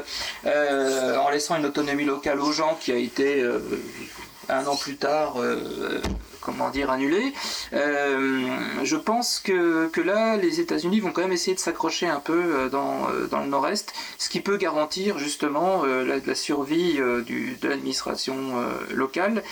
euh, 0.46 1.18
en 1.18 1.30
laissant 1.30 1.56
une 1.56 1.66
autonomie 1.66 2.06
locale 2.06 2.40
aux 2.40 2.52
gens 2.52 2.78
qui 2.80 2.92
a 2.92 2.96
été 2.96 3.42
euh, 3.42 3.60
un 4.50 4.66
an 4.68 4.76
plus 4.76 4.96
tard 4.96 5.42
euh, 5.42 6.02
comment 6.44 6.70
dire, 6.70 6.90
annulée. 6.92 7.34
je 7.72 8.96
pense 8.96 9.40
que, 9.40 10.02
là, 10.02 10.38
les 10.38 10.60
États-Unis 10.60 11.00
vont 11.00 11.12
quand 11.12 11.22
même 11.22 11.32
essayer 11.32 11.56
de 11.56 11.60
s'accrocher 11.60 12.08
un 12.08 12.20
peu 12.20 12.70
dans, 12.72 13.08
le 13.08 13.48
nord-est, 13.48 13.94
ce 14.18 14.30
qui 14.30 14.42
peut 14.42 14.58
garantir 14.58 15.18
justement 15.18 15.84
la, 15.86 16.36
survie 16.36 16.96
de 16.96 17.68
l'administration 17.68 18.36
locale. 18.92 19.44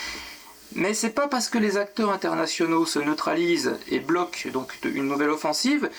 Mais 0.73 0.93
c'est 0.93 1.09
pas 1.09 1.27
parce 1.27 1.49
que 1.49 1.57
les 1.57 1.77
acteurs 1.77 2.11
internationaux 2.11 2.85
se 2.85 2.99
neutralisent 2.99 3.77
et 3.89 3.99
bloquent 3.99 4.49
donc 4.51 4.73
une 4.85 5.07
nouvelle 5.07 5.29
offensive 5.29 5.89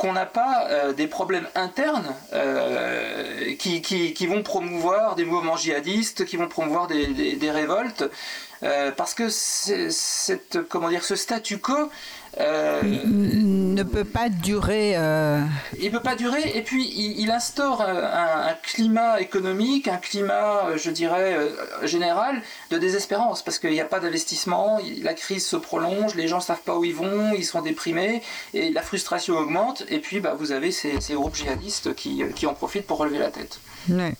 qu'on 0.00 0.14
n'a 0.14 0.24
pas 0.24 0.66
euh, 0.70 0.94
des 0.94 1.06
problèmes 1.06 1.46
internes 1.54 2.14
euh, 2.32 3.54
qui, 3.58 3.82
qui, 3.82 4.26
vont 4.26 4.42
promouvoir 4.42 5.14
des 5.14 5.26
mouvements 5.26 5.58
djihadistes, 5.58 6.24
qui 6.24 6.38
vont 6.38 6.48
promouvoir 6.48 6.86
des, 6.86 7.36
des, 7.36 7.50
révoltes, 7.50 8.04
euh, 8.62 8.92
parce 8.92 9.12
que 9.12 9.28
comment 10.70 10.88
dire, 10.88 11.04
ce 11.04 11.16
statu 11.16 11.58
quo 11.58 11.90
euh, 12.40 12.80
ne 13.80 13.88
peut 13.88 14.04
pas 14.04 14.28
durer. 14.28 14.94
Euh... 14.96 15.42
Il 15.78 15.90
peut 15.90 16.00
pas 16.00 16.14
durer, 16.14 16.52
et 16.54 16.62
puis 16.62 16.86
il, 17.18 17.30
instaure 17.30 17.82
un, 17.82 18.54
climat 18.62 19.20
économique, 19.20 19.88
un 19.88 19.96
climat, 19.96 20.66
euh, 20.66 20.78
je 20.78 20.90
dirais, 20.90 21.34
euh, 21.34 21.86
général 21.86 22.42
de 22.70 22.78
désespérance, 22.78 23.42
parce 23.42 23.58
qu'il 23.58 23.70
n'y 23.70 23.80
a 23.80 23.84
pas 23.84 24.00
d'investissement, 24.00 24.80
la 25.02 25.14
crise 25.14 25.46
se 25.46 25.56
prolonge, 25.56 26.14
les 26.14 26.28
gens 26.28 26.38
ne 26.38 26.42
savent 26.42 26.62
pas 26.62 26.76
où 26.76 26.84
ils 26.84 26.94
vont, 26.94 27.32
ils 27.36 27.44
sont 27.44 27.62
déprimés, 27.62 28.22
et 28.54 28.70
la 28.70 28.82
frustration 28.82 29.36
augmente, 29.36 29.84
et 29.88 29.98
puis 29.98 30.20
bah, 30.20 30.34
vous 30.38 30.52
avez 30.52 30.70
ces, 30.70 31.00
ces 31.00 31.14
groupes 31.14 31.36
djihadistes 31.36 31.94
qui, 31.94 32.22
qui, 32.34 32.46
en 32.46 32.54
profitent 32.54 32.86
pour 32.86 32.98
relever 32.98 33.18
la 33.18 33.30
tête. 33.30 33.60
Ouais. 33.88 34.14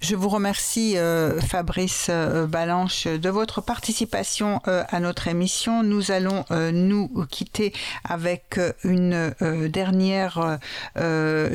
Je 0.00 0.16
vous 0.16 0.28
remercie, 0.28 0.96
euh, 0.96 1.40
Fabrice 1.40 2.06
euh, 2.10 2.46
Balanche, 2.46 3.06
de 3.06 3.28
votre 3.28 3.60
participation 3.60 4.60
euh, 4.66 4.84
à 4.88 5.00
notre 5.00 5.28
émission. 5.28 5.82
Nous 5.82 6.10
allons 6.10 6.44
nous 6.50 7.26
quitter 7.30 7.72
avec 8.04 8.58
une 8.84 9.34
dernière 9.68 10.58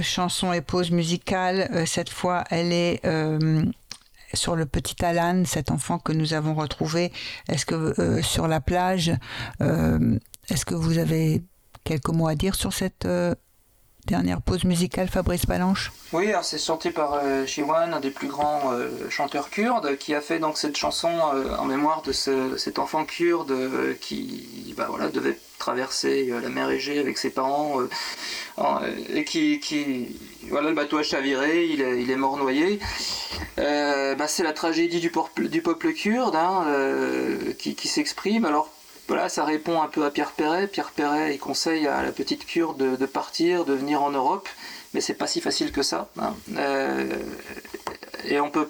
chanson 0.01 0.53
et 0.53 0.61
pause 0.61 0.91
musicale. 0.91 1.85
Cette 1.85 2.09
fois, 2.09 2.43
elle 2.49 2.71
est 2.71 3.01
sur 4.33 4.55
le 4.55 4.65
petit 4.65 5.03
Alan, 5.03 5.43
cet 5.45 5.71
enfant 5.71 5.99
que 5.99 6.11
nous 6.11 6.33
avons 6.33 6.55
retrouvé. 6.55 7.11
Est-ce 7.49 7.65
que 7.65 8.21
sur 8.21 8.47
la 8.47 8.61
plage, 8.61 9.11
est-ce 9.59 10.65
que 10.65 10.75
vous 10.75 10.97
avez 10.97 11.43
quelques 11.83 12.09
mots 12.09 12.27
à 12.27 12.35
dire 12.35 12.55
sur 12.55 12.73
cette 12.73 13.07
Dernière 14.07 14.39
pause 14.39 14.65
musicale, 14.65 15.07
Fabrice 15.07 15.47
Balanche. 15.47 15.91
Oui, 16.13 16.27
c'est 16.43 16.59
chanté 16.59 16.91
par 16.91 17.19
euh, 17.23 17.45
un 17.67 17.99
des 17.99 18.11
plus 18.11 18.27
grands 18.27 18.71
euh, 18.71 19.09
chanteurs 19.09 19.49
kurdes, 19.49 19.97
qui 19.97 20.13
a 20.13 20.21
fait 20.21 20.37
donc 20.37 20.59
cette 20.59 20.77
chanson 20.77 21.09
euh, 21.33 21.57
en 21.57 21.65
mémoire 21.65 22.03
de, 22.03 22.11
cet 22.11 22.77
enfant 22.77 23.03
kurde 23.05 23.51
qui 23.99 24.75
bah, 24.77 24.85
voilà, 24.89 25.09
devait 25.09 25.39
traverser 25.57 26.31
la 26.39 26.49
mer 26.49 26.69
Égée 26.69 26.99
avec 26.99 27.17
ses 27.17 27.31
parents 27.31 27.79
et 29.09 29.25
qui, 29.25 30.19
voilà, 30.49 30.69
le 30.69 30.75
bateau 30.75 30.99
a 30.99 31.03
chaviré, 31.03 31.65
il 31.65 31.81
est, 31.81 32.15
mort 32.15 32.37
noyé. 32.37 32.79
Bah, 33.57 34.27
c'est 34.27 34.43
la 34.43 34.53
tragédie 34.53 34.99
du, 34.99 35.11
du 35.49 35.61
peuple 35.63 35.93
kurde 35.93 36.35
hein, 36.35 36.65
qui, 37.57 37.73
qui 37.73 37.87
s'exprime. 37.87 38.45
Alors 38.45 38.69
voilà, 39.07 39.29
ça 39.29 39.45
répond 39.45 39.81
un 39.81 39.87
peu 39.87 40.05
à 40.05 40.11
Pierre 40.11 40.31
Perret. 40.31 40.67
Pierre 40.67 40.91
Perret, 40.91 41.35
il 41.35 41.39
conseille 41.39 41.87
à 41.87 42.01
la 42.01 42.11
petite 42.11 42.45
cure 42.45 42.73
de, 42.73 43.05
partir, 43.05 43.65
de 43.65 43.73
venir 43.73 44.01
en 44.01 44.11
Europe, 44.11 44.49
mais 44.93 45.01
c'est 45.01 45.13
pas 45.13 45.27
si 45.27 45.41
facile 45.41 45.71
que 45.71 45.83
ça. 45.83 46.09
Hein. 46.17 46.33
Euh, 46.57 47.05
et 48.27 48.39
on 48.39 48.49
peut, 48.49 48.67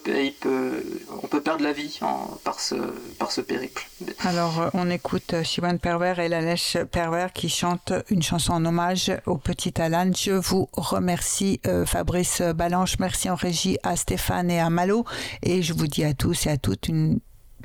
on 1.24 1.28
peut 1.28 1.42
perdre 1.42 1.64
la 1.64 1.72
vie 1.72 2.00
par, 2.44 2.60
ce, 2.60 2.76
par 3.18 3.32
ce 3.32 3.42
périple. 3.42 3.88
Alors, 4.20 4.70
on 4.74 4.90
écoute 4.90 5.44
Shimon 5.44 5.78
Pervers 5.78 6.20
et 6.20 6.28
Lalesh 6.28 6.78
Pervers 6.92 7.32
qui 7.32 7.48
chantent 7.48 7.94
une 8.10 8.22
chanson 8.22 8.54
en 8.54 8.66
hommage 8.66 9.12
au 9.26 9.38
petit 9.38 9.80
Alan. 9.80 10.12
Je 10.14 10.32
vous 10.32 10.68
remercie, 10.74 11.62
euh, 11.68 11.86
Fabrice 11.86 12.42
Balanche. 12.42 13.00
Merci 13.00 13.30
en 13.30 13.36
régie 13.36 13.78
à 13.84 13.96
Stéphane 13.96 14.52
et 14.52 14.60
à 14.60 14.70
Malo. 14.70 15.06
Et 15.44 15.62
je 15.62 15.74
vous 15.74 15.88
dis 15.88 16.04
à 16.04 16.14
tous 16.14 16.48
et 16.48 16.50
à 16.50 16.58
toutes 16.58 16.90
une 16.90 17.20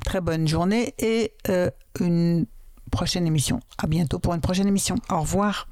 très 0.05 0.21
bonne 0.21 0.47
journée 0.47 0.93
et 0.97 1.33
euh, 1.49 1.69
une 1.99 2.45
prochaine 2.91 3.25
émission. 3.25 3.59
À 3.77 3.87
bientôt 3.87 4.19
pour 4.19 4.35
une 4.35 4.41
prochaine 4.41 4.67
émission. 4.67 4.95
Au 5.09 5.21
revoir. 5.21 5.67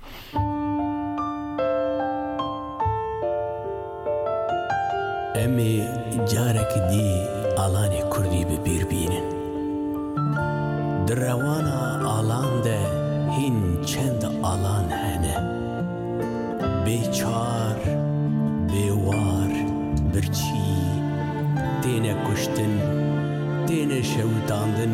دين 23.69 24.03
شو 24.03 24.29
تاندن 24.47 24.93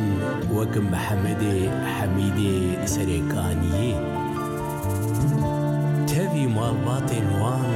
وكم 0.53 0.91
محمد 0.91 1.43
حميد 1.95 2.39
سريكانيه 2.85 3.95
تبي 6.07 6.47
ما 6.47 6.71
وان 7.41 7.74